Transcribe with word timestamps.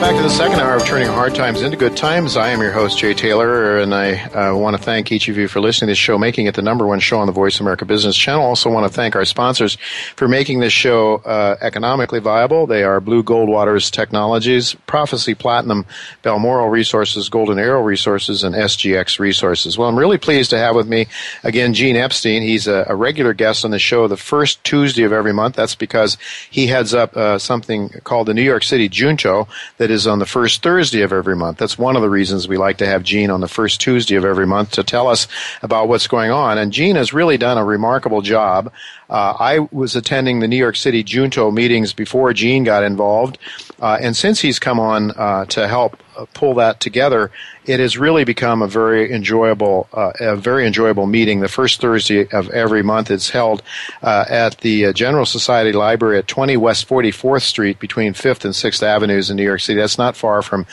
Back 0.00 0.16
to 0.16 0.22
the 0.22 0.30
second 0.30 0.60
hour 0.60 0.76
of 0.76 0.86
Turning 0.86 1.08
Hard 1.08 1.34
Times 1.34 1.60
into 1.60 1.76
Good 1.76 1.94
Times. 1.94 2.38
I 2.38 2.48
am 2.48 2.62
your 2.62 2.72
host, 2.72 2.98
Jay 2.98 3.12
Taylor, 3.12 3.76
and 3.76 3.94
I 3.94 4.14
uh, 4.14 4.56
want 4.56 4.74
to 4.74 4.82
thank 4.82 5.12
each 5.12 5.28
of 5.28 5.36
you 5.36 5.46
for 5.46 5.60
listening 5.60 5.88
to 5.88 5.90
this 5.90 5.98
show, 5.98 6.16
making 6.16 6.46
it 6.46 6.54
the 6.54 6.62
number 6.62 6.86
one 6.86 7.00
show 7.00 7.18
on 7.18 7.26
the 7.26 7.34
Voice 7.34 7.60
America 7.60 7.84
Business 7.84 8.16
Channel. 8.16 8.42
Also 8.42 8.70
want 8.70 8.90
to 8.90 8.92
thank 8.92 9.14
our 9.14 9.26
sponsors 9.26 9.76
for 10.16 10.26
making 10.26 10.60
this 10.60 10.72
show 10.72 11.16
uh, 11.16 11.58
economically 11.60 12.18
viable. 12.18 12.66
They 12.66 12.82
are 12.82 12.98
Blue 12.98 13.22
Goldwater's 13.22 13.90
Technologies, 13.90 14.74
Prophecy 14.86 15.34
Platinum, 15.34 15.84
Balmoral 16.22 16.70
Resources, 16.70 17.28
Golden 17.28 17.58
Arrow 17.58 17.82
Resources, 17.82 18.42
and 18.42 18.54
SGX 18.54 19.18
Resources. 19.18 19.76
Well, 19.76 19.90
I'm 19.90 19.98
really 19.98 20.18
pleased 20.18 20.48
to 20.50 20.58
have 20.58 20.74
with 20.74 20.88
me, 20.88 21.08
again, 21.44 21.74
Gene 21.74 21.96
Epstein. 21.96 22.40
He's 22.40 22.66
a, 22.66 22.86
a 22.88 22.96
regular 22.96 23.34
guest 23.34 23.66
on 23.66 23.70
the 23.70 23.78
show 23.78 24.08
the 24.08 24.16
first 24.16 24.64
Tuesday 24.64 25.02
of 25.02 25.12
every 25.12 25.34
month. 25.34 25.56
That's 25.56 25.74
because 25.74 26.16
he 26.50 26.68
heads 26.68 26.94
up 26.94 27.14
uh, 27.18 27.38
something 27.38 27.90
called 28.02 28.28
the 28.28 28.34
New 28.34 28.42
York 28.42 28.62
City 28.62 28.88
Junto 28.88 29.46
that 29.76 29.89
is 29.90 30.06
on 30.06 30.18
the 30.18 30.26
first 30.26 30.62
Thursday 30.62 31.02
of 31.02 31.12
every 31.12 31.36
month. 31.36 31.58
That's 31.58 31.78
one 31.78 31.96
of 31.96 32.02
the 32.02 32.10
reasons 32.10 32.48
we 32.48 32.56
like 32.56 32.78
to 32.78 32.86
have 32.86 33.02
Gene 33.02 33.30
on 33.30 33.40
the 33.40 33.48
first 33.48 33.80
Tuesday 33.80 34.16
of 34.16 34.24
every 34.24 34.46
month 34.46 34.72
to 34.72 34.82
tell 34.82 35.08
us 35.08 35.26
about 35.62 35.88
what's 35.88 36.06
going 36.06 36.30
on. 36.30 36.58
And 36.58 36.72
Gene 36.72 36.96
has 36.96 37.12
really 37.12 37.36
done 37.36 37.58
a 37.58 37.64
remarkable 37.64 38.22
job. 38.22 38.72
Uh, 39.08 39.34
I 39.38 39.58
was 39.72 39.96
attending 39.96 40.40
the 40.40 40.48
New 40.48 40.56
York 40.56 40.76
City 40.76 41.02
Junto 41.02 41.50
meetings 41.50 41.92
before 41.92 42.32
Gene 42.32 42.64
got 42.64 42.84
involved. 42.84 43.38
Uh, 43.80 43.98
and 44.00 44.14
since 44.14 44.40
he's 44.40 44.58
come 44.58 44.78
on 44.78 45.10
uh, 45.12 45.46
to 45.46 45.66
help 45.66 45.96
uh, 46.16 46.26
pull 46.34 46.54
that 46.54 46.80
together, 46.80 47.30
it 47.64 47.80
has 47.80 47.96
really 47.96 48.24
become 48.24 48.60
a 48.60 48.66
very 48.66 49.10
enjoyable, 49.10 49.88
uh, 49.94 50.12
a 50.20 50.36
very 50.36 50.66
enjoyable 50.66 51.06
meeting. 51.06 51.40
The 51.40 51.48
first 51.48 51.80
Thursday 51.80 52.28
of 52.30 52.50
every 52.50 52.82
month, 52.82 53.10
it's 53.10 53.30
held 53.30 53.62
uh, 54.02 54.26
at 54.28 54.58
the 54.58 54.92
General 54.92 55.24
Society 55.24 55.72
Library 55.72 56.18
at 56.18 56.28
20 56.28 56.58
West 56.58 56.88
44th 56.88 57.42
Street 57.42 57.78
between 57.78 58.12
5th 58.12 58.44
and 58.44 58.52
6th 58.52 58.82
Avenues 58.82 59.30
in 59.30 59.36
New 59.36 59.44
York 59.44 59.60
City. 59.60 59.80
That's 59.80 59.98
not 59.98 60.14
far 60.14 60.42
from 60.42 60.66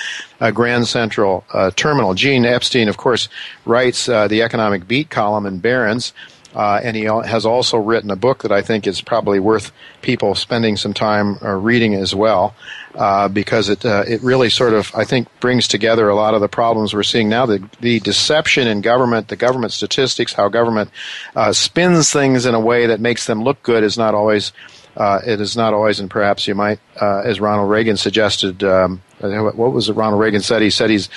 Grand 0.53 0.87
Central 0.87 1.45
Terminal. 1.75 2.13
Gene 2.13 2.45
Epstein, 2.45 2.89
of 2.89 2.97
course, 2.97 3.29
writes 3.65 4.07
the 4.07 4.41
Economic 4.41 4.87
Beat 4.87 5.09
column 5.09 5.45
in 5.45 5.59
Barron's. 5.59 6.13
Uh, 6.57 6.79
and 6.83 6.97
he 6.97 7.03
has 7.03 7.45
also 7.45 7.77
written 7.77 8.09
a 8.09 8.15
book 8.15 8.41
that 8.41 8.51
I 8.51 8.63
think 8.63 8.87
is 8.87 8.99
probably 8.99 9.39
worth 9.39 9.71
people 10.01 10.33
spending 10.33 10.75
some 10.75 10.93
time 10.93 11.37
uh, 11.43 11.51
reading 11.51 11.93
as 11.93 12.15
well, 12.15 12.55
uh, 12.97 13.27
because 13.27 13.69
it 13.69 13.85
uh, 13.85 14.03
it 14.07 14.21
really 14.23 14.49
sort 14.49 14.73
of 14.73 14.91
I 14.95 15.05
think 15.05 15.27
brings 15.39 15.67
together 15.67 16.09
a 16.09 16.15
lot 16.15 16.33
of 16.33 16.41
the 16.41 16.49
problems 16.49 16.93
we're 16.93 17.03
seeing 17.03 17.29
now. 17.29 17.45
The 17.45 17.63
the 17.79 17.99
deception 17.99 18.67
in 18.67 18.81
government, 18.81 19.27
the 19.27 19.35
government 19.35 19.71
statistics, 19.71 20.33
how 20.33 20.49
government 20.49 20.89
uh, 21.35 21.53
spins 21.53 22.11
things 22.11 22.45
in 22.45 22.55
a 22.55 22.59
way 22.59 22.87
that 22.87 22.99
makes 22.99 23.27
them 23.27 23.43
look 23.43 23.61
good 23.63 23.83
is 23.83 23.97
not 23.97 24.15
always. 24.15 24.51
Uh, 24.95 25.21
it 25.27 25.39
is 25.39 25.55
not 25.55 25.75
always, 25.75 25.99
and 25.99 26.09
perhaps 26.09 26.47
you 26.47 26.55
might, 26.55 26.79
as 26.99 27.39
Ronald 27.39 27.69
Reagan 27.69 27.97
suggested. 27.97 28.63
Um, 28.63 29.03
what 29.19 29.71
was 29.71 29.89
it? 29.89 29.93
Ronald 29.93 30.19
Reagan 30.19 30.41
said. 30.41 30.63
He 30.63 30.71
said 30.71 30.89
he's 30.89 31.07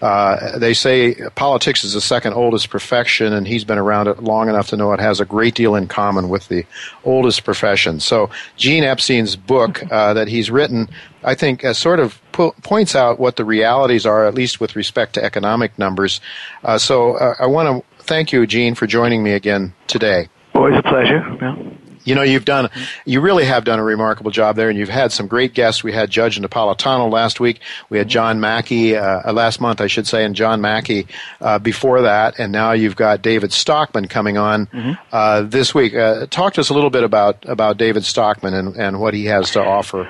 uh, 0.00 0.58
they 0.58 0.74
say 0.74 1.14
politics 1.34 1.84
is 1.84 1.92
the 1.92 2.00
second 2.00 2.32
oldest 2.32 2.70
profession, 2.70 3.32
and 3.32 3.46
he's 3.46 3.64
been 3.64 3.78
around 3.78 4.08
it 4.08 4.22
long 4.22 4.48
enough 4.48 4.68
to 4.68 4.76
know 4.76 4.92
it 4.92 5.00
has 5.00 5.20
a 5.20 5.24
great 5.24 5.54
deal 5.54 5.74
in 5.74 5.86
common 5.86 6.28
with 6.28 6.48
the 6.48 6.64
oldest 7.04 7.44
profession. 7.44 8.00
So, 8.00 8.30
Gene 8.56 8.84
Epstein's 8.84 9.36
book 9.36 9.82
uh, 9.90 10.14
that 10.14 10.28
he's 10.28 10.50
written, 10.50 10.88
I 11.22 11.34
think, 11.34 11.64
uh, 11.64 11.74
sort 11.74 12.00
of 12.00 12.20
po- 12.32 12.54
points 12.62 12.94
out 12.94 13.20
what 13.20 13.36
the 13.36 13.44
realities 13.44 14.06
are, 14.06 14.26
at 14.26 14.34
least 14.34 14.60
with 14.60 14.76
respect 14.76 15.14
to 15.14 15.24
economic 15.24 15.78
numbers. 15.78 16.20
Uh, 16.64 16.78
so, 16.78 17.16
uh, 17.16 17.34
I 17.38 17.46
want 17.46 17.84
to 17.84 18.04
thank 18.04 18.32
you, 18.32 18.46
Gene, 18.46 18.74
for 18.74 18.86
joining 18.86 19.22
me 19.22 19.32
again 19.32 19.74
today. 19.86 20.28
Always 20.54 20.76
a 20.76 20.82
pleasure. 20.82 21.22
Yeah 21.40 21.56
you 22.10 22.16
know, 22.16 22.22
you've 22.22 22.44
done, 22.44 22.68
you 23.04 23.20
really 23.20 23.44
have 23.44 23.62
done 23.62 23.78
a 23.78 23.84
remarkable 23.84 24.32
job 24.32 24.56
there, 24.56 24.68
and 24.68 24.76
you've 24.76 24.88
had 24.88 25.12
some 25.12 25.28
great 25.28 25.54
guests. 25.54 25.84
We 25.84 25.92
had 25.92 26.10
Judge 26.10 26.40
Napolitano 26.40 27.08
last 27.08 27.38
week. 27.38 27.60
We 27.88 27.98
had 27.98 28.08
John 28.08 28.40
Mackey 28.40 28.96
uh, 28.96 29.28
uh, 29.28 29.32
last 29.32 29.60
month, 29.60 29.80
I 29.80 29.86
should 29.86 30.08
say, 30.08 30.24
and 30.24 30.34
John 30.34 30.60
Mackey 30.60 31.06
uh, 31.40 31.60
before 31.60 32.02
that, 32.02 32.40
and 32.40 32.50
now 32.50 32.72
you've 32.72 32.96
got 32.96 33.22
David 33.22 33.52
Stockman 33.52 34.08
coming 34.08 34.36
on 34.36 34.66
mm-hmm. 34.66 34.92
uh, 35.12 35.42
this 35.42 35.72
week. 35.72 35.94
Uh, 35.94 36.26
talk 36.26 36.54
to 36.54 36.60
us 36.60 36.70
a 36.70 36.74
little 36.74 36.90
bit 36.90 37.04
about 37.04 37.48
about 37.48 37.76
David 37.76 38.04
Stockman 38.04 38.54
and, 38.54 38.74
and 38.74 38.98
what 38.98 39.14
he 39.14 39.26
has 39.26 39.52
to 39.52 39.62
offer 39.62 40.00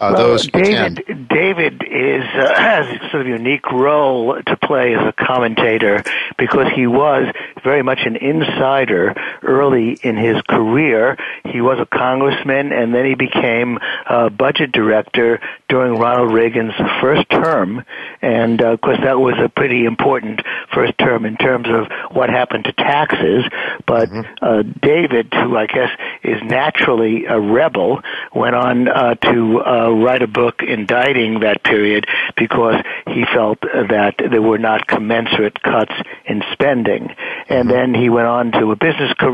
uh, 0.00 0.12
well, 0.14 0.28
those 0.28 0.46
David, 0.46 1.00
attend. 1.00 1.28
David 1.28 1.82
is 1.84 2.22
has 2.56 2.86
a 2.86 3.10
sort 3.10 3.22
of 3.22 3.26
unique 3.26 3.68
role 3.72 4.40
to 4.46 4.56
play 4.56 4.94
as 4.94 5.06
a 5.08 5.12
commentator 5.12 6.04
because 6.38 6.66
he 6.74 6.86
was 6.86 7.26
very 7.64 7.82
much 7.82 7.98
an 8.06 8.14
insider 8.14 9.14
early 9.42 9.98
in 10.02 10.16
his 10.16 10.40
career. 10.48 11.16
He 11.44 11.60
was 11.60 11.78
a 11.80 11.86
congressman, 11.86 12.72
and 12.72 12.94
then 12.94 13.06
he 13.06 13.14
became 13.14 13.78
uh, 14.06 14.28
budget 14.28 14.72
director 14.72 15.40
during 15.68 15.98
Ronald 15.98 16.32
Reagan's 16.32 16.74
first 17.00 17.28
term. 17.30 17.84
And 18.22 18.62
uh, 18.62 18.72
of 18.72 18.80
course, 18.80 18.98
that 19.02 19.18
was 19.18 19.34
a 19.38 19.48
pretty 19.48 19.84
important 19.84 20.40
first 20.74 20.96
term 20.98 21.24
in 21.24 21.36
terms 21.36 21.66
of 21.68 21.86
what 22.12 22.30
happened 22.30 22.64
to 22.64 22.72
taxes. 22.72 23.44
But 23.86 24.08
mm-hmm. 24.08 24.44
uh, 24.44 24.62
David, 24.80 25.32
who 25.32 25.56
I 25.56 25.66
guess 25.66 25.90
is 26.22 26.42
naturally 26.42 27.26
a 27.26 27.38
rebel, 27.38 28.00
went 28.34 28.54
on 28.54 28.88
uh, 28.88 29.14
to 29.14 29.60
uh, 29.60 29.90
write 29.90 30.22
a 30.22 30.26
book 30.26 30.62
indicting 30.62 31.40
that 31.40 31.62
period 31.62 32.06
because 32.36 32.82
he 33.06 33.24
felt 33.34 33.60
that 33.60 34.14
there 34.18 34.42
were 34.42 34.58
not 34.58 34.86
commensurate 34.86 35.62
cuts 35.62 35.92
in 36.24 36.42
spending. 36.52 37.14
And 37.48 37.68
mm-hmm. 37.68 37.92
then 37.92 37.94
he 37.94 38.08
went 38.08 38.26
on 38.26 38.52
to 38.52 38.72
a 38.72 38.76
business 38.76 39.12
career, 39.18 39.27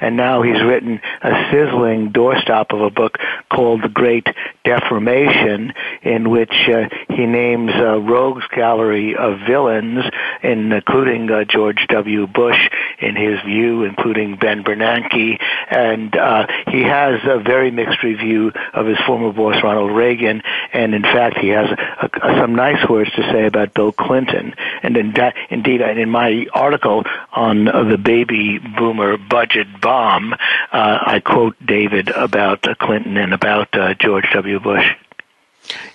and 0.00 0.16
now 0.16 0.42
he's 0.42 0.62
written 0.62 1.00
a 1.22 1.50
sizzling 1.50 2.12
doorstop 2.12 2.72
of 2.74 2.80
a 2.80 2.90
book 2.90 3.18
called 3.50 3.82
The 3.82 3.88
Great 3.88 4.26
Deformation, 4.64 5.72
in 6.02 6.30
which 6.30 6.54
uh, 6.68 6.88
he 7.08 7.26
names 7.26 7.72
a 7.74 7.98
rogues 7.98 8.44
gallery 8.54 9.16
of 9.16 9.38
villains, 9.46 10.04
including 10.42 11.30
uh, 11.30 11.44
George 11.44 11.86
W. 11.88 12.26
Bush, 12.26 12.68
in 13.00 13.16
his 13.16 13.40
view, 13.42 13.84
including 13.84 14.36
Ben 14.36 14.62
Bernanke, 14.64 15.38
and 15.70 16.16
uh, 16.16 16.46
he 16.68 16.82
has 16.82 17.20
a 17.24 17.38
very 17.38 17.70
mixed 17.70 18.02
review 18.02 18.52
of 18.74 18.86
his 18.86 18.98
former 19.06 19.32
boss 19.32 19.62
Ronald 19.62 19.92
Reagan, 19.92 20.42
and 20.72 20.94
in 20.94 21.02
fact, 21.02 21.38
he 21.38 21.48
has 21.48 21.70
a, 21.70 22.10
a, 22.22 22.40
some 22.40 22.54
nice 22.54 22.88
words 22.88 23.10
to 23.12 23.22
say 23.32 23.46
about 23.46 23.74
Bill 23.74 23.92
Clinton. 23.92 24.54
And 24.82 24.96
in 24.96 25.12
da- 25.12 25.32
indeed, 25.50 25.80
in 25.80 26.10
my 26.10 26.46
article 26.52 27.04
on 27.32 27.64
the 27.64 27.98
baby 27.98 28.58
boomer 28.58 29.16
budget 29.28 29.80
bomb, 29.80 30.32
uh, 30.32 30.36
I 30.72 31.20
quote 31.20 31.56
David 31.64 32.08
about 32.10 32.62
Clinton 32.78 33.16
and 33.16 33.32
about 33.32 33.68
uh, 33.76 33.94
George 33.94 34.26
W. 34.32 34.60
Bush. 34.60 34.94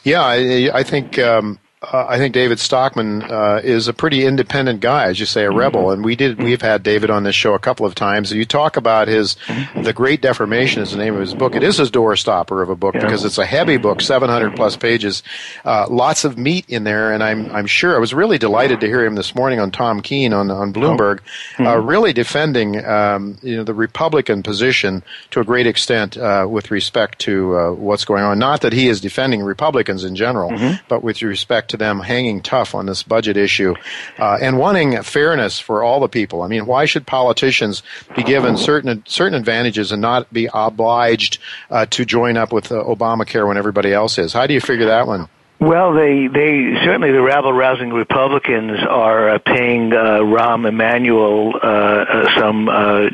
Yeah, 0.03 0.21
I, 0.21 0.69
I 0.73 0.83
think 0.83 1.17
um, 1.19 1.59
uh, 1.91 2.05
I 2.07 2.17
think 2.17 2.33
David 2.33 2.59
Stockman 2.59 3.23
uh, 3.23 3.59
is 3.63 3.87
a 3.87 3.93
pretty 3.93 4.25
independent 4.25 4.79
guy, 4.79 5.05
as 5.05 5.19
you 5.19 5.25
say, 5.25 5.45
a 5.45 5.49
mm-hmm. 5.49 5.57
rebel. 5.57 5.91
And 5.91 6.03
we 6.03 6.15
did 6.15 6.41
we've 6.41 6.61
had 6.61 6.83
David 6.83 7.09
on 7.09 7.23
this 7.23 7.35
show 7.35 7.53
a 7.53 7.59
couple 7.59 7.85
of 7.85 7.93
times. 7.93 8.31
You 8.31 8.45
talk 8.45 8.77
about 8.77 9.07
his 9.07 9.35
the 9.75 9.93
Great 9.93 10.21
Deformation 10.21 10.81
is 10.81 10.91
the 10.91 10.97
name 10.97 11.13
of 11.15 11.19
his 11.19 11.33
book. 11.33 11.55
It 11.55 11.63
is 11.63 11.79
a 11.79 11.83
doorstopper 11.83 12.63
of 12.63 12.69
a 12.69 12.75
book 12.75 12.93
because 12.93 13.25
it's 13.25 13.37
a 13.37 13.45
heavy 13.45 13.77
book, 13.77 14.01
700 14.01 14.55
plus 14.55 14.77
pages, 14.77 15.23
uh, 15.65 15.87
lots 15.89 16.23
of 16.23 16.37
meat 16.37 16.65
in 16.69 16.83
there. 16.85 17.11
And 17.11 17.21
I'm 17.21 17.51
I'm 17.51 17.67
sure 17.67 17.95
I 17.95 17.99
was 17.99 18.13
really 18.13 18.37
delighted 18.37 18.79
to 18.81 18.87
hear 18.87 19.03
him 19.03 19.15
this 19.15 19.35
morning 19.35 19.59
on 19.59 19.71
Tom 19.71 20.01
Keene 20.01 20.33
on 20.33 20.49
on 20.51 20.71
Bloomberg, 20.71 21.19
oh. 21.59 21.63
mm-hmm. 21.63 21.87
really 21.87 22.13
defending 22.13 22.83
um, 22.85 23.37
you 23.41 23.57
know 23.57 23.63
the 23.63 23.73
Republican 23.73 24.41
position 24.41 25.03
to 25.31 25.41
a 25.41 25.43
great 25.43 25.67
extent 25.67 26.17
uh, 26.17 26.47
with 26.49 26.71
respect 26.71 27.19
to 27.19 27.57
uh, 27.57 27.71
what's 27.73 28.05
going 28.05 28.23
on. 28.23 28.39
Not 28.39 28.61
that 28.61 28.71
he 28.71 28.87
is 28.87 29.01
defending 29.01 29.41
Republicans 29.41 30.03
in 30.05 30.15
general, 30.15 30.51
mm-hmm. 30.51 30.81
but 30.87 31.03
with 31.03 31.21
respect 31.21 31.72
to 31.73 31.77
them 31.77 31.99
hanging 31.99 32.39
tough 32.39 32.75
on 32.75 32.85
this 32.85 33.01
budget 33.01 33.35
issue 33.35 33.73
uh, 34.19 34.37
and 34.39 34.59
wanting 34.59 35.01
fairness 35.01 35.59
for 35.59 35.83
all 35.83 35.99
the 35.99 36.07
people. 36.07 36.43
I 36.43 36.47
mean, 36.47 36.67
why 36.67 36.85
should 36.85 37.07
politicians 37.07 37.81
be 38.15 38.23
given 38.23 38.57
certain 38.57 39.03
certain 39.07 39.37
advantages 39.37 39.91
and 39.91 40.01
not 40.01 40.31
be 40.31 40.47
obliged 40.53 41.39
uh, 41.71 41.87
to 41.87 42.05
join 42.05 42.37
up 42.37 42.53
with 42.53 42.71
uh, 42.71 42.75
Obamacare 42.83 43.47
when 43.47 43.57
everybody 43.57 43.91
else 43.91 44.19
is? 44.19 44.33
How 44.33 44.45
do 44.45 44.53
you 44.53 44.61
figure 44.61 44.85
that 44.85 45.07
one? 45.07 45.27
Well, 45.63 45.93
they 45.93 46.27
they 46.27 46.75
certainly 46.83 47.13
the 47.13 47.21
rabble 47.21 47.53
rousing 47.53 47.93
Republicans 47.93 48.79
are 48.85 49.29
uh, 49.29 49.39
paying 49.39 49.93
uh, 49.93 50.19
Rahm 50.19 50.67
Emanuel 50.67 51.53
uh, 51.55 51.65
uh, 51.65 52.37
some 52.37 52.67
uh, 52.67 53.07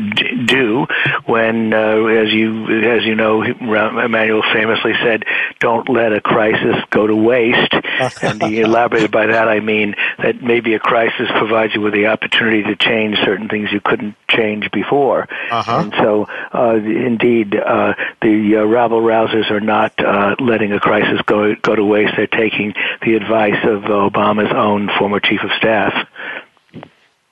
due 0.47 0.87
when, 1.25 1.71
uh, 1.71 2.05
as 2.05 2.33
you 2.33 2.65
as 2.89 3.05
you 3.05 3.13
know, 3.13 3.41
Rahm 3.41 4.03
Emanuel 4.03 4.41
famously 4.51 4.93
said, 5.03 5.25
"Don't 5.59 5.89
let 5.89 6.11
a 6.11 6.21
crisis 6.21 6.75
go 6.89 7.05
to 7.05 7.15
waste." 7.15 7.75
and 8.23 8.41
he 8.41 8.61
elaborated 8.61 9.11
by 9.11 9.27
that 9.27 9.47
I 9.47 9.59
mean 9.59 9.95
that 10.17 10.41
maybe 10.41 10.73
a 10.73 10.79
crisis 10.79 11.29
provides 11.37 11.75
you 11.75 11.81
with 11.81 11.93
the 11.93 12.07
opportunity 12.07 12.63
to 12.63 12.75
change 12.75 13.17
certain 13.25 13.47
things 13.47 13.69
you 13.71 13.79
couldn't 13.79 14.15
change 14.27 14.71
before. 14.71 15.27
Uh-huh. 15.51 15.81
And 15.83 15.93
so, 15.93 16.27
uh, 16.53 16.75
indeed, 16.75 17.55
uh, 17.55 17.93
the 18.23 18.57
uh, 18.57 18.65
rabble 18.65 19.01
rousers 19.01 19.51
are 19.51 19.59
not 19.59 19.93
uh, 19.99 20.35
letting 20.39 20.71
a 20.71 20.79
crisis 20.79 21.21
go 21.27 21.53
go 21.61 21.75
to 21.75 21.85
waste. 21.85 22.13
They're 22.17 22.27
taking 22.39 22.73
the 23.05 23.15
advice 23.15 23.63
of 23.63 23.83
Obama's 23.83 24.53
own 24.55 24.89
former 24.97 25.19
chief 25.19 25.41
of 25.43 25.51
staff. 25.57 25.93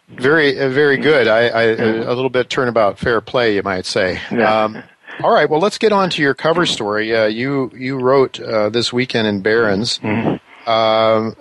Very, 0.09 0.59
uh, 0.59 0.69
very 0.69 0.98
good. 0.98 1.27
I, 1.27 1.48
I 1.48 1.63
a 1.63 2.13
little 2.13 2.30
bit 2.30 2.50
turnabout 2.50 2.98
fair 2.98 3.21
play, 3.21 3.56
you 3.56 3.63
might 3.63 3.86
say. 3.86 4.19
Yeah. 4.31 4.63
Um, 4.63 4.83
all 5.21 5.33
right. 5.33 5.50
Well, 5.50 5.59
let's 5.59 5.77
get 5.77 5.92
on 5.92 6.09
to 6.12 6.21
your 6.21 6.33
cover 6.33 6.65
story. 6.65 7.15
Uh, 7.15 7.25
you 7.25 7.71
you 7.75 8.00
wrote 8.00 8.39
uh, 8.39 8.69
this 8.69 8.94
weekend 8.94 9.27
in 9.27 9.42
Barron's. 9.42 10.00
Mm-hmm. 10.00 10.69
Um, 10.69 11.36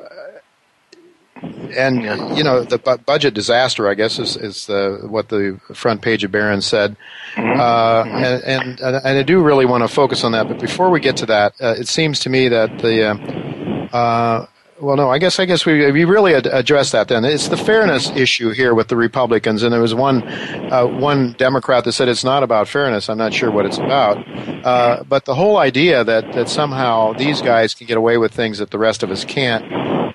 and 1.77 2.03
you 2.37 2.43
know 2.43 2.63
the 2.65 2.79
bu- 2.79 2.99
budget 2.99 3.35
disaster, 3.35 3.89
I 3.89 3.95
guess, 3.95 4.19
is, 4.19 4.37
is 4.37 4.67
the, 4.67 5.01
what 5.09 5.29
the 5.29 5.61
front 5.75 6.01
page 6.01 6.25
of 6.25 6.33
Barron 6.33 6.63
said, 6.63 6.97
mm-hmm. 7.35 7.61
uh, 7.61 8.05
and, 8.05 8.81
and, 8.81 8.81
and 8.81 9.19
I 9.19 9.23
do 9.23 9.43
really 9.43 9.67
want 9.67 9.83
to 9.83 9.89
focus 9.89 10.25
on 10.25 10.33
that. 10.33 10.49
But 10.49 10.59
before 10.59 10.91
we 10.91 11.01
get 11.01 11.19
to 11.19 11.27
that, 11.27 11.55
uh, 11.61 11.75
it 11.79 11.89
seems 11.89 12.21
to 12.21 12.31
me 12.31 12.49
that 12.49 12.79
the 12.79 13.11
uh, 13.97 14.47
well, 14.79 14.97
no, 14.97 15.09
I 15.09 15.19
guess 15.19 15.39
I 15.39 15.47
guess 15.47 15.65
we 15.65 15.91
we 15.91 16.05
really 16.05 16.35
ad- 16.35 16.47
address 16.47 16.93
that 16.93 17.09
then. 17.09 17.25
It's 17.25 17.49
the 17.49 17.57
fairness 17.57 18.11
issue 18.11 18.51
here 18.51 18.75
with 18.75 18.89
the 18.89 18.97
Republicans, 18.97 19.63
and 19.63 19.73
there 19.73 19.81
was 19.81 19.95
one 19.95 20.23
uh, 20.71 20.85
one 20.87 21.33
Democrat 21.39 21.85
that 21.85 21.93
said 21.93 22.09
it's 22.09 22.25
not 22.25 22.43
about 22.43 22.69
fairness. 22.69 23.09
I'm 23.09 23.17
not 23.17 23.33
sure 23.33 23.51
what 23.51 23.65
it's 23.65 23.79
about, 23.79 24.19
uh, 24.67 25.03
but 25.05 25.25
the 25.25 25.35
whole 25.35 25.57
idea 25.57 26.05
that 26.05 26.31
that 26.35 26.51
somehow 26.51 27.15
these 27.15 27.41
guys 27.41 27.73
can 27.73 27.87
get 27.87 27.97
away 27.97 28.19
with 28.19 28.35
things 28.35 28.59
that 28.59 28.71
the 28.71 28.79
rest 28.79 29.03
of 29.03 29.11
us 29.11 29.25
can't. 29.25 29.65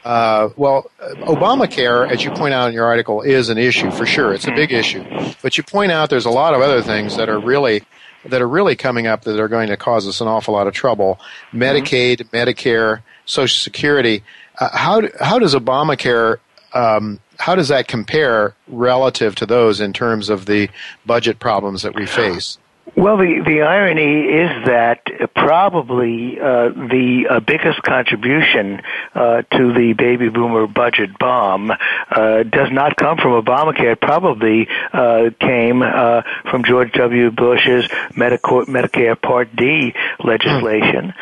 Uh, 0.05 0.49
well, 0.57 0.91
Obamacare, 1.21 2.09
as 2.11 2.23
you 2.23 2.29
point 2.31 2.53
out 2.53 2.67
in 2.67 2.73
your 2.73 2.85
article, 2.85 3.21
is 3.21 3.49
an 3.49 3.57
issue 3.57 3.89
for 3.89 4.05
sure. 4.05 4.31
It's 4.31 4.47
a 4.47 4.51
big 4.51 4.71
issue, 4.71 5.03
but 5.41 5.57
you 5.57 5.63
point 5.63 5.91
out 5.91 6.11
there's 6.11 6.25
a 6.25 6.31
lot 6.31 6.53
of 6.53 6.61
other 6.61 6.83
things 6.83 7.17
that 7.17 7.29
are 7.29 7.39
really 7.39 7.81
that 8.25 8.41
are 8.41 8.47
really 8.47 8.75
coming 8.75 9.07
up 9.07 9.23
that 9.23 9.39
are 9.39 9.47
going 9.47 9.69
to 9.69 9.77
cause 9.77 10.07
us 10.07 10.21
an 10.21 10.27
awful 10.27 10.53
lot 10.53 10.67
of 10.67 10.73
trouble. 10.73 11.19
Medicaid, 11.51 12.29
Medicare, 12.29 13.01
Social 13.31 13.57
Security. 13.57 14.23
Uh, 14.59 14.69
how 14.73 15.01
how 15.19 15.39
does 15.39 15.55
Obamacare 15.55 16.37
um, 16.73 17.19
how 17.39 17.55
does 17.55 17.69
that 17.69 17.87
compare 17.87 18.55
relative 18.67 19.35
to 19.35 19.45
those 19.45 19.79
in 19.79 19.93
terms 19.93 20.29
of 20.29 20.45
the 20.45 20.69
budget 21.05 21.39
problems 21.39 21.81
that 21.81 21.95
we 21.95 22.05
face? 22.05 22.57
Well, 22.95 23.15
the, 23.15 23.41
the 23.45 23.61
irony 23.61 24.23
is 24.25 24.65
that 24.65 24.99
probably 25.33 26.37
uh, 26.37 26.69
the 26.69 27.27
uh, 27.29 27.39
biggest 27.39 27.81
contribution 27.83 28.81
uh, 29.15 29.43
to 29.43 29.73
the 29.73 29.93
baby 29.97 30.27
boomer 30.27 30.67
budget 30.67 31.17
bomb 31.17 31.71
uh, 31.71 32.43
does 32.43 32.69
not 32.69 32.97
come 32.97 33.17
from 33.17 33.41
Obamacare. 33.41 33.93
It 33.93 34.01
probably 34.01 34.67
uh, 34.91 35.29
came 35.39 35.81
uh, 35.81 36.23
from 36.49 36.65
George 36.65 36.91
W. 36.91 37.31
Bush's 37.31 37.87
Medicare, 38.11 38.65
Medicare 38.65 39.19
Part 39.19 39.55
D 39.55 39.93
legislation, 40.23 41.13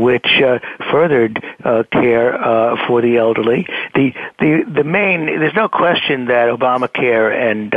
which 0.00 0.26
furthered 0.90 1.44
care 1.92 2.76
for 2.86 3.02
the 3.02 3.18
elderly. 3.18 3.66
The, 3.94 4.14
the 4.38 4.64
the 4.74 4.84
main 4.84 5.26
there's 5.26 5.54
no 5.54 5.68
question 5.68 6.26
that 6.26 6.48
Obamacare 6.48 7.30
and 7.30 7.74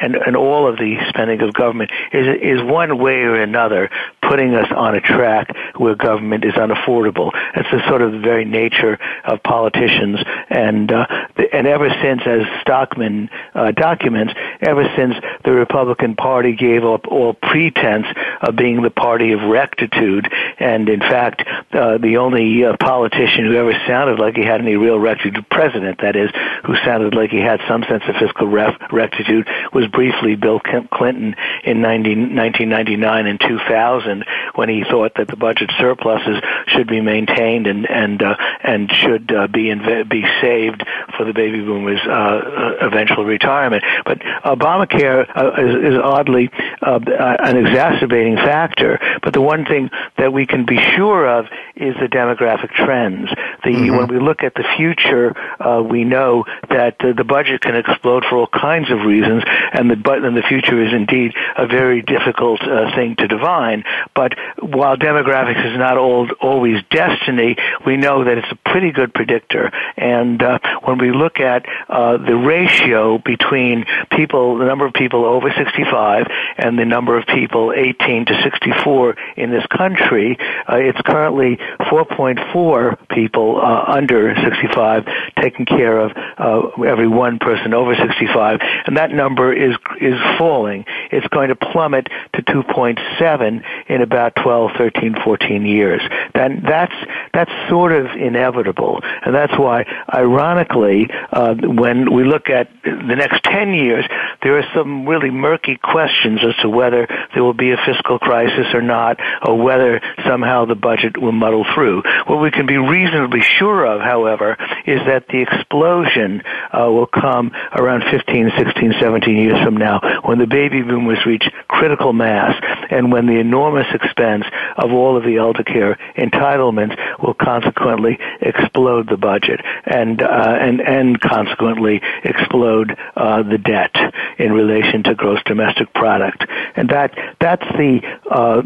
and 0.00 0.16
and 0.16 0.36
all 0.36 0.66
of 0.66 0.78
the 0.78 0.96
spending 1.08 1.42
of 1.42 1.52
government 1.52 1.90
is 2.12 2.26
is 2.40 2.62
one 2.62 2.85
one 2.88 2.98
way 2.98 3.20
or 3.22 3.40
another 3.40 3.90
putting 4.22 4.54
us 4.54 4.70
on 4.74 4.94
a 4.94 5.00
track 5.00 5.54
where 5.76 5.94
government 5.94 6.44
is 6.44 6.54
unaffordable. 6.54 7.32
That's 7.54 7.70
the 7.70 7.86
sort 7.88 8.02
of 8.02 8.12
the 8.12 8.18
very 8.18 8.44
nature 8.44 8.98
of 9.24 9.42
politicians. 9.42 10.18
And 10.50 10.90
uh, 10.92 11.06
and 11.52 11.66
ever 11.66 11.88
since, 12.02 12.22
as 12.26 12.42
Stockman 12.60 13.30
uh, 13.54 13.72
documents, 13.72 14.34
ever 14.60 14.90
since 14.96 15.14
the 15.44 15.52
Republican 15.52 16.16
Party 16.16 16.54
gave 16.54 16.84
up 16.84 17.06
all 17.06 17.34
pretense 17.34 18.06
of 18.42 18.56
being 18.56 18.82
the 18.82 18.90
party 18.90 19.32
of 19.32 19.42
rectitude, 19.42 20.28
and 20.58 20.88
in 20.88 21.00
fact, 21.00 21.44
uh, 21.72 21.98
the 21.98 22.16
only 22.18 22.64
uh, 22.64 22.76
politician 22.78 23.46
who 23.46 23.56
ever 23.56 23.72
sounded 23.86 24.18
like 24.18 24.36
he 24.36 24.44
had 24.44 24.60
any 24.60 24.76
real 24.76 24.98
rectitude, 24.98 25.48
president 25.50 26.00
that 26.00 26.16
is, 26.16 26.30
who 26.64 26.74
sounded 26.84 27.14
like 27.14 27.30
he 27.30 27.40
had 27.40 27.60
some 27.68 27.82
sense 27.84 28.02
of 28.08 28.16
fiscal 28.16 28.46
ref- 28.46 28.80
rectitude, 28.92 29.48
was 29.72 29.86
briefly 29.88 30.36
Bill 30.36 30.60
Clinton 30.60 31.34
in 31.64 31.80
19, 31.80 32.68
1999 32.76 33.26
and 33.26 33.40
2000 33.40 34.24
when 34.54 34.68
he 34.68 34.84
thought 34.84 35.12
that 35.16 35.28
the 35.28 35.36
budget 35.36 35.70
surpluses 35.78 36.42
should 36.68 36.86
be 36.86 37.00
maintained 37.00 37.66
and 37.66 37.88
and 37.88 38.22
uh, 38.22 38.36
and 38.62 38.90
should 38.92 39.32
uh, 39.32 39.46
be 39.46 39.64
inv- 39.64 40.08
be 40.08 40.24
saved 40.40 40.84
for 41.16 41.24
the 41.24 41.32
baby 41.32 41.60
boomers' 41.60 42.00
uh, 42.06 42.10
uh 42.10 42.86
eventual 42.86 43.24
retirement. 43.24 43.82
But 44.04 44.18
Obamacare 44.44 45.24
uh, 45.34 45.52
is, 45.62 45.94
is 45.94 45.98
oddly 45.98 46.50
uh, 46.82 47.00
an 47.12 47.56
exacerbating 47.56 48.36
factor. 48.36 48.98
But 49.22 49.32
the 49.32 49.40
one 49.40 49.64
thing 49.64 49.90
that 50.18 50.32
we 50.32 50.46
can 50.46 50.66
be 50.66 50.78
sure 50.96 51.26
of 51.26 51.46
is 51.74 51.94
the 52.00 52.08
demographic 52.08 52.70
trends. 52.72 53.30
The 53.64 53.70
mm-hmm. 53.70 53.96
when 53.96 54.08
we 54.08 54.18
look 54.18 54.42
at 54.42 54.54
the 54.54 54.64
future, 54.76 55.34
we 55.82 56.04
know 56.04 56.44
that 56.68 56.96
the 56.98 57.24
budget 57.24 57.60
can 57.62 57.76
explode 57.76 58.24
for 58.28 58.36
all 58.36 58.48
kinds 58.48 58.90
of 58.90 59.00
reasons, 59.00 59.42
and 59.72 59.90
the 59.90 59.96
but 59.96 60.24
and 60.24 60.36
the 60.36 60.42
future 60.42 60.82
is 60.82 60.92
indeed 60.92 61.32
a 61.56 61.66
very 61.66 62.02
difficult 62.02 62.60
thing 62.94 63.16
to 63.16 63.28
divine. 63.28 63.84
But 64.14 64.34
while 64.60 64.96
demographics 64.96 65.72
is 65.72 65.78
not 65.78 65.98
old, 65.98 66.32
always 66.40 66.82
destiny, 66.90 67.56
we 67.84 67.96
know 67.96 68.24
that 68.24 68.38
it's 68.38 68.50
a 68.50 68.70
pretty 68.70 68.92
good 68.92 69.14
predictor. 69.14 69.70
And 69.96 70.42
uh, 70.42 70.58
when 70.84 70.98
we 70.98 71.12
look 71.12 71.40
at 71.40 71.64
uh, 71.88 72.18
the 72.18 72.36
ratio 72.36 73.18
between 73.18 73.84
people, 74.10 74.58
the 74.58 74.64
number 74.64 74.86
of 74.86 74.94
people 74.94 75.24
over 75.24 75.52
65 75.56 76.26
and 76.58 76.78
the 76.78 76.84
number 76.84 77.18
of 77.18 77.26
people 77.26 77.72
18 77.74 78.26
to 78.26 78.42
64 78.42 79.16
in 79.36 79.50
this 79.50 79.66
country, 79.66 80.36
uh, 80.68 80.76
it's 80.76 81.00
currently 81.02 81.56
4.4 81.80 83.08
people 83.08 83.60
uh, 83.60 83.84
under 83.86 84.34
65 84.34 85.06
taking 85.40 85.66
care 85.66 85.98
of 85.98 86.12
uh, 86.38 86.82
every 86.82 87.08
one 87.08 87.38
person 87.38 87.74
over 87.74 87.94
65, 87.94 88.60
and 88.86 88.96
that 88.96 89.10
number 89.10 89.52
is 89.52 89.76
is 90.00 90.18
falling. 90.38 90.84
It's 91.10 91.26
going 91.28 91.48
to 91.48 91.56
plummet 91.56 92.08
to 92.34 92.42
2.7 92.62 93.62
in 93.88 94.02
about 94.02 94.34
12, 94.36 94.70
13, 94.78 95.16
14 95.24 95.66
years. 95.66 96.00
That, 96.34 96.50
that's, 96.62 96.94
that's 97.32 97.50
sort 97.68 97.92
of 97.92 98.06
inevitable. 98.16 99.00
And 99.24 99.34
that's 99.34 99.56
why, 99.58 99.84
ironically, 100.12 101.08
uh, 101.32 101.54
when 101.54 102.12
we 102.12 102.24
look 102.24 102.48
at 102.48 102.70
the 102.82 103.16
next 103.16 103.42
10 103.44 103.74
years, 103.74 104.04
there 104.42 104.58
are 104.58 104.64
some 104.74 105.06
really 105.06 105.30
murky 105.30 105.76
questions 105.76 106.40
as 106.46 106.54
to 106.62 106.68
whether 106.68 107.06
there 107.34 107.42
will 107.42 107.54
be 107.54 107.72
a 107.72 107.76
fiscal 107.84 108.18
crisis 108.18 108.66
or 108.74 108.82
not, 108.82 109.18
or 109.46 109.60
whether 109.60 110.00
somehow 110.26 110.64
the 110.64 110.74
budget 110.74 111.20
will 111.20 111.32
muddle 111.32 111.66
through. 111.74 112.02
What 112.26 112.40
we 112.40 112.50
can 112.50 112.66
be 112.66 112.78
reasonably 112.78 113.40
sure 113.40 113.84
of, 113.84 114.00
however, 114.00 114.56
is 114.86 115.00
that 115.06 115.26
the 115.28 115.42
explosion 115.42 116.42
uh, 116.72 116.90
will 116.90 117.06
come 117.06 117.52
around 117.72 118.04
15, 118.10 118.52
16, 118.56 118.94
17 119.00 119.36
years 119.36 119.62
from 119.64 119.76
now 119.76 120.00
when 120.24 120.38
the 120.38 120.46
baby 120.46 120.82
boomers 120.82 121.18
reach 121.26 121.44
critical 121.68 122.12
mass 122.12 122.45
and 122.90 123.12
when 123.12 123.26
the 123.26 123.38
enormous 123.38 123.86
expense 123.92 124.44
of 124.76 124.92
all 124.92 125.16
of 125.16 125.24
the 125.24 125.36
elder 125.36 125.62
care 125.62 125.98
entitlements 126.16 126.96
will 127.22 127.34
consequently 127.34 128.18
explode 128.40 129.08
the 129.08 129.16
budget 129.16 129.60
and 129.84 130.22
uh, 130.22 130.56
and 130.60 130.80
and 130.80 131.20
consequently 131.20 132.00
explode 132.24 132.96
uh, 133.16 133.42
the 133.42 133.58
debt 133.58 133.94
in 134.38 134.52
relation 134.52 135.02
to 135.02 135.14
gross 135.14 135.40
domestic 135.44 135.92
product. 135.94 136.44
And 136.74 136.88
that 136.90 137.14
that's 137.40 137.66
the 137.76 138.00
uh, 138.30 138.62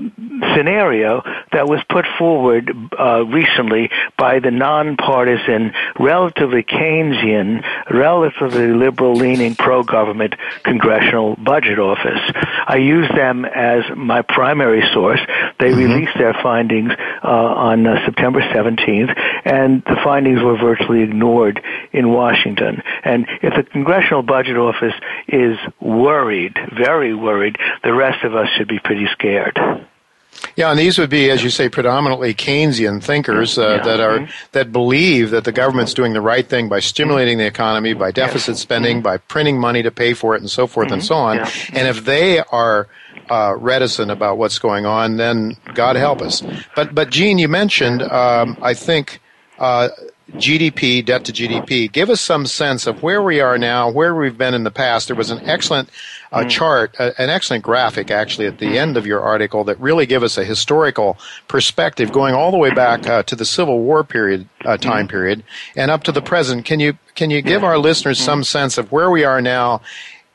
scenario 0.55 1.23
that 1.53 1.69
was 1.69 1.81
put 1.89 2.07
forward 2.19 2.71
uh, 2.99 3.25
recently 3.27 3.91
by 4.17 4.41
the 4.41 4.51
nonpartisan, 4.51 5.73
relatively 5.99 6.63
Keynesian, 6.63 7.65
relatively 7.91 8.69
liberal-leaning 8.69 9.55
pro-government 9.57 10.35
Congressional 10.63 11.37
Budget 11.37 11.79
Office. 11.79 12.21
I 12.67 12.77
use 12.77 13.09
them 13.09 13.45
as 13.45 13.70
my 13.97 14.23
primary 14.23 14.83
source. 14.93 15.21
They 15.59 15.71
mm-hmm. 15.71 15.79
released 15.79 16.19
their 16.19 16.35
findings 16.43 16.93
uh, 17.23 17.29
on 17.29 17.87
uh, 17.87 18.05
September 18.05 18.41
17th, 18.41 19.15
and 19.45 19.83
the 19.85 19.97
findings 20.03 20.43
were 20.43 20.57
virtually 20.57 21.03
ignored 21.03 21.63
in 21.93 22.11
Washington. 22.11 22.83
And 23.05 23.27
if 23.43 23.55
the 23.55 23.63
Congressional 23.71 24.23
Budget 24.23 24.57
Office 24.57 24.95
is 25.29 25.57
worried, 25.81 26.57
very 26.77 27.15
worried, 27.15 27.57
the 27.83 27.93
rest 27.93 28.25
of 28.25 28.35
us 28.35 28.49
should 28.57 28.69
be 28.69 28.79
pretty 28.79 29.07
scared. 29.13 29.59
Yeah, 30.57 30.71
and 30.71 30.79
these 30.79 30.99
would 30.99 31.11
be, 31.11 31.31
as 31.31 31.43
you 31.43 31.51
say, 31.51 31.69
predominantly 31.69 32.35
Keynesian 32.35 33.03
thinkers 33.03 33.59
uh, 33.59 33.77
yeah. 33.77 33.83
that 33.83 34.01
are 34.01 34.19
mm-hmm. 34.21 34.31
that 34.53 34.73
believe 34.73 35.31
that 35.31 35.45
the 35.45 35.53
government's 35.53 35.95
doing 35.95 36.13
the 36.13 36.21
right 36.21 36.47
thing 36.47 36.69
by 36.69 36.81
stimulating 36.81 37.39
the 37.39 37.47
economy, 37.47 37.95
by 37.95 38.11
deficit 38.11 38.57
spending, 38.57 38.97
mm-hmm. 38.97 39.05
by 39.05 39.17
printing 39.19 39.59
money 39.59 39.83
to 39.83 39.91
pay 39.91 40.15
for 40.15 40.35
it, 40.35 40.41
and 40.41 40.51
so 40.51 40.67
forth 40.67 40.87
mm-hmm. 40.87 40.95
and 40.95 41.05
so 41.05 41.15
on. 41.15 41.37
Yeah. 41.37 41.51
And 41.73 41.89
if 41.89 42.05
they 42.05 42.39
are 42.39 42.89
uh, 43.31 43.55
reticent 43.57 44.11
about 44.11 44.39
what's 44.39 44.59
going 44.59 44.87
on, 44.87 45.17
then 45.17 45.57
God 45.75 45.97
help 45.97 46.21
us. 46.21 46.43
But 46.75 46.95
but 46.95 47.11
Gene, 47.11 47.39
you 47.39 47.49
mentioned, 47.49 48.03
um, 48.03 48.57
I 48.61 48.75
think. 48.75 49.21
Uh, 49.59 49.91
GDP, 50.33 51.05
debt 51.05 51.25
to 51.25 51.33
GDP. 51.33 51.91
Give 51.91 52.11
us 52.11 52.21
some 52.21 52.47
sense 52.47 52.87
of 52.87 53.03
where 53.03 53.23
we 53.23 53.41
are 53.41 53.59
now, 53.59 53.91
where 53.91 54.15
we've 54.15 54.39
been 54.39 54.55
in 54.55 54.65
the 54.65 54.71
past. 54.71 55.09
There 55.09 55.17
was 55.17 55.31
an 55.31 55.41
excellent 55.49 55.91
uh, 56.33 56.41
mm. 56.41 56.51
chart, 56.51 56.95
uh, 56.99 57.11
an 57.19 57.31
excellent 57.31 57.65
graphic 57.65 58.11
actually 58.11 58.47
at 58.47 58.59
the 58.59 58.67
mm. 58.67 58.77
end 58.77 58.97
of 58.97 59.07
your 59.07 59.21
article 59.21 59.65
that 59.65 59.81
really 59.81 60.07
give 60.07 60.23
us 60.23 60.39
a 60.39 60.45
historical 60.45 61.19
perspective 61.49 62.13
going 62.13 62.35
all 62.35 62.51
the 62.51 62.59
way 62.59 62.71
back 62.71 63.07
uh, 63.07 63.23
to 63.25 63.35
the 63.35 63.45
Civil 63.45 63.81
War 63.81 64.05
period, 64.05 64.49
uh, 64.65 64.77
time 64.77 65.07
mm. 65.07 65.11
period, 65.11 65.43
and 65.77 65.91
up 65.91 66.05
to 66.05 66.13
the 66.13 66.23
present. 66.23 66.65
Can 66.65 66.81
you 66.81 66.97
can 67.15 67.31
you 67.31 67.43
give 67.43 67.65
our 67.65 67.79
listeners 67.79 68.19
some 68.19 68.45
sense 68.45 68.79
of 68.79 68.93
where 68.93 69.11
we 69.11 69.25
are 69.25 69.41
now 69.41 69.83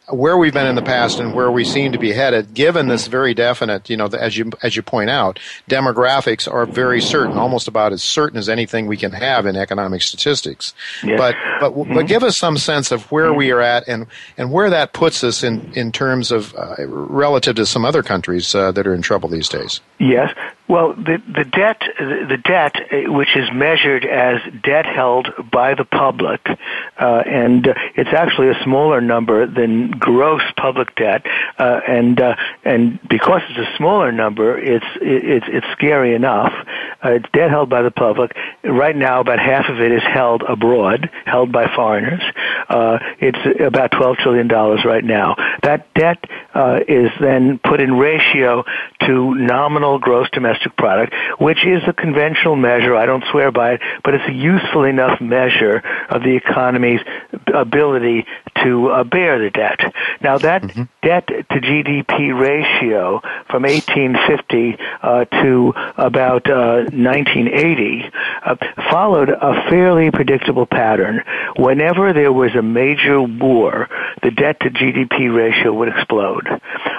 where 0.09 0.37
we've 0.37 0.53
been 0.53 0.67
in 0.67 0.75
the 0.75 0.81
past 0.81 1.19
and 1.19 1.33
where 1.33 1.51
we 1.51 1.63
seem 1.63 1.91
to 1.91 1.97
be 1.97 2.11
headed, 2.11 2.53
given 2.53 2.87
this 2.87 3.07
very 3.07 3.33
definite, 3.33 3.89
you 3.89 3.97
know, 3.97 4.05
as 4.05 4.37
you 4.37 4.51
as 4.61 4.75
you 4.75 4.81
point 4.81 5.09
out, 5.09 5.39
demographics 5.69 6.51
are 6.51 6.65
very 6.65 7.01
certain, 7.01 7.37
almost 7.37 7.67
about 7.67 7.91
as 7.91 8.03
certain 8.03 8.37
as 8.37 8.47
anything 8.49 8.87
we 8.87 8.97
can 8.97 9.11
have 9.11 9.45
in 9.45 9.55
economic 9.55 10.01
statistics. 10.01 10.73
Yes. 11.03 11.17
But 11.17 11.35
but 11.59 11.73
mm-hmm. 11.73 11.93
but 11.93 12.07
give 12.07 12.23
us 12.23 12.37
some 12.37 12.57
sense 12.57 12.91
of 12.91 13.11
where 13.11 13.33
we 13.33 13.51
are 13.51 13.61
at 13.61 13.87
and 13.87 14.07
and 14.37 14.51
where 14.51 14.69
that 14.69 14.93
puts 14.93 15.23
us 15.23 15.43
in 15.43 15.71
in 15.73 15.91
terms 15.91 16.31
of 16.31 16.53
uh, 16.55 16.75
relative 16.87 17.55
to 17.55 17.65
some 17.65 17.85
other 17.85 18.03
countries 18.03 18.53
uh, 18.53 18.71
that 18.73 18.85
are 18.85 18.93
in 18.93 19.01
trouble 19.01 19.29
these 19.29 19.49
days. 19.49 19.81
Yes. 19.99 20.33
Well, 20.67 20.93
the 20.93 21.21
the 21.27 21.45
debt 21.45 21.79
the 21.99 22.39
debt 22.43 22.75
uh, 22.75 23.11
which 23.11 23.35
is 23.35 23.47
measured 23.53 24.03
as 24.03 24.41
debt 24.63 24.87
held 24.87 25.27
by 25.51 25.75
the 25.75 25.85
public, 25.85 26.41
uh, 26.97 27.23
and 27.23 27.67
it's 27.93 28.09
actually 28.09 28.49
a 28.49 28.63
smaller 28.63 28.99
number 28.99 29.45
than 29.45 29.91
gross 29.91 30.41
public 30.57 30.95
debt, 30.95 31.23
uh, 31.59 31.81
and 31.87 32.19
uh, 32.19 32.35
and 32.63 32.99
because 33.07 33.41
it's 33.49 33.59
a 33.59 33.77
smaller 33.77 34.11
number, 34.11 34.57
it's 34.57 34.85
it's 35.01 35.45
it's 35.47 35.67
scary 35.73 36.15
enough. 36.15 36.51
Uh, 37.03 37.11
it's 37.11 37.29
debt 37.31 37.51
held 37.51 37.69
by 37.69 37.83
the 37.83 37.91
public. 37.91 38.35
Right 38.63 38.95
now, 38.95 39.19
about 39.19 39.37
half 39.37 39.69
of 39.69 39.79
it 39.79 39.91
is 39.91 40.01
held 40.01 40.41
abroad, 40.41 41.11
held 41.25 41.51
by 41.51 41.67
foreigners. 41.75 42.23
Uh, 42.69 42.97
it's 43.19 43.61
about 43.61 43.91
twelve 43.91 44.17
trillion 44.17 44.47
dollars 44.47 44.83
right 44.83 45.03
now. 45.03 45.35
That 45.61 45.93
debt 45.93 46.25
uh, 46.55 46.79
is 46.87 47.11
then 47.19 47.59
put 47.59 47.81
in 47.81 47.93
ratio 47.93 48.63
to 49.01 49.35
nominal 49.35 49.99
gross 49.99 50.27
domestic 50.31 50.54
product, 50.77 51.13
which 51.39 51.65
is 51.65 51.81
a 51.87 51.93
conventional 51.93 52.55
measure. 52.55 52.95
I 52.95 53.05
don't 53.05 53.23
swear 53.31 53.51
by 53.51 53.73
it, 53.73 53.81
but 54.03 54.15
it's 54.15 54.27
a 54.27 54.33
useful 54.33 54.83
enough 54.83 55.19
measure 55.21 55.83
of 56.09 56.23
the 56.23 56.35
economy's 56.35 57.01
ability 57.53 58.25
to 58.63 58.89
uh, 58.89 59.03
bear 59.03 59.39
the 59.39 59.49
debt. 59.49 59.79
Now 60.21 60.37
that 60.39 60.61
mm-hmm. 60.63 60.83
debt 61.01 61.27
to 61.27 61.61
GDP 61.61 62.37
ratio 62.39 63.21
from 63.49 63.63
1850 63.63 64.77
uh, 65.01 65.25
to 65.25 65.73
about 65.97 66.49
uh, 66.49 66.89
1980 66.91 68.11
uh, 68.45 68.55
followed 68.89 69.29
a 69.29 69.69
fairly 69.69 70.11
predictable 70.11 70.65
pattern. 70.65 71.21
Whenever 71.57 72.13
there 72.13 72.33
was 72.33 72.55
a 72.55 72.61
major 72.61 73.21
war, 73.21 73.89
the 74.21 74.31
debt 74.31 74.59
to 74.61 74.69
GDP 74.69 75.33
ratio 75.33 75.73
would 75.73 75.89
explode. 75.89 76.47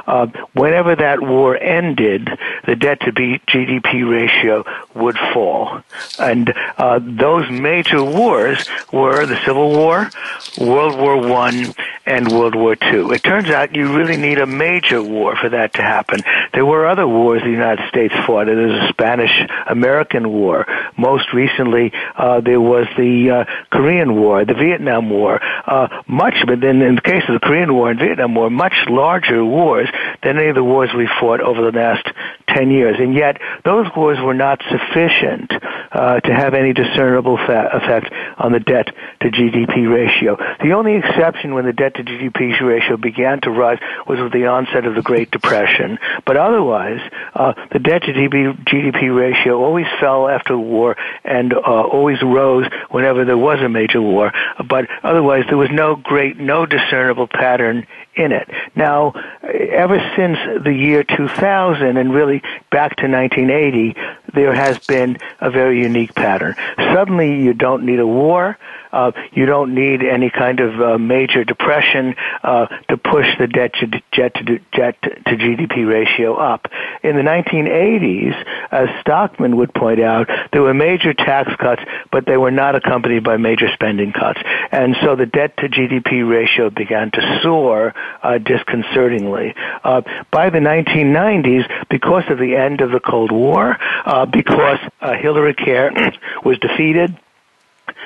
Uh, 0.06 0.26
whenever 0.54 0.94
that 0.94 1.20
war 1.20 1.56
ended, 1.56 2.28
the 2.66 2.76
debt 2.76 3.00
to 3.00 3.12
GDP 3.48 4.08
ratio 4.08 4.64
would 4.94 5.16
fall. 5.32 5.80
And 6.18 6.52
uh, 6.78 7.00
those 7.02 7.48
major 7.50 8.02
wars 8.02 8.68
were 8.92 9.26
the 9.26 9.38
Civil 9.44 9.70
War, 9.70 10.10
World 10.58 10.98
War 10.98 11.16
One, 11.16 11.74
and 12.06 12.30
World 12.30 12.54
War 12.54 12.76
II. 12.80 13.10
It 13.14 13.22
turns 13.22 13.50
out 13.50 13.74
you 13.74 13.96
really 13.96 14.16
need 14.16 14.38
a 14.38 14.46
major 14.46 15.02
war 15.02 15.36
for 15.36 15.48
that 15.48 15.74
to 15.74 15.82
happen. 15.82 16.20
There 16.54 16.64
were 16.64 16.86
other 16.86 17.06
wars 17.06 17.42
the 17.42 17.50
United 17.50 17.88
States 17.88 18.14
fought. 18.26 18.46
There 18.46 18.56
was 18.56 18.84
a 18.84 18.88
Spanish-American 18.88 20.28
War. 20.30 20.66
Most 20.96 21.32
recently, 21.32 21.92
uh, 22.16 22.40
there 22.40 22.60
was 22.60 22.86
the 22.96 23.30
uh, 23.30 23.44
Korean 23.70 24.14
War, 24.16 24.44
the 24.44 24.54
Vietnam 24.54 25.10
War. 25.10 25.40
Uh, 25.66 25.88
much, 26.06 26.34
but 26.46 26.60
then 26.60 26.80
in 26.80 26.94
the 26.94 27.00
case 27.00 27.24
of 27.28 27.34
the 27.34 27.46
Korean 27.46 27.74
War 27.74 27.90
and 27.90 27.98
Vietnam 27.98 28.34
War, 28.34 28.50
much 28.50 28.74
larger 28.88 29.44
wars 29.44 29.88
than 30.22 30.38
any 30.38 30.48
of 30.48 30.54
the 30.54 30.64
wars 30.64 30.90
we 30.96 31.08
fought 31.20 31.40
over 31.40 31.70
the 31.70 31.76
last 31.76 32.06
10 32.48 32.70
years. 32.70 32.96
And 33.00 33.14
yet, 33.14 33.35
those 33.64 33.86
wars 33.96 34.18
were 34.20 34.34
not 34.34 34.60
sufficient 34.70 35.52
uh, 35.92 36.20
to 36.20 36.34
have 36.34 36.54
any 36.54 36.72
discernible 36.72 37.36
fa- 37.36 37.70
effect 37.72 38.12
on 38.38 38.52
the 38.52 38.60
debt 38.60 38.88
to 39.20 39.30
GDP 39.30 39.90
ratio. 39.92 40.36
The 40.62 40.72
only 40.72 40.96
exception 40.96 41.54
when 41.54 41.64
the 41.64 41.72
debt 41.72 41.94
to 41.96 42.04
GDP 42.04 42.60
ratio 42.60 42.96
began 42.96 43.40
to 43.42 43.50
rise 43.50 43.78
was 44.06 44.20
with 44.20 44.32
the 44.32 44.46
onset 44.46 44.86
of 44.86 44.94
the 44.94 45.02
Great 45.02 45.30
Depression. 45.30 45.98
But 46.24 46.36
otherwise, 46.36 47.00
uh, 47.34 47.54
the 47.72 47.78
debt 47.78 48.02
to 48.02 48.12
GDP 48.12 49.16
ratio 49.16 49.62
always 49.62 49.86
fell 50.00 50.28
after 50.28 50.54
the 50.54 50.58
war 50.58 50.96
and 51.24 51.52
uh, 51.52 51.60
always 51.60 52.22
rose 52.22 52.66
whenever 52.90 53.24
there 53.24 53.38
was 53.38 53.60
a 53.60 53.68
major 53.68 54.00
war. 54.00 54.32
But 54.68 54.86
otherwise, 55.02 55.44
there 55.48 55.58
was 55.58 55.70
no 55.70 55.96
great, 55.96 56.38
no 56.38 56.66
discernible 56.66 57.26
pattern 57.26 57.86
in 58.16 58.32
it. 58.32 58.48
Now, 58.74 59.12
ever 59.42 59.98
since 60.16 60.38
the 60.64 60.72
year 60.72 61.04
2000 61.04 61.96
and 61.96 62.12
really 62.12 62.42
back 62.70 62.96
to 62.96 63.08
1980, 63.08 63.96
there 64.34 64.54
has 64.54 64.78
been 64.78 65.18
a 65.40 65.50
very 65.50 65.82
unique 65.82 66.14
pattern. 66.14 66.54
Suddenly, 66.76 67.40
you 67.42 67.52
don't 67.52 67.84
need 67.84 68.00
a 68.00 68.06
war. 68.06 68.58
Uh, 68.92 69.12
you 69.32 69.46
don't 69.46 69.74
need 69.74 70.02
any 70.02 70.30
kind 70.30 70.60
of 70.60 70.80
uh, 70.80 70.98
major 70.98 71.44
depression 71.44 72.14
uh, 72.42 72.66
to 72.88 72.96
push 72.96 73.26
the 73.38 73.46
debt 73.46 73.72
to, 73.74 73.86
debt, 73.86 74.34
to, 74.34 74.58
debt 74.72 75.00
to 75.02 75.36
GDP 75.36 75.88
ratio 75.88 76.34
up. 76.34 76.66
In 77.02 77.16
the 77.16 77.22
1980s, 77.22 78.34
as 78.70 78.88
Stockman 79.00 79.56
would 79.56 79.72
point 79.74 80.00
out, 80.00 80.28
there 80.52 80.62
were 80.62 80.74
major 80.74 81.14
tax 81.14 81.50
cuts, 81.56 81.82
but 82.10 82.26
they 82.26 82.36
were 82.36 82.50
not 82.50 82.74
accompanied 82.74 83.24
by 83.24 83.36
major 83.36 83.68
spending 83.72 84.12
cuts. 84.12 84.40
And 84.72 84.96
so 85.02 85.16
the 85.16 85.26
debt 85.26 85.56
to 85.58 85.68
GDP 85.68 86.28
ratio 86.28 86.70
began 86.70 87.10
to 87.12 87.40
soar 87.42 87.94
uh, 88.22 88.38
disconcertingly. 88.38 89.54
Uh, 89.84 90.02
by 90.30 90.50
the 90.50 90.58
1990s, 90.58 91.88
because 91.88 92.24
of 92.28 92.38
the 92.38 92.56
end 92.56 92.80
of 92.80 92.90
the 92.90 93.00
Cold 93.00 93.32
War, 93.32 93.76
uh, 94.04 94.26
because 94.26 94.78
uh, 95.00 95.14
Hillary 95.14 95.54
Care 95.54 95.92
was 96.44 96.58
defeated, 96.58 97.16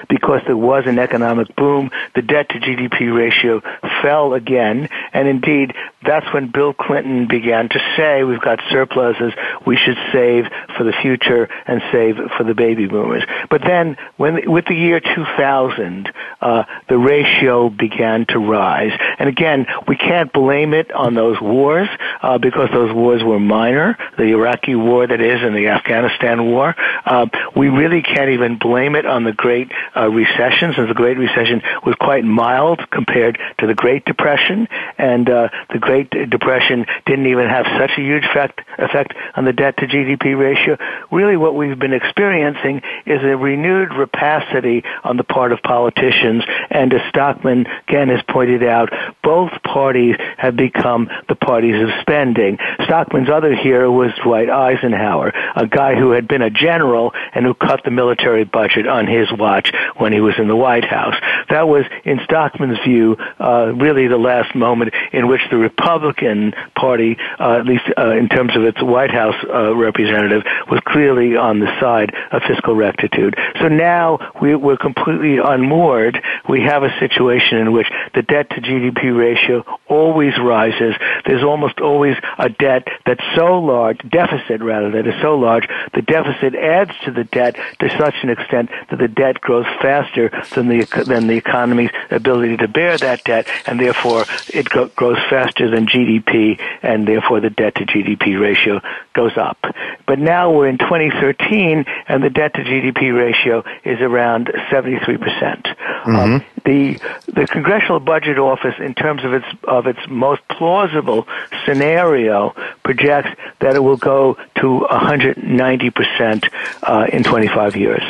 because 0.08 0.40
there 0.46 0.56
was 0.56 0.84
an 0.86 0.98
economic 0.98 1.54
boom, 1.56 1.90
the 2.14 2.22
debt 2.22 2.48
to 2.50 2.58
GDP 2.58 3.14
ratio 3.14 3.60
fell 4.02 4.34
again. 4.34 4.88
And 5.12 5.28
indeed, 5.28 5.74
that's 6.04 6.26
when 6.32 6.50
Bill 6.50 6.72
Clinton 6.72 7.26
began 7.28 7.68
to 7.68 7.78
say, 7.96 8.24
we've 8.24 8.40
got 8.40 8.60
surpluses, 8.70 9.32
we 9.66 9.76
should 9.76 9.98
save 10.12 10.46
for 10.76 10.84
the 10.84 10.92
future 11.02 11.48
and 11.66 11.82
save 11.92 12.16
for 12.36 12.44
the 12.44 12.54
baby 12.54 12.86
boomers. 12.86 13.24
But 13.50 13.62
then, 13.62 13.96
when, 14.16 14.50
with 14.50 14.64
the 14.66 14.74
year 14.74 15.00
2000, 15.00 16.10
uh, 16.40 16.64
the 16.88 16.96
ratio 16.98 17.68
began 17.68 18.26
to 18.26 18.38
rise. 18.38 18.92
And 19.18 19.28
again, 19.28 19.66
we 19.86 19.96
can't 19.96 20.32
blame 20.32 20.72
it 20.72 20.90
on 20.92 21.14
those 21.14 21.40
wars, 21.40 21.88
uh, 22.22 22.38
because 22.38 22.70
those 22.72 22.92
wars 22.94 23.22
were 23.22 23.38
minor, 23.38 23.98
the 24.16 24.24
Iraqi 24.24 24.74
war 24.74 25.06
that 25.06 25.20
is, 25.20 25.42
and 25.42 25.54
the 25.54 25.68
Afghanistan 25.68 26.46
war. 26.46 26.74
Uh, 27.04 27.26
we 27.54 27.68
really 27.68 28.02
can't 28.02 28.30
even 28.30 28.58
blame 28.58 28.94
it 28.94 29.06
on 29.06 29.24
the 29.24 29.32
great 29.32 29.70
uh, 29.96 30.08
recessions, 30.08 30.76
and 30.78 30.88
the 30.88 30.94
Great 30.94 31.18
Recession 31.18 31.62
was 31.84 31.94
quite 32.00 32.24
mild 32.24 32.80
compared 32.90 33.38
to 33.58 33.66
the 33.66 33.74
Great 33.74 34.04
Depression, 34.04 34.68
and 34.98 35.28
uh, 35.28 35.48
the 35.72 35.78
Great 35.78 36.10
Depression 36.10 36.86
didn't 37.06 37.26
even 37.26 37.48
have 37.48 37.66
such 37.78 37.90
a 37.98 38.00
huge 38.00 38.24
effect, 38.24 38.60
effect 38.78 39.14
on 39.34 39.44
the 39.44 39.52
debt 39.52 39.76
to 39.78 39.86
GDP 39.86 40.38
ratio. 40.38 40.76
Really, 41.10 41.36
what 41.36 41.54
we've 41.54 41.78
been 41.78 41.92
experiencing 41.92 42.82
is 43.06 43.22
a 43.22 43.36
renewed 43.36 43.92
rapacity 43.94 44.84
on 45.04 45.16
the 45.16 45.24
part 45.24 45.52
of 45.52 45.62
politicians, 45.62 46.44
and 46.70 46.92
as 46.92 47.00
Stockman 47.08 47.66
again 47.88 48.08
has 48.08 48.20
pointed 48.28 48.62
out, 48.62 48.90
both 49.22 49.50
parties 49.62 50.16
have 50.38 50.56
become 50.56 51.08
the 51.28 51.34
parties 51.34 51.82
of 51.82 51.88
spending. 52.00 52.58
Stockman's 52.84 53.30
other 53.30 53.54
hero 53.54 53.90
was 53.90 54.12
Dwight 54.22 54.48
Eisenhower, 54.48 55.32
a 55.56 55.66
guy 55.66 55.94
who 55.94 56.12
had 56.12 56.28
been 56.28 56.42
a 56.42 56.50
general 56.50 57.12
and 57.34 57.44
who 57.44 57.54
cut 57.54 57.82
the 57.84 57.90
military 57.90 58.44
budget 58.44 58.86
on 58.86 59.06
his 59.06 59.30
watch 59.32 59.72
when 59.96 60.12
he 60.12 60.20
was 60.20 60.34
in 60.38 60.48
the 60.48 60.56
White 60.56 60.84
House. 60.84 61.14
That 61.48 61.68
was, 61.68 61.84
in 62.04 62.20
Stockman's 62.24 62.78
view, 62.86 63.16
uh, 63.38 63.72
really 63.74 64.08
the 64.08 64.18
last 64.18 64.54
moment 64.54 64.94
in 65.12 65.28
which 65.28 65.40
the 65.50 65.56
Republican 65.56 66.52
Party, 66.74 67.16
uh, 67.38 67.58
at 67.58 67.66
least 67.66 67.84
uh, 67.96 68.10
in 68.10 68.28
terms 68.28 68.56
of 68.56 68.64
its 68.64 68.82
White 68.82 69.10
House 69.10 69.36
uh, 69.48 69.74
representative, 69.74 70.42
was 70.70 70.80
clearly 70.86 71.36
on 71.36 71.60
the 71.60 71.80
side 71.80 72.14
of 72.32 72.42
fiscal 72.42 72.74
rectitude. 72.74 73.36
So 73.60 73.68
now 73.68 74.32
we, 74.40 74.54
we're 74.54 74.76
completely 74.76 75.38
unmoored. 75.38 76.22
We 76.48 76.62
have 76.62 76.82
a 76.82 76.90
situation 76.98 77.58
in 77.58 77.72
which 77.72 77.88
the 78.14 78.22
debt 78.22 78.50
to 78.50 78.60
GDP 78.60 79.16
ratio 79.16 79.64
always 79.88 80.38
rises. 80.38 80.94
There's 81.26 81.42
almost 81.44 81.80
always 81.80 82.16
a 82.38 82.48
debt 82.48 82.86
that's 83.06 83.22
so 83.34 83.60
large, 83.60 83.98
deficit 84.08 84.62
rather, 84.62 84.90
that 84.92 85.06
is 85.06 85.14
so 85.20 85.36
large, 85.36 85.68
the 85.94 86.02
deficit 86.02 86.54
adds 86.54 86.92
to 87.04 87.10
the 87.10 87.24
debt 87.24 87.56
to 87.80 87.88
such 87.98 88.14
an 88.22 88.30
extent 88.30 88.70
that 88.90 88.98
the 88.98 89.08
debt 89.08 89.40
grows 89.40 89.66
faster 89.80 90.30
than 90.54 90.68
the, 90.68 90.84
than 91.06 91.26
the 91.26 91.36
economy's 91.36 91.90
ability 92.10 92.56
to 92.58 92.68
bear 92.68 92.96
that 92.98 93.24
debt, 93.24 93.48
and 93.66 93.80
therefore 93.80 94.24
it 94.48 94.68
go, 94.68 94.88
grows 94.88 95.18
faster 95.28 95.70
than 95.70 95.86
GDP, 95.86 96.60
and 96.82 97.06
therefore 97.06 97.40
the 97.40 97.50
debt 97.50 97.74
to 97.76 97.86
GDP 97.86 98.40
ratio 98.40 98.80
goes 99.14 99.36
up. 99.36 99.58
But 100.06 100.18
now 100.18 100.52
we're 100.52 100.68
in 100.68 100.78
2013, 100.78 101.84
and 102.08 102.22
the 102.22 102.30
debt 102.30 102.54
to 102.54 102.62
GDP 102.62 103.16
ratio 103.16 103.64
is 103.84 104.00
around 104.00 104.46
73%. 104.70 105.20
Mm-hmm. 105.20 106.16
Um, 106.16 106.44
the 106.64 107.00
the 107.26 107.46
Congressional 107.46 108.00
Budget 108.00 108.38
Office, 108.38 108.74
in 108.78 108.94
terms 108.94 109.24
of 109.24 109.32
its 109.32 109.46
of 109.64 109.86
its 109.86 110.00
most 110.08 110.42
plausible 110.48 111.26
scenario, 111.64 112.54
projects 112.82 113.30
that 113.60 113.76
it 113.76 113.80
will 113.80 113.96
go 113.96 114.36
to 114.56 114.78
190 114.80 115.90
percent 115.90 116.46
uh, 116.82 117.06
in 117.12 117.22
25 117.22 117.76
years. 117.76 118.02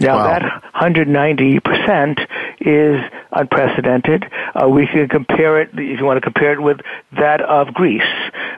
Now 0.00 0.16
wow. 0.16 0.26
that 0.26 0.62
190 1.06 1.60
percent 1.60 2.20
is 2.60 3.00
unprecedented. 3.32 4.24
Uh, 4.54 4.68
we 4.68 4.86
can 4.86 5.08
compare 5.08 5.60
it, 5.60 5.70
if 5.72 5.98
you 5.98 6.04
want 6.04 6.16
to 6.16 6.20
compare 6.20 6.52
it 6.52 6.60
with 6.60 6.80
that 7.12 7.40
of 7.40 7.72
Greece. 7.74 8.02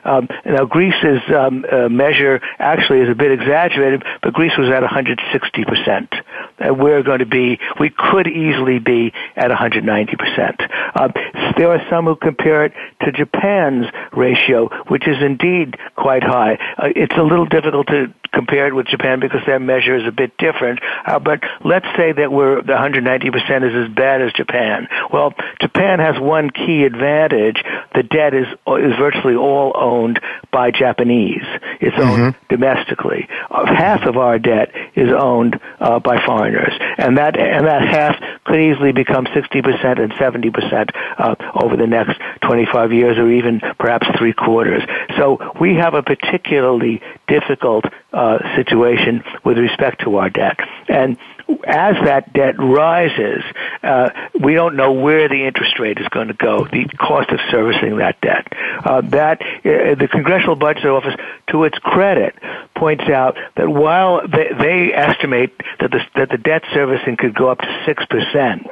Um, 0.03 0.27
now 0.45 0.65
Greece's 0.65 1.21
um, 1.35 1.65
uh, 1.71 1.89
measure 1.89 2.41
actually 2.57 3.01
is 3.01 3.09
a 3.09 3.15
bit 3.15 3.31
exaggerated, 3.31 4.03
but 4.21 4.33
Greece 4.33 4.53
was 4.57 4.69
at 4.69 4.81
160 4.81 5.65
percent. 5.65 6.13
Uh, 6.59 6.73
we're 6.73 7.03
going 7.03 7.19
to 7.19 7.25
be, 7.25 7.59
we 7.79 7.89
could 7.89 8.27
easily 8.27 8.79
be 8.79 9.13
at 9.35 9.49
190 9.49 10.15
percent. 10.15 10.61
Uh, 10.95 11.09
there 11.57 11.71
are 11.71 11.85
some 11.89 12.05
who 12.05 12.15
compare 12.15 12.65
it 12.65 12.73
to 13.03 13.11
Japan's 13.11 13.85
ratio, 14.13 14.69
which 14.87 15.07
is 15.07 15.21
indeed 15.21 15.77
quite 15.95 16.23
high. 16.23 16.57
Uh, 16.77 16.89
it's 16.95 17.15
a 17.17 17.23
little 17.23 17.45
difficult 17.45 17.87
to 17.87 18.13
compare 18.31 18.67
it 18.67 18.75
with 18.75 18.87
Japan 18.87 19.19
because 19.19 19.41
their 19.45 19.59
measure 19.59 19.95
is 19.95 20.07
a 20.07 20.11
bit 20.11 20.37
different. 20.37 20.79
Uh, 21.05 21.19
but 21.19 21.41
let's 21.63 21.87
say 21.97 22.11
that 22.11 22.31
we're 22.39 22.61
the 22.61 22.71
190 22.71 23.31
percent 23.31 23.65
is 23.65 23.75
as 23.75 23.93
bad 23.93 24.21
as 24.21 24.31
Japan. 24.31 24.87
Well, 25.11 25.33
Japan 25.59 25.99
has 25.99 26.15
one 26.17 26.49
key 26.49 26.83
advantage: 26.85 27.61
the 27.93 28.03
debt 28.03 28.33
is 28.33 28.47
is 28.47 28.95
virtually 28.97 29.35
all 29.35 29.73
owned 29.75 30.21
by 30.51 30.71
Japanese. 30.71 31.43
It's 31.81 31.97
owned 31.99 32.33
mm-hmm. 32.33 32.55
domestically. 32.55 33.27
Uh, 33.51 33.65
half 33.65 34.03
of 34.03 34.15
our 34.15 34.39
debt 34.39 34.71
is 34.95 35.09
owned 35.11 35.59
uh, 35.79 35.99
by 35.99 36.23
foreigners, 36.25 36.73
and 36.97 37.17
that 37.17 37.37
and 37.37 37.67
that 37.67 37.81
half 37.81 38.15
could 38.45 38.61
easily 38.61 38.93
become 38.93 39.27
60 39.33 39.61
percent 39.61 39.99
and 39.99 40.13
70 40.17 40.49
percent 40.51 40.91
uh, 41.17 41.35
over 41.61 41.75
the 41.75 41.87
next 41.87 42.15
25 42.43 42.93
years, 42.93 43.17
or 43.17 43.29
even 43.29 43.59
perhaps 43.77 44.07
three 44.17 44.33
quarters. 44.33 44.83
So 45.17 45.37
we 45.59 45.75
have 45.75 45.93
a 45.93 46.03
particularly 46.03 47.01
difficult 47.27 47.83
uh, 48.13 48.39
situation 48.55 49.23
with 49.43 49.57
respect 49.57 50.01
to 50.01 50.17
our 50.17 50.29
debt, 50.29 50.57
and 50.87 51.17
as 51.65 51.95
that 52.05 52.31
debt 52.33 52.55
rises, 52.59 53.43
uh, 53.83 54.09
we 54.39 54.53
don't 54.53 54.75
know 54.75 54.93
where 54.93 55.27
the 55.27 55.45
interest 55.45 55.79
rate 55.79 55.97
is 55.99 56.07
going 56.09 56.27
to 56.27 56.33
go, 56.33 56.65
the 56.65 56.85
cost 56.99 57.29
of 57.31 57.39
servicing 57.49 57.97
that 57.97 58.19
debt. 58.21 58.47
Uh, 58.83 59.01
that 59.01 59.41
uh, 59.41 59.95
the 59.95 60.07
Congressional 60.11 60.55
Budget 60.55 60.85
Office, 60.85 61.15
to 61.47 61.63
its 61.63 61.77
credit, 61.79 62.35
points 62.75 63.05
out 63.05 63.37
that 63.55 63.67
while 63.67 64.21
they, 64.27 64.49
they 64.57 64.93
estimate 64.93 65.55
that 65.79 65.91
the, 65.91 65.99
that 66.15 66.29
the 66.29 66.37
debt 66.37 66.63
servicing 66.73 67.17
could 67.17 67.33
go 67.33 67.49
up 67.49 67.59
to 67.59 67.83
six 67.85 68.05
percent 68.05 68.67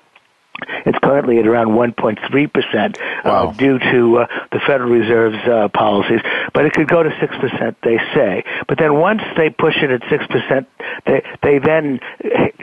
it's 0.85 0.97
currently 0.99 1.39
at 1.39 1.47
around 1.47 1.69
1.3% 1.69 2.97
uh, 2.97 2.99
wow. 3.23 3.47
uh, 3.49 3.51
due 3.53 3.77
to 3.79 4.17
uh, 4.17 4.27
the 4.51 4.59
Federal 4.65 4.89
Reserve's 4.89 5.47
uh, 5.47 5.67
policies, 5.69 6.21
but 6.57 6.65
it 6.65 6.73
could 6.73 6.87
go 6.87 7.03
to 7.03 7.09
6%, 7.09 7.75
they 7.83 7.97
say. 8.15 8.43
But 8.67 8.79
then 8.79 8.95
once 8.95 9.21
they 9.37 9.51
push 9.51 9.75
it 9.77 9.91
at 9.91 10.01
6%, 10.01 10.65
they, 11.05 11.21
they 11.43 11.59
then 11.59 11.99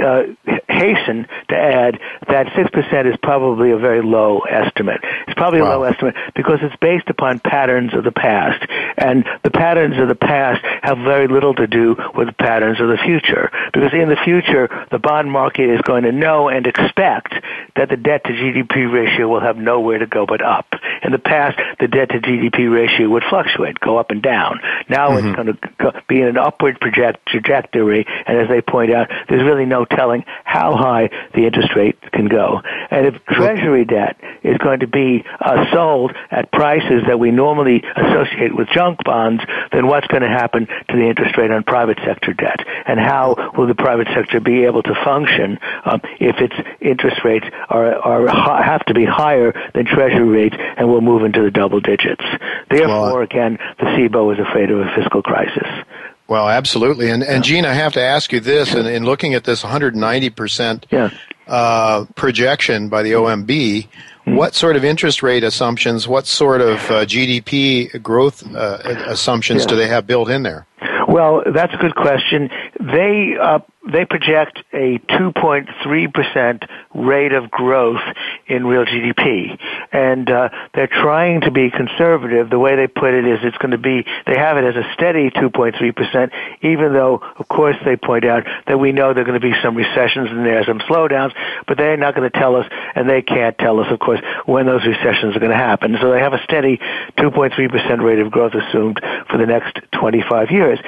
uh, 0.02 0.22
hasten 0.68 1.28
to 1.50 1.57
add 1.57 2.00
that 2.26 2.46
6% 2.48 3.07
is 3.07 3.16
probably 3.22 3.70
a 3.70 3.78
very 3.78 4.02
low 4.02 4.40
estimate. 4.40 4.98
It's 5.28 5.35
probably 5.35 5.61
wow. 5.62 5.68
a 5.68 5.78
low 5.78 5.83
estimate 5.85 6.16
because 6.35 6.59
it's 6.62 6.74
based 6.80 7.09
upon 7.09 7.38
patterns 7.38 7.94
of 7.94 8.02
the 8.02 8.11
past. 8.11 8.66
And 8.98 9.24
the 9.44 9.52
patterns 9.52 9.96
of 10.00 10.09
the 10.09 10.16
past 10.16 10.64
have 10.83 10.98
very 10.98 11.28
little 11.28 11.54
to 11.54 11.68
do 11.68 11.94
with 12.16 12.26
the 12.26 12.35
patterns 12.35 12.80
of 12.80 12.88
the 12.88 12.98
future. 12.98 13.52
Because 13.72 13.92
in 13.92 14.09
the 14.09 14.18
future, 14.24 14.68
the 14.90 14.98
bond 14.98 15.30
market 15.30 15.70
is 15.70 15.80
going 15.83 16.02
to 16.02 16.11
know 16.11 16.48
and 16.48 16.66
expect 16.66 17.35
that 17.76 17.85
that 17.85 17.94
the 17.94 18.02
debt 18.02 18.24
to 18.24 18.33
GDP 18.33 18.90
ratio 18.90 19.28
will 19.28 19.40
have 19.40 19.57
nowhere 19.57 19.98
to 19.98 20.07
go 20.07 20.24
but 20.26 20.42
up. 20.42 20.66
In 21.02 21.12
the 21.12 21.18
past, 21.18 21.59
the 21.80 21.88
debt 21.88 22.09
to 22.11 22.20
GDP 22.20 22.72
ratio 22.72 23.09
would 23.11 23.24
fluctuate, 23.28 23.78
go 23.85 23.99
up 23.99 24.11
and 24.11 24.23
down. 24.23 24.61
Now 24.88 25.11
mm-hmm. 25.11 25.29
it's 25.29 25.37
going 25.37 25.92
to 25.92 26.03
be 26.09 26.20
in 26.20 26.29
an 26.29 26.38
upward 26.38 26.81
project, 26.81 27.27
trajectory, 27.29 28.07
and 28.27 28.38
as 28.38 28.49
they 28.49 28.61
point 28.61 28.92
out, 28.92 29.09
there's 29.29 29.42
really 29.42 29.66
no 29.66 29.85
telling 29.85 30.25
how 30.44 30.77
high 30.77 31.11
the 31.35 31.47
interest 31.47 31.75
rate 31.77 32.01
can 32.12 32.27
go. 32.27 32.61
And 32.90 33.07
if 33.07 33.25
Treasury 33.27 33.85
debt 33.85 34.16
is 34.42 34.57
going 34.59 34.81
to 34.81 34.87
be 34.87 35.25
uh, 35.40 35.70
sold 35.73 36.12
at 36.31 36.51
prices 36.53 37.03
that 37.07 37.18
we 37.18 37.31
normally 37.31 37.83
associate 37.97 38.55
with 38.57 38.68
junk 38.68 39.01
bonds, 39.05 39.42
then 39.73 39.87
what's 39.87 40.07
going 40.07 40.23
to 40.23 40.29
happen 40.29 40.66
to 40.66 40.97
the 40.97 41.09
interest 41.09 41.37
rate 41.37 41.51
on 41.51 41.62
private 41.64 41.99
sector 42.05 42.33
debt? 42.33 42.61
And 42.87 42.99
how 42.99 43.53
will 43.57 43.66
the 43.66 43.75
private 43.75 44.09
sector 44.14 44.40
be 44.40 44.64
able 44.64 44.83
to 44.83 44.94
function 45.05 45.59
um, 45.85 46.01
if 46.20 46.37
its 46.40 46.55
interest 46.81 47.25
rates 47.25 47.47
are, 47.68 47.94
are 47.94 48.62
have 48.62 48.85
to 48.87 48.94
be 48.94 49.05
higher 49.05 49.53
than 49.75 49.85
Treasury 49.85 50.29
rates 50.29 50.57
and 50.77 50.88
will 50.88 51.01
move 51.01 51.25
into 51.25 51.42
the 51.42 51.51
double 51.51 51.81
digits. 51.81 52.25
Therefore, 52.70 53.23
again, 53.23 53.59
the 53.78 53.87
CBO 53.87 54.32
is 54.32 54.38
afraid 54.38 54.70
of 54.70 54.80
a 54.80 54.94
fiscal 54.96 55.22
crisis. 55.22 55.66
Well, 56.26 56.48
absolutely. 56.48 57.10
And, 57.10 57.22
and 57.22 57.44
Gene, 57.44 57.66
I 57.66 57.74
have 57.74 57.92
to 57.94 58.00
ask 58.00 58.32
you 58.32 58.40
this, 58.40 58.74
in, 58.74 58.87
in 58.87 59.04
looking 59.04 59.34
at 59.34 59.44
this 59.44 59.62
190% 59.62 60.84
yeah. 60.90 61.10
uh, 61.46 62.06
projection 62.14 62.88
by 62.88 63.02
the 63.02 63.12
OMB, 63.12 63.46
mm-hmm. 63.46 64.34
what 64.34 64.54
sort 64.54 64.76
of 64.76 64.84
interest 64.84 65.22
rate 65.22 65.44
assumptions, 65.44 66.08
what 66.08 66.26
sort 66.26 66.62
of 66.62 66.78
uh, 66.90 67.04
GDP 67.04 68.02
growth 68.02 68.42
uh, 68.54 68.78
assumptions 69.06 69.62
yeah. 69.62 69.68
do 69.68 69.76
they 69.76 69.88
have 69.88 70.06
built 70.06 70.30
in 70.30 70.44
there? 70.44 70.66
Well, 71.08 71.42
that's 71.52 71.74
a 71.74 71.76
good 71.76 71.94
question. 71.94 72.48
They 72.80 73.37
uh, 73.40 73.58
they 73.90 74.05
project 74.05 74.59
a 74.73 74.99
2.3% 74.99 76.68
rate 76.94 77.33
of 77.33 77.51
growth 77.51 78.01
in 78.47 78.66
real 78.66 78.85
GDP. 78.85 79.59
And 79.92 80.31
uh, 80.31 80.49
they're 80.75 80.87
trying 80.87 81.42
to 81.42 81.51
be 81.51 81.70
conservative. 81.70 82.49
The 82.49 82.59
way 82.59 82.77
they 82.77 82.87
put 82.87 83.12
it 83.12 83.27
is 83.27 83.40
it's 83.42 83.59
going 83.59 83.73
to 83.73 83.79
be, 83.79 84.05
they 84.27 84.38
have 84.38 84.57
it 84.57 84.64
as 84.64 84.77
a 84.77 84.92
steady 84.94 85.31
2.3%, 85.31 86.31
even 86.62 86.92
though, 86.92 87.20
of 87.38 87.49
course, 87.49 87.77
they 87.85 87.97
point 87.97 88.25
out 88.25 88.44
that 88.66 88.79
we 88.79 88.92
know 88.92 89.12
there 89.12 89.23
are 89.23 89.27
going 89.27 89.40
to 89.40 89.47
be 89.47 89.55
some 89.62 89.77
recessions 89.77 90.31
and 90.31 90.47
there 90.47 90.61
are 90.61 90.64
some 90.64 90.81
slowdowns, 90.81 91.33
but 91.66 91.77
they're 91.77 91.97
not 91.97 92.14
going 92.14 92.31
to 92.31 92.38
tell 92.38 92.57
us, 92.57 92.66
and 92.94 93.09
they 93.09 93.23
can't 93.23 93.57
tell 93.59 93.81
us, 93.81 93.87
of 93.90 93.99
course, 93.99 94.20
when 94.47 94.66
those 94.66 94.85
recessions 94.87 95.37
are 95.37 95.40
going 95.40 95.53
to 95.53 95.57
happen. 95.57 95.97
So 96.01 96.11
they 96.11 96.20
have 96.20 96.33
a 96.33 96.42
steady 96.44 96.79
2.3% 97.18 98.03
rate 98.03 98.18
of 98.18 98.31
growth 98.31 98.55
assumed 98.55 99.01
for 99.31 99.37
the 99.37 99.47
next 99.47 99.79
25 99.92 100.51
years. 100.51 100.79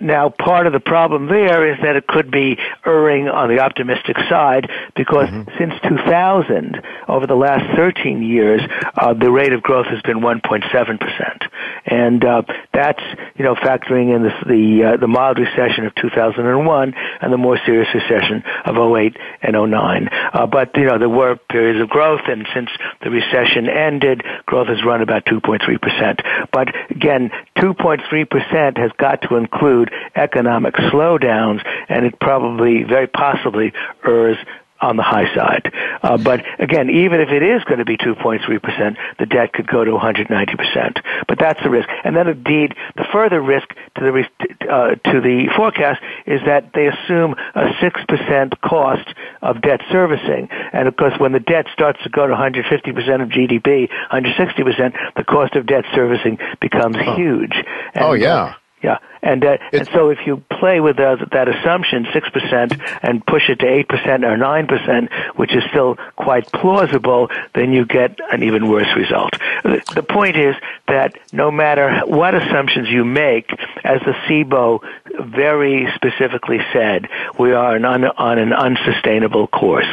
Now, 0.00 0.30
part 0.30 0.66
of 0.66 0.72
the 0.72 0.80
problem 0.80 1.26
there 1.26 1.72
is 1.72 1.78
that 1.82 1.96
it 1.96 2.06
could 2.06 2.30
be 2.30 2.58
erring 2.86 3.28
on 3.28 3.48
the 3.48 3.60
optimistic 3.60 4.16
side 4.28 4.70
because 4.96 5.28
mm-hmm. 5.28 5.50
since 5.58 5.74
2000, 5.82 6.82
over 7.08 7.26
the 7.26 7.34
last 7.34 7.76
13 7.76 8.22
years, 8.22 8.62
uh, 8.96 9.14
the 9.14 9.30
rate 9.30 9.52
of 9.52 9.62
growth 9.62 9.86
has 9.86 10.00
been 10.02 10.20
1.7%. 10.20 11.50
and 11.86 12.24
uh, 12.24 12.42
that's 12.72 13.02
you 13.36 13.44
know 13.44 13.54
factoring 13.54 14.14
in 14.14 14.22
the 14.22 14.30
the, 14.46 14.84
uh, 14.84 14.96
the 14.96 15.06
mild 15.06 15.38
recession 15.38 15.86
of 15.86 15.94
2001 15.96 16.94
and 17.20 17.32
the 17.32 17.36
more 17.36 17.58
serious 17.66 17.88
recession 17.94 18.42
of 18.64 18.76
08 18.76 19.16
and 19.42 19.52
09. 19.52 20.08
Uh, 20.32 20.46
but 20.46 20.76
you 20.76 20.84
know 20.84 20.98
there 20.98 21.08
were 21.08 21.36
periods 21.36 21.80
of 21.80 21.88
growth, 21.88 22.22
and 22.26 22.46
since 22.54 22.70
the 23.02 23.10
recession 23.10 23.68
ended, 23.68 24.22
growth 24.46 24.68
has 24.68 24.84
run 24.84 25.02
about 25.02 25.24
2.3 25.24 25.60
percent. 25.80 26.20
But 26.52 26.68
again, 26.90 27.30
2.3 27.56 28.30
percent 28.30 28.78
has 28.78 28.90
got 28.98 29.22
to 29.22 29.36
include 29.36 29.89
economic 30.14 30.74
slowdowns, 30.74 31.64
and 31.88 32.06
it 32.06 32.18
probably, 32.20 32.82
very 32.84 33.06
possibly, 33.06 33.72
errs 34.04 34.38
on 34.80 34.96
the 34.96 35.02
high 35.02 35.32
side. 35.34 35.72
Uh, 36.02 36.16
but 36.16 36.42
again, 36.58 36.88
even 36.88 37.20
if 37.20 37.28
it 37.28 37.42
is 37.42 37.62
going 37.64 37.78
to 37.78 37.84
be 37.84 37.96
2.3%, 37.96 38.96
the 39.18 39.26
debt 39.26 39.52
could 39.52 39.66
go 39.66 39.84
to 39.84 39.90
190%. 39.90 41.02
But 41.28 41.38
that's 41.38 41.62
the 41.62 41.70
risk. 41.70 41.88
And 42.04 42.16
then 42.16 42.28
indeed, 42.28 42.74
the 42.96 43.04
further 43.12 43.40
risk 43.40 43.68
to 43.96 44.00
the, 44.00 44.24
uh, 44.68 44.94
to 45.12 45.20
the 45.20 45.48
forecast 45.56 46.00
is 46.26 46.40
that 46.46 46.72
they 46.72 46.86
assume 46.86 47.34
a 47.54 47.72
6% 47.82 48.60
cost 48.62 49.08
of 49.42 49.60
debt 49.60 49.80
servicing. 49.90 50.48
And 50.72 50.88
of 50.88 50.96
course, 50.96 51.14
when 51.18 51.32
the 51.32 51.40
debt 51.40 51.66
starts 51.72 52.02
to 52.04 52.08
go 52.08 52.26
to 52.26 52.32
150% 52.32 53.22
of 53.22 53.28
GDP, 53.28 53.90
160%, 54.10 55.14
the 55.16 55.24
cost 55.24 55.56
of 55.56 55.66
debt 55.66 55.84
servicing 55.94 56.38
becomes 56.60 56.96
huge. 57.16 57.52
And, 57.94 58.04
oh, 58.04 58.12
yeah. 58.12 58.42
Uh, 58.42 58.54
yeah, 58.82 58.96
and 59.22 59.44
uh, 59.44 59.58
and 59.72 59.88
so 59.92 60.10
if 60.10 60.18
you 60.26 60.42
play 60.58 60.80
with 60.80 60.98
uh, 60.98 61.16
that 61.32 61.48
assumption, 61.48 62.06
six 62.12 62.28
percent, 62.30 62.74
and 63.02 63.24
push 63.24 63.48
it 63.48 63.60
to 63.60 63.66
eight 63.66 63.88
percent 63.88 64.24
or 64.24 64.36
nine 64.36 64.66
percent, 64.66 65.10
which 65.36 65.54
is 65.54 65.62
still 65.70 65.96
quite 66.16 66.46
plausible, 66.52 67.28
then 67.54 67.72
you 67.72 67.84
get 67.84 68.18
an 68.32 68.42
even 68.42 68.68
worse 68.68 68.88
result. 68.96 69.32
The 69.62 70.04
point 70.08 70.36
is 70.36 70.54
that 70.88 71.16
no 71.32 71.50
matter 71.50 72.00
what 72.06 72.34
assumptions 72.34 72.88
you 72.88 73.04
make, 73.04 73.50
as 73.84 74.00
the 74.00 74.12
CBO 74.26 74.80
very 75.20 75.88
specifically 75.94 76.58
said, 76.72 77.08
we 77.38 77.52
are 77.52 77.76
on, 77.76 77.84
on 77.84 78.38
an 78.38 78.52
unsustainable 78.52 79.46
course. 79.46 79.86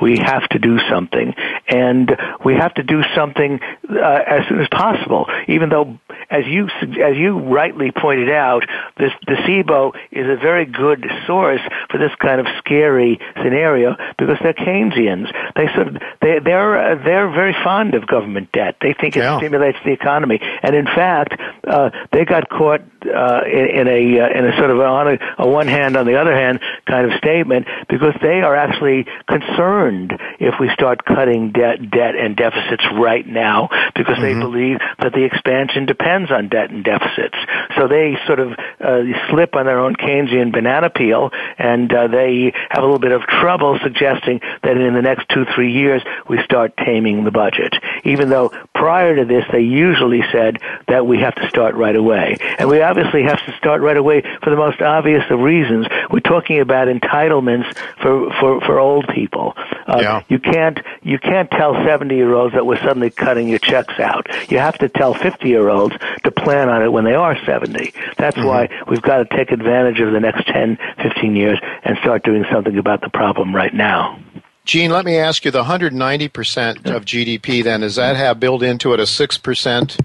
We 0.00 0.18
have 0.18 0.46
to 0.50 0.58
do 0.58 0.78
something, 0.90 1.34
and 1.68 2.16
we 2.44 2.54
have 2.54 2.74
to 2.74 2.82
do 2.82 3.02
something 3.14 3.60
uh, 3.90 4.22
as 4.26 4.46
soon 4.48 4.60
as 4.60 4.68
possible. 4.68 5.26
Even 5.48 5.70
though, 5.70 5.98
as 6.30 6.44
you 6.46 6.68
as 7.02 7.16
you 7.16 7.38
rightly 7.38 7.92
pointed 7.92 8.30
out, 8.30 8.65
this 8.96 9.12
the 9.26 9.34
CBO 9.34 9.94
is 10.10 10.26
a 10.26 10.36
very 10.36 10.64
good 10.66 11.04
source 11.26 11.60
for 11.90 11.98
this 11.98 12.12
kind 12.18 12.40
of 12.40 12.46
scary 12.58 13.18
scenario 13.42 13.96
because 14.18 14.38
they're 14.42 14.54
Keynesians. 14.54 15.32
They 15.54 15.66
sort 15.74 15.88
of 15.88 15.96
they 16.20 16.38
they're 16.38 16.96
they're 16.96 17.30
very 17.30 17.54
fond 17.64 17.94
of 17.94 18.06
government 18.06 18.52
debt. 18.52 18.76
They 18.80 18.94
think 18.94 19.16
it 19.16 19.20
yeah. 19.20 19.38
stimulates 19.38 19.78
the 19.84 19.92
economy, 19.92 20.38
and 20.40 20.74
in 20.74 20.86
fact, 20.86 21.40
uh, 21.66 21.90
they 22.12 22.24
got 22.24 22.48
caught 22.48 22.82
uh, 23.06 23.40
in, 23.46 23.86
in 23.86 23.88
a 23.88 24.20
uh, 24.20 24.38
in 24.38 24.44
a 24.46 24.56
sort 24.56 24.70
of 24.70 24.80
on 24.80 25.08
a, 25.08 25.18
a 25.38 25.48
one 25.48 25.68
hand 25.68 25.96
on 25.96 26.06
the 26.06 26.18
other 26.20 26.34
hand 26.34 26.60
kind 26.86 27.10
of 27.10 27.18
statement 27.18 27.66
because 27.88 28.14
they 28.22 28.42
are 28.42 28.56
actually 28.56 29.06
concerned 29.28 30.12
if 30.38 30.54
we 30.60 30.68
start 30.70 31.04
cutting 31.04 31.52
debt 31.52 31.90
debt 31.90 32.14
and 32.16 32.36
deficits 32.36 32.84
right 32.94 33.26
now 33.26 33.68
because 33.94 34.16
mm-hmm. 34.16 34.22
they 34.22 34.34
believe 34.34 34.78
that 34.98 35.12
the 35.12 35.24
expansion 35.24 35.86
depends 35.86 36.30
on 36.30 36.48
debt 36.48 36.70
and 36.70 36.84
deficits. 36.84 37.36
So 37.76 37.88
they 37.88 38.16
sort 38.26 38.40
of 38.40 38.55
uh, 38.80 39.02
slip 39.30 39.54
on 39.54 39.66
their 39.66 39.78
own 39.78 39.94
Keynesian 39.94 40.52
banana 40.52 40.90
peel, 40.90 41.30
and 41.58 41.92
uh, 41.92 42.08
they 42.08 42.52
have 42.70 42.82
a 42.82 42.86
little 42.86 42.98
bit 42.98 43.12
of 43.12 43.22
trouble 43.22 43.78
suggesting 43.82 44.40
that 44.62 44.76
in 44.76 44.94
the 44.94 45.02
next 45.02 45.28
two 45.28 45.44
three 45.54 45.72
years 45.72 46.02
we 46.28 46.42
start 46.42 46.76
taming 46.76 47.24
the 47.24 47.30
budget. 47.30 47.74
Even 48.04 48.28
though 48.28 48.50
prior 48.74 49.16
to 49.16 49.24
this 49.24 49.44
they 49.52 49.60
usually 49.60 50.22
said 50.32 50.58
that 50.88 51.06
we 51.06 51.20
have 51.20 51.34
to 51.34 51.48
start 51.48 51.74
right 51.74 51.96
away, 51.96 52.36
and 52.58 52.68
we 52.68 52.80
obviously 52.80 53.22
have 53.24 53.44
to 53.46 53.56
start 53.58 53.80
right 53.82 53.96
away 53.96 54.22
for 54.42 54.50
the 54.50 54.56
most 54.56 54.80
obvious 54.80 55.24
of 55.30 55.40
reasons. 55.40 55.86
We're 56.10 56.20
talking 56.20 56.60
about 56.60 56.88
entitlements 56.88 57.76
for 58.02 58.30
for 58.40 58.60
for 58.60 58.78
old 58.78 59.06
people. 59.14 59.54
Uh, 59.86 59.98
yeah. 60.00 60.22
You 60.28 60.38
can't 60.38 60.78
you 61.02 61.18
can't 61.18 61.50
tell 61.50 61.74
seventy 61.84 62.16
year 62.16 62.34
olds 62.34 62.54
that 62.54 62.66
we're 62.66 62.80
suddenly 62.80 63.10
cutting 63.10 63.48
your 63.48 63.58
checks 63.58 63.98
out. 63.98 64.26
You 64.50 64.58
have 64.58 64.78
to 64.78 64.88
tell 64.88 65.14
fifty 65.14 65.48
year 65.48 65.68
olds 65.68 65.96
to 66.24 66.30
plan 66.30 66.68
on 66.68 66.82
it 66.82 66.92
when 66.92 67.04
they 67.04 67.14
are 67.14 67.36
seventy. 67.44 67.92
That's. 68.16 68.36
Why 68.46 68.68
we've 68.88 69.02
got 69.02 69.18
to 69.18 69.36
take 69.36 69.50
advantage 69.50 70.00
of 70.00 70.12
the 70.12 70.20
next 70.20 70.46
10, 70.46 70.78
15 71.02 71.36
years 71.36 71.58
and 71.84 71.96
start 71.98 72.24
doing 72.24 72.44
something 72.50 72.78
about 72.78 73.00
the 73.00 73.10
problem 73.10 73.54
right 73.54 73.74
now. 73.74 74.18
Gene, 74.64 74.90
let 74.90 75.04
me 75.04 75.16
ask 75.16 75.44
you 75.44 75.52
the 75.52 75.62
190% 75.62 76.86
of 76.92 77.04
GDP 77.04 77.62
then, 77.62 77.80
does 77.80 77.96
that 77.96 78.16
have 78.16 78.40
built 78.40 78.64
into 78.64 78.92
it 78.94 79.00
a 79.00 79.04
6% 79.04 80.00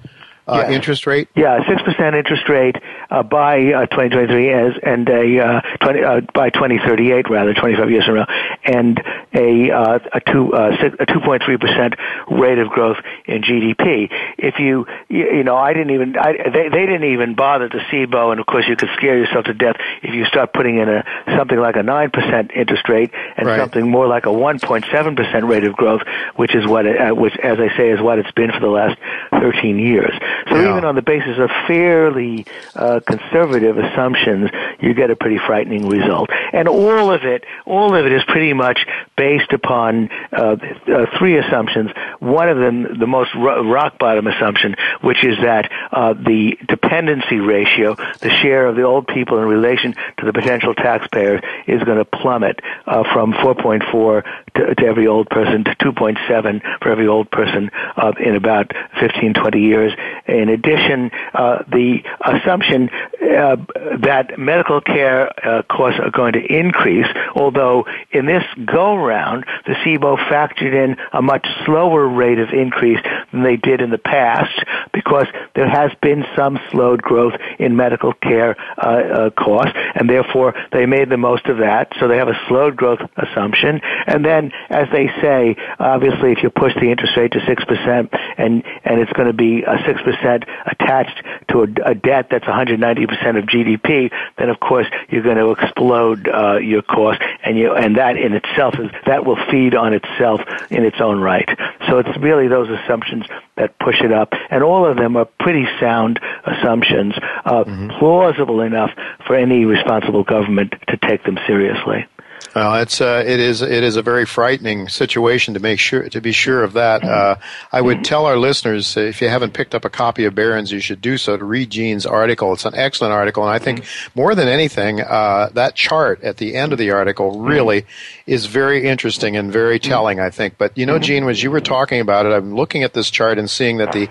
uh, 0.47 0.65
yeah. 0.67 0.71
interest 0.71 1.07
rate? 1.07 1.29
Yeah, 1.35 1.59
six 1.67 1.81
percent 1.81 2.15
interest 2.15 2.47
rate 2.49 2.75
uh, 3.11 3.23
by 3.23 3.57
uh, 3.73 3.85
2023 3.87 4.53
as 4.53 4.73
and 4.81 5.07
a 5.09 5.39
uh, 5.39 5.61
20 5.81 6.03
uh, 6.03 6.21
by 6.33 6.49
2038 6.49 7.29
rather 7.29 7.53
25 7.53 7.91
years 7.91 8.05
from 8.05 8.15
now, 8.15 8.27
and 8.63 9.03
a 9.33 9.69
uh, 9.69 9.99
a 10.13 10.21
two 10.21 10.53
uh, 10.53 10.71
a 10.99 11.05
2.3 11.05 11.59
percent 11.59 11.95
rate 12.29 12.57
of 12.57 12.69
growth 12.69 12.97
in 13.25 13.41
GDP. 13.43 14.09
If 14.37 14.59
you 14.59 14.87
you, 15.09 15.43
know 15.43 15.57
I 15.57 15.73
didn't 15.73 15.93
even 15.93 16.17
I, 16.17 16.33
they 16.49 16.69
they 16.69 16.85
didn't 16.85 17.11
even 17.11 17.35
bother 17.35 17.67
to 17.67 17.77
CBO, 17.77 18.31
and 18.31 18.39
of 18.39 18.45
course 18.45 18.65
you 18.67 18.77
could 18.77 18.89
scare 18.95 19.17
yourself 19.17 19.45
to 19.45 19.53
death 19.53 19.75
if 20.01 20.15
you 20.15 20.25
start 20.25 20.53
putting 20.53 20.77
in 20.77 20.87
a 20.87 21.03
something 21.37 21.59
like 21.59 21.75
a 21.75 21.83
nine 21.83 22.11
percent 22.11 22.51
interest 22.55 22.87
rate 22.87 23.11
and 23.35 23.45
right. 23.45 23.59
something 23.59 23.89
more 23.89 24.07
like 24.07 24.25
a 24.25 24.29
1.7 24.29 25.15
percent 25.15 25.45
rate 25.45 25.65
of 25.65 25.73
growth, 25.75 26.01
which 26.37 26.55
is 26.55 26.65
what 26.65 26.85
it, 26.85 27.15
which 27.15 27.35
as 27.43 27.59
I 27.59 27.75
say 27.75 27.89
is 27.89 28.01
what 28.01 28.19
it's 28.19 28.31
been 28.31 28.51
for 28.51 28.61
the 28.61 28.67
last 28.67 28.97
13 29.31 29.79
years. 29.79 30.13
So 30.49 30.55
yeah. 30.55 30.71
even 30.71 30.85
on 30.85 30.95
the 30.95 31.01
basis 31.01 31.37
of 31.37 31.49
fairly 31.67 32.45
uh, 32.75 33.00
conservative 33.01 33.77
assumptions, 33.77 34.49
you 34.79 34.93
get 34.93 35.11
a 35.11 35.15
pretty 35.15 35.37
frightening 35.37 35.87
result. 35.87 36.29
And 36.53 36.67
all 36.67 37.11
of 37.11 37.23
it, 37.23 37.43
all 37.65 37.95
of 37.95 38.05
it 38.05 38.11
is 38.11 38.23
pretty 38.25 38.53
much 38.53 38.85
based 39.17 39.53
upon 39.53 40.09
uh, 40.31 40.55
uh, 40.87 41.05
three 41.17 41.37
assumptions. 41.37 41.91
One 42.19 42.49
of 42.49 42.57
them, 42.57 42.99
the 42.99 43.07
most 43.07 43.31
rock 43.35 43.99
bottom 43.99 44.27
assumption, 44.27 44.75
which 45.01 45.23
is 45.23 45.37
that 45.43 45.71
uh, 45.91 46.13
the 46.13 46.57
dependency 46.67 47.37
ratio, 47.37 47.95
the 47.95 48.29
share 48.41 48.67
of 48.67 48.75
the 48.75 48.83
old 48.83 49.07
people 49.07 49.39
in 49.39 49.47
relation 49.47 49.95
to 50.17 50.25
the 50.25 50.33
potential 50.33 50.73
taxpayers, 50.73 51.41
is 51.67 51.83
going 51.83 51.97
to 51.97 52.05
plummet 52.05 52.59
uh, 52.85 53.03
from 53.13 53.33
4.4 53.33 54.23
to, 54.55 54.75
to, 54.75 54.85
every 54.85 55.07
old 55.07 55.29
person 55.29 55.63
to 55.63 55.75
2.7 55.75 56.61
for 56.81 56.91
every 56.91 57.07
old 57.07 57.29
person 57.31 57.69
uh, 57.95 58.11
in 58.19 58.35
about 58.35 58.71
15, 58.99 59.33
20 59.33 59.59
years. 59.59 59.93
In 60.27 60.49
addition, 60.49 61.11
uh, 61.33 61.63
the 61.67 62.03
assumption 62.23 62.89
uh, 62.91 63.55
that 64.01 64.37
medical 64.37 64.81
care 64.81 65.29
uh, 65.47 65.61
costs 65.63 65.99
are 65.99 66.11
going 66.11 66.33
to 66.33 66.41
increase, 66.41 67.07
although 67.35 67.85
in 68.11 68.25
this 68.25 68.43
go 68.65 68.95
round, 68.95 69.45
the 69.65 69.73
CBO 69.73 70.17
factored 70.29 70.73
in 70.73 70.97
a 71.13 71.21
much 71.21 71.45
slower 71.65 72.07
rate 72.07 72.39
of 72.39 72.49
increase 72.49 72.99
than 73.31 73.43
they 73.43 73.57
did 73.57 73.81
in 73.81 73.89
the 73.89 73.97
past 73.97 74.63
because 74.93 75.27
there 75.55 75.69
has 75.69 75.91
been 76.01 76.25
some 76.35 76.59
slowed 76.71 77.01
growth 77.01 77.33
in 77.59 77.75
medical 77.75 78.13
care 78.13 78.55
uh, 78.77 78.87
uh, 78.87 79.29
costs, 79.31 79.73
and 79.95 80.09
therefore 80.09 80.53
they 80.71 80.85
made 80.85 81.09
the 81.09 81.17
most 81.17 81.45
of 81.45 81.57
that. 81.57 81.91
So 81.99 82.07
they 82.07 82.17
have 82.17 82.27
a 82.27 82.39
slowed 82.47 82.75
growth 82.75 82.99
assumption. 83.17 83.81
And 84.07 84.25
then, 84.25 84.51
as 84.69 84.87
they 84.91 85.07
say, 85.21 85.55
obviously, 85.79 86.31
if 86.31 86.43
you 86.43 86.49
push 86.49 86.73
the 86.75 86.89
interest 86.89 87.15
rate 87.17 87.31
to 87.33 87.39
6%, 87.39 88.09
and, 88.37 88.63
and 88.83 88.99
it's 88.99 89.13
going 89.13 89.27
to 89.27 89.33
be 89.33 89.63
a 89.63 89.77
6% 89.77 90.47
attached 90.65 91.23
to 91.49 91.61
a, 91.61 91.91
a 91.91 91.95
debt 91.95 92.27
that's 92.31 92.47
100 92.47 92.79
90% 92.81 93.37
of 93.37 93.45
GDP, 93.45 94.11
then 94.37 94.49
of 94.49 94.59
course 94.59 94.87
you're 95.09 95.23
going 95.23 95.37
to 95.37 95.51
explode 95.51 96.27
uh, 96.27 96.57
your 96.57 96.81
cost, 96.81 97.21
and 97.43 97.57
you 97.57 97.73
and 97.73 97.97
that 97.97 98.17
in 98.17 98.33
itself 98.33 98.75
is 98.79 98.89
that 99.05 99.25
will 99.25 99.37
feed 99.49 99.75
on 99.75 99.93
itself 99.93 100.41
in 100.69 100.83
its 100.83 100.99
own 100.99 101.19
right. 101.19 101.47
So 101.87 101.99
it's 101.99 102.17
really 102.19 102.47
those 102.47 102.69
assumptions 102.69 103.25
that 103.55 103.77
push 103.79 104.01
it 104.01 104.11
up, 104.11 104.33
and 104.49 104.63
all 104.63 104.85
of 104.85 104.97
them 104.97 105.15
are 105.15 105.25
pretty 105.39 105.65
sound 105.79 106.19
assumptions, 106.45 107.13
uh, 107.45 107.63
mm-hmm. 107.63 107.89
plausible 107.99 108.61
enough 108.61 108.91
for 109.27 109.35
any 109.35 109.65
responsible 109.65 110.23
government 110.23 110.73
to 110.87 110.97
take 110.97 111.23
them 111.23 111.37
seriously. 111.47 112.07
Well, 112.55 112.81
it's 112.81 112.99
uh, 112.99 113.23
it 113.25 113.39
is 113.39 113.61
it 113.61 113.83
is 113.83 113.95
a 113.95 114.01
very 114.01 114.25
frightening 114.25 114.89
situation 114.89 115.53
to 115.53 115.59
make 115.59 115.79
sure 115.79 116.09
to 116.09 116.21
be 116.21 116.33
sure 116.33 116.63
of 116.63 116.73
that. 116.73 117.03
Uh, 117.03 117.35
I 117.71 117.79
would 117.81 118.03
tell 118.03 118.25
our 118.25 118.37
listeners 118.37 118.97
if 118.97 119.21
you 119.21 119.29
haven't 119.29 119.53
picked 119.53 119.73
up 119.73 119.85
a 119.85 119.89
copy 119.89 120.25
of 120.25 120.35
Barron's, 120.35 120.71
you 120.71 120.79
should 120.79 121.01
do 121.01 121.17
so 121.17 121.37
to 121.37 121.45
read 121.45 121.69
Gene's 121.69 122.05
article. 122.05 122.51
It's 122.51 122.65
an 122.65 122.75
excellent 122.75 123.13
article, 123.13 123.43
and 123.43 123.51
I 123.51 123.59
think 123.59 123.85
more 124.15 124.35
than 124.35 124.49
anything, 124.49 124.99
uh, 125.01 125.49
that 125.53 125.75
chart 125.75 126.21
at 126.23 126.37
the 126.37 126.55
end 126.55 126.73
of 126.73 126.79
the 126.79 126.91
article 126.91 127.39
really 127.39 127.85
is 128.31 128.45
very 128.45 128.87
interesting 128.87 129.35
and 129.35 129.51
very 129.51 129.77
telling. 129.77 130.21
I 130.21 130.29
think. 130.29 130.57
But 130.57 130.77
you 130.77 130.85
know, 130.85 130.99
Gene, 130.99 131.27
as 131.27 131.43
you 131.43 131.51
were 131.51 131.59
talking 131.59 131.99
about 131.99 132.25
it, 132.25 132.31
I'm 132.31 132.55
looking 132.55 132.83
at 132.83 132.93
this 132.93 133.11
chart 133.11 133.37
and 133.37 133.49
seeing 133.49 133.77
that 133.77 133.91
the 133.91 134.07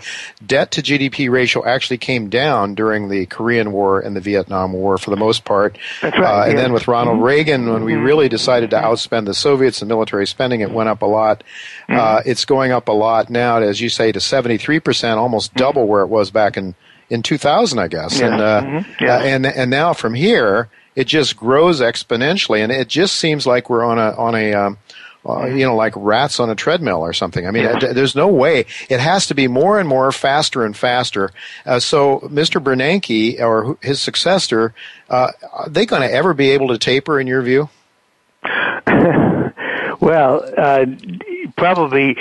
debt 0.47 0.73
to 0.73 0.83
GDP 0.83 1.31
ratio 1.31 1.65
actually 1.65 1.97
came 1.97 2.29
down 2.29 2.75
during 2.75 3.09
the 3.09 3.25
Korean 3.27 3.73
War 3.73 3.99
and 3.99 4.15
the 4.15 4.21
Vietnam 4.21 4.75
War 4.75 4.99
for 4.99 5.09
the 5.09 5.17
most 5.17 5.47
part. 5.47 5.79
That's 6.03 6.19
right. 6.19 6.47
Uh, 6.47 6.51
and 6.51 6.59
then 6.59 6.73
with 6.75 6.87
Ronald 6.87 7.17
mm-hmm. 7.17 7.25
Reagan, 7.25 7.73
when 7.73 7.85
we 7.85 7.95
mm-hmm. 7.95 8.05
really 8.05 8.29
decided 8.29 8.71
to 8.71 8.77
outspend 8.77 9.25
the 9.25 9.35
Soviets 9.35 9.81
in 9.81 9.89
military 9.89 10.27
spending. 10.27 10.61
It 10.61 10.71
went 10.71 10.91
up 10.91 11.01
a 11.01 11.07
lot. 11.07 11.43
Mm-hmm. 11.89 11.99
Uh, 11.99 12.23
it's 12.27 12.45
going 12.45 12.73
up 12.73 12.89
a 12.89 12.93
lot 12.93 13.31
now, 13.31 13.57
as 13.57 13.81
you 13.81 13.89
say, 13.89 14.13
to 14.13 14.19
73%, 14.19 15.17
almost 15.17 15.55
double 15.55 15.87
where 15.87 16.03
it 16.03 16.09
was 16.09 16.31
back 16.31 16.59
in 16.59 16.75
in 17.09 17.23
2000, 17.23 17.79
I 17.79 17.89
guess. 17.89 18.21
Yeah. 18.21 18.27
And, 18.27 18.41
uh, 18.41 18.63
mm-hmm. 18.63 19.05
yeah. 19.05 19.17
uh, 19.17 19.21
and, 19.21 19.47
and 19.47 19.71
now 19.71 19.93
from 19.93 20.15
here, 20.15 20.69
it 20.97 21.07
just 21.07 21.37
grows 21.37 21.81
exponentially. 21.81 22.63
And 22.63 22.73
it 22.73 22.89
just 22.89 23.17
seems 23.17 23.47
like 23.47 23.71
we're 23.71 23.85
on 23.85 23.99
a, 23.99 24.11
on 24.17 24.35
a, 24.35 24.55
um, 24.55 24.79
uh, 25.29 25.47
you 25.47 25.67
know, 25.67 25.77
like 25.77 25.93
rats 25.97 26.41
on 26.41 26.49
a 26.49 26.55
treadmill 26.55 27.01
or 27.01 27.13
something. 27.13 27.47
I 27.47 27.51
mean, 27.51 27.65
it, 27.67 27.95
there's 27.95 28.17
no 28.17 28.29
way. 28.29 28.65
It 28.89 29.01
has 29.01 29.27
to 29.27 29.35
be 29.35 29.49
more 29.49 29.79
and 29.79 29.89
more 29.89 30.13
faster 30.13 30.65
and 30.65 30.77
faster. 30.77 31.31
Uh, 31.67 31.79
so, 31.79 32.21
Mr. 32.21 32.63
Bernanke 32.63 33.39
or 33.41 33.77
his 33.83 34.01
successor, 34.01 34.73
uh, 35.11 35.33
are 35.53 35.69
they 35.69 35.85
going 35.85 36.03
to 36.03 36.11
ever 36.11 36.33
be 36.33 36.51
able 36.51 36.69
to 36.69 36.79
taper, 36.79 37.21
in 37.21 37.27
your 37.27 37.43
view? 37.43 37.69
well, 40.01 40.43
uh, 40.57 40.87
probably 41.57 42.17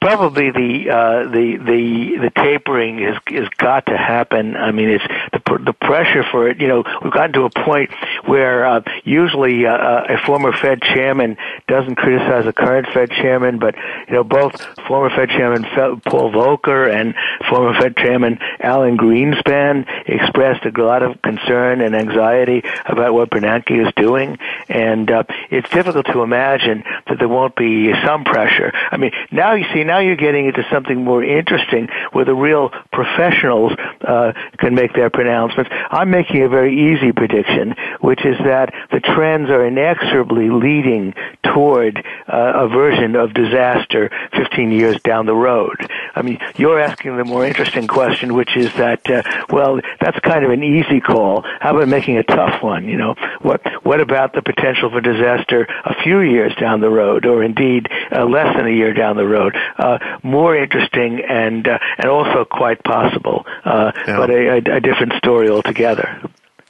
probably 0.00 0.50
the 0.50 0.90
uh, 0.90 1.28
the 1.28 1.56
the 1.56 2.18
the 2.22 2.32
tapering 2.34 3.00
is 3.00 3.16
is 3.28 3.48
got 3.58 3.86
to 3.86 3.96
happen. 3.96 4.56
I 4.56 4.72
mean, 4.72 4.88
it's 4.88 5.04
the 5.32 5.58
the 5.64 5.72
pressure 5.72 6.24
for 6.30 6.48
it. 6.48 6.60
You 6.60 6.68
know, 6.68 6.84
we've 7.02 7.12
gotten 7.12 7.32
to 7.34 7.44
a 7.44 7.50
point 7.50 7.90
where 8.24 8.64
uh, 8.64 8.80
usually 9.04 9.66
uh, 9.66 9.72
uh, 9.72 10.06
a 10.08 10.26
former 10.26 10.52
Fed 10.52 10.80
chairman 10.82 11.36
doesn't 11.68 11.96
criticize 11.96 12.46
a 12.46 12.52
current 12.52 12.88
Fed 12.92 13.10
chairman, 13.10 13.58
but 13.58 13.74
you 14.08 14.14
know, 14.14 14.24
both 14.24 14.60
former 14.86 15.10
Fed 15.14 15.28
chairman 15.28 15.64
Paul 15.64 16.32
Volcker 16.32 16.92
and 16.92 17.14
former 17.48 17.78
Fed 17.78 17.96
chairman 17.96 18.38
Alan 18.60 18.96
Greenspan 18.96 19.86
expressed 20.06 20.64
a 20.64 20.82
lot 20.82 21.02
of 21.02 21.20
concern 21.22 21.80
and 21.80 21.94
anxiety 21.94 22.62
about 22.86 23.12
what 23.12 23.30
Bernanke 23.30 23.86
is 23.86 23.92
doing, 23.96 24.38
and 24.68 25.10
uh, 25.10 25.24
it's 25.50 25.68
difficult 25.70 26.06
to 26.06 26.22
imagine 26.22 26.84
that 27.06 27.18
there 27.18 27.28
won't 27.28 27.54
be 27.54 27.92
some 28.04 28.24
pressure. 28.24 28.72
I 28.90 28.96
mean, 28.96 29.12
now 29.30 29.54
you 29.54 29.66
see 29.74 29.84
now 29.90 29.98
you're 29.98 30.14
getting 30.14 30.46
into 30.46 30.64
something 30.70 31.02
more 31.02 31.24
interesting 31.24 31.88
where 32.12 32.24
the 32.24 32.34
real 32.34 32.70
professionals 32.92 33.72
uh, 34.02 34.32
can 34.58 34.72
make 34.76 34.92
their 34.94 35.10
pronouncements. 35.10 35.68
I'm 35.90 36.10
making 36.10 36.44
a 36.44 36.48
very 36.48 36.94
easy 36.94 37.10
prediction, 37.10 37.74
which 38.00 38.24
is 38.24 38.38
that 38.38 38.72
the 38.92 39.00
trends 39.00 39.50
are 39.50 39.66
inexorably 39.66 40.48
leading 40.48 41.12
toward 41.42 42.04
uh, 42.28 42.64
a 42.64 42.68
version 42.68 43.16
of 43.16 43.34
disaster 43.34 44.10
15 44.36 44.70
years 44.70 45.00
down 45.02 45.26
the 45.26 45.34
road. 45.34 45.76
I 46.14 46.22
mean, 46.22 46.38
you're 46.56 46.78
asking 46.78 47.16
the 47.16 47.24
more 47.24 47.44
interesting 47.44 47.88
question, 47.88 48.34
which 48.34 48.56
is 48.56 48.72
that, 48.74 49.10
uh, 49.10 49.22
well, 49.50 49.80
that's 50.00 50.20
kind 50.20 50.44
of 50.44 50.52
an 50.52 50.62
easy 50.62 51.00
call. 51.00 51.42
How 51.42 51.76
about 51.76 51.88
making 51.88 52.16
a 52.16 52.22
tough 52.22 52.62
one? 52.62 52.86
You 52.86 52.96
know, 52.96 53.14
what 53.40 53.60
what 53.84 54.00
about 54.00 54.34
the 54.34 54.42
potential 54.42 54.90
for 54.90 55.00
disaster 55.00 55.66
a 55.84 55.94
few 56.02 56.20
years 56.20 56.54
down 56.60 56.80
the 56.80 56.90
road, 56.90 57.26
or 57.26 57.42
indeed 57.42 57.88
uh, 58.12 58.24
less 58.24 58.54
than 58.56 58.66
a 58.66 58.70
year 58.70 58.92
down 58.94 59.16
the 59.16 59.26
road? 59.26 59.56
Uh, 59.80 59.98
more 60.22 60.56
interesting 60.56 61.22
and 61.28 61.66
uh, 61.66 61.78
and 61.98 62.08
also 62.08 62.44
quite 62.44 62.82
possible, 62.84 63.44
uh, 63.64 63.92
yeah. 64.06 64.16
but 64.16 64.30
a, 64.30 64.48
a, 64.48 64.76
a 64.76 64.80
different 64.80 65.14
story 65.14 65.48
altogether. 65.48 66.20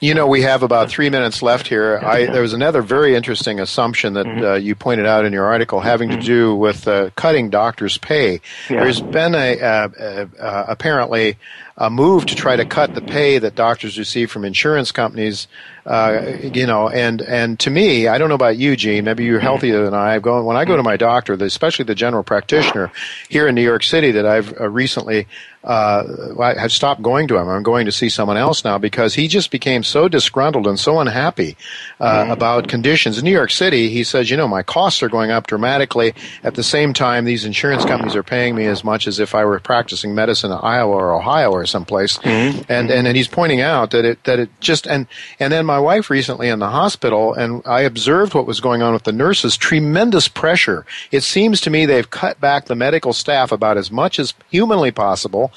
You 0.03 0.15
know, 0.15 0.25
we 0.25 0.41
have 0.41 0.63
about 0.63 0.89
three 0.89 1.11
minutes 1.11 1.43
left 1.43 1.67
here. 1.67 1.99
I, 2.03 2.25
there 2.25 2.41
was 2.41 2.53
another 2.53 2.81
very 2.81 3.13
interesting 3.13 3.59
assumption 3.59 4.13
that 4.13 4.25
mm-hmm. 4.25 4.43
uh, 4.43 4.53
you 4.55 4.73
pointed 4.73 5.05
out 5.05 5.25
in 5.25 5.31
your 5.31 5.45
article 5.45 5.79
having 5.79 6.09
mm-hmm. 6.09 6.21
to 6.21 6.25
do 6.25 6.55
with 6.55 6.87
uh, 6.87 7.11
cutting 7.15 7.51
doctors' 7.51 7.99
pay. 7.99 8.41
Yeah. 8.67 8.79
There's 8.83 8.99
been 8.99 9.35
a 9.35 9.59
uh, 9.61 10.65
apparently 10.67 11.37
a 11.81 11.89
move 11.89 12.27
to 12.27 12.35
try 12.35 12.55
to 12.55 12.63
cut 12.63 12.93
the 12.93 13.01
pay 13.01 13.39
that 13.39 13.55
doctors 13.55 13.97
receive 13.97 14.29
from 14.29 14.45
insurance 14.45 14.91
companies 14.91 15.47
uh, 15.85 16.37
you 16.53 16.67
know, 16.67 16.89
and 16.89 17.21
and 17.21 17.59
to 17.59 17.71
me, 17.71 18.07
I 18.07 18.19
don't 18.19 18.29
know 18.29 18.35
about 18.35 18.57
you, 18.57 18.75
Gene. 18.75 19.03
Maybe 19.03 19.23
you're 19.23 19.39
healthier 19.39 19.83
than 19.83 19.95
I. 19.95 20.19
Go 20.19 20.43
when 20.43 20.55
I 20.55 20.63
go 20.63 20.77
to 20.77 20.83
my 20.83 20.95
doctor, 20.95 21.33
especially 21.33 21.85
the 21.85 21.95
general 21.95 22.23
practitioner 22.23 22.91
here 23.29 23.47
in 23.47 23.55
New 23.55 23.63
York 23.63 23.81
City 23.83 24.11
that 24.11 24.25
I've 24.25 24.59
uh, 24.59 24.69
recently 24.69 25.27
uh, 25.63 26.03
I 26.39 26.59
have 26.59 26.71
stopped 26.71 27.01
going 27.01 27.27
to 27.27 27.37
him. 27.37 27.47
I'm 27.47 27.63
going 27.63 27.85
to 27.85 27.91
see 27.91 28.09
someone 28.09 28.37
else 28.37 28.63
now 28.63 28.77
because 28.77 29.13
he 29.13 29.27
just 29.27 29.51
became 29.51 29.83
so 29.83 30.07
disgruntled 30.07 30.67
and 30.67 30.79
so 30.79 30.99
unhappy 30.99 31.55
uh, 31.99 32.23
mm-hmm. 32.23 32.31
about 32.31 32.67
conditions 32.67 33.17
in 33.17 33.25
New 33.25 33.31
York 33.31 33.51
City. 33.51 33.89
He 33.89 34.03
says, 34.03 34.29
you 34.29 34.37
know, 34.37 34.47
my 34.47 34.63
costs 34.63 35.03
are 35.03 35.09
going 35.09 35.29
up 35.29 35.47
dramatically. 35.47 36.13
At 36.43 36.55
the 36.55 36.63
same 36.63 36.93
time, 36.93 37.25
these 37.25 37.45
insurance 37.45 37.85
companies 37.85 38.15
are 38.15 38.23
paying 38.23 38.55
me 38.55 38.65
as 38.65 38.83
much 38.83 39.07
as 39.07 39.19
if 39.19 39.35
I 39.35 39.45
were 39.45 39.59
practicing 39.59 40.15
medicine 40.15 40.51
in 40.51 40.57
Iowa 40.57 40.93
or 40.93 41.13
Ohio 41.13 41.51
or 41.51 41.65
someplace. 41.71 42.17
Mm-hmm. 42.19 42.71
And, 42.71 42.91
and 42.91 43.07
and 43.07 43.17
he's 43.17 43.27
pointing 43.27 43.61
out 43.61 43.91
that 43.91 44.05
it 44.05 44.23
that 44.25 44.39
it 44.39 44.49
just 44.59 44.85
and 44.85 45.07
and 45.39 45.51
then 45.51 45.65
my 45.65 45.79
wife 45.79 46.09
recently 46.09 46.49
in 46.49 46.59
the 46.59 46.69
hospital, 46.69 47.33
and 47.33 47.63
I 47.65 47.81
observed 47.81 48.33
what 48.33 48.45
was 48.45 48.59
going 48.59 48.81
on 48.81 48.93
with 48.93 49.03
the 49.03 49.11
nurses. 49.11 49.57
Tremendous 49.57 50.27
pressure. 50.27 50.85
It 51.11 51.21
seems 51.21 51.61
to 51.61 51.69
me 51.69 51.85
they've 51.85 52.09
cut 52.09 52.39
back 52.39 52.65
the 52.65 52.75
medical 52.75 53.13
staff 53.13 53.51
about 53.51 53.77
as 53.77 53.89
much 53.89 54.19
as 54.19 54.33
humanly 54.49 54.91
possible, 54.91 55.51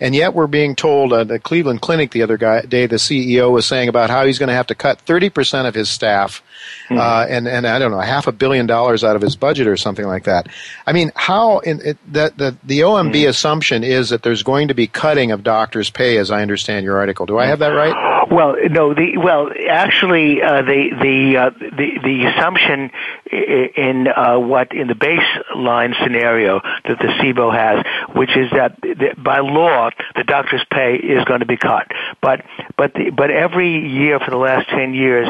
and 0.00 0.14
yet 0.14 0.34
we're 0.34 0.46
being 0.46 0.76
told 0.76 1.12
at 1.12 1.28
the 1.28 1.38
Cleveland 1.38 1.80
Clinic 1.80 2.10
the 2.10 2.22
other 2.22 2.36
day, 2.36 2.86
the 2.86 2.96
CEO 2.96 3.50
was 3.50 3.66
saying 3.66 3.88
about 3.88 4.10
how 4.10 4.26
he's 4.26 4.38
going 4.38 4.48
to 4.48 4.54
have 4.54 4.66
to 4.66 4.74
cut 4.74 5.04
30% 5.06 5.66
of 5.66 5.74
his 5.74 5.88
staff 5.88 6.42
mm-hmm. 6.88 6.98
uh, 6.98 7.26
and 7.28 7.48
and 7.48 7.66
I 7.66 7.78
don't 7.78 7.90
know 7.90 8.00
half 8.00 8.26
a 8.26 8.32
billion 8.32 8.66
dollars 8.66 9.04
out 9.04 9.16
of 9.16 9.22
his 9.22 9.36
budget 9.36 9.66
or 9.66 9.76
something 9.76 10.06
like 10.06 10.24
that. 10.24 10.48
I 10.86 10.92
mean, 10.92 11.12
how 11.14 11.58
in 11.60 11.80
it, 11.80 11.98
the 12.10 12.56
the 12.64 12.80
OMB 12.80 13.12
mm-hmm. 13.12 13.28
assumption 13.28 13.84
is 13.84 14.10
that 14.10 14.22
there's 14.22 14.42
going 14.42 14.68
to 14.68 14.74
be 14.74 14.86
cutting 14.86 15.32
of 15.32 15.42
doctors' 15.42 15.90
pay, 15.90 16.18
as 16.18 16.30
I 16.30 16.42
understand 16.42 16.84
your 16.84 16.98
article. 16.98 17.26
Do 17.26 17.38
I 17.38 17.46
have 17.46 17.60
that 17.60 17.68
right? 17.68 18.28
Well, 18.30 18.56
no. 18.70 18.94
The 18.94 19.16
well, 19.16 19.50
actually, 19.68 20.42
uh, 20.42 20.62
the 20.62 20.90
the 21.00 21.36
uh, 21.36 21.50
the 21.50 21.98
the 22.02 22.26
assumption 22.26 22.90
in 23.32 24.08
uh, 24.08 24.38
what 24.38 24.72
in 24.72 24.86
the 24.86 24.94
baseline 24.94 25.94
scenario 26.02 26.60
that 26.60 26.98
the 26.98 27.08
CBO 27.20 27.52
has, 27.52 27.84
which 28.14 28.30
is 28.36 28.50
that 28.52 28.78
by 29.22 29.40
law 29.40 29.90
the 30.14 30.24
doctor's 30.24 30.64
pay 30.70 30.96
is 30.96 31.24
going 31.24 31.40
to 31.40 31.46
be 31.46 31.56
cut, 31.56 31.86
but 32.20 32.44
but 32.76 32.94
the, 32.94 33.10
but 33.10 33.30
every 33.30 33.88
year 33.88 34.20
for 34.20 34.30
the 34.30 34.36
last 34.36 34.68
ten 34.68 34.94
years 34.94 35.28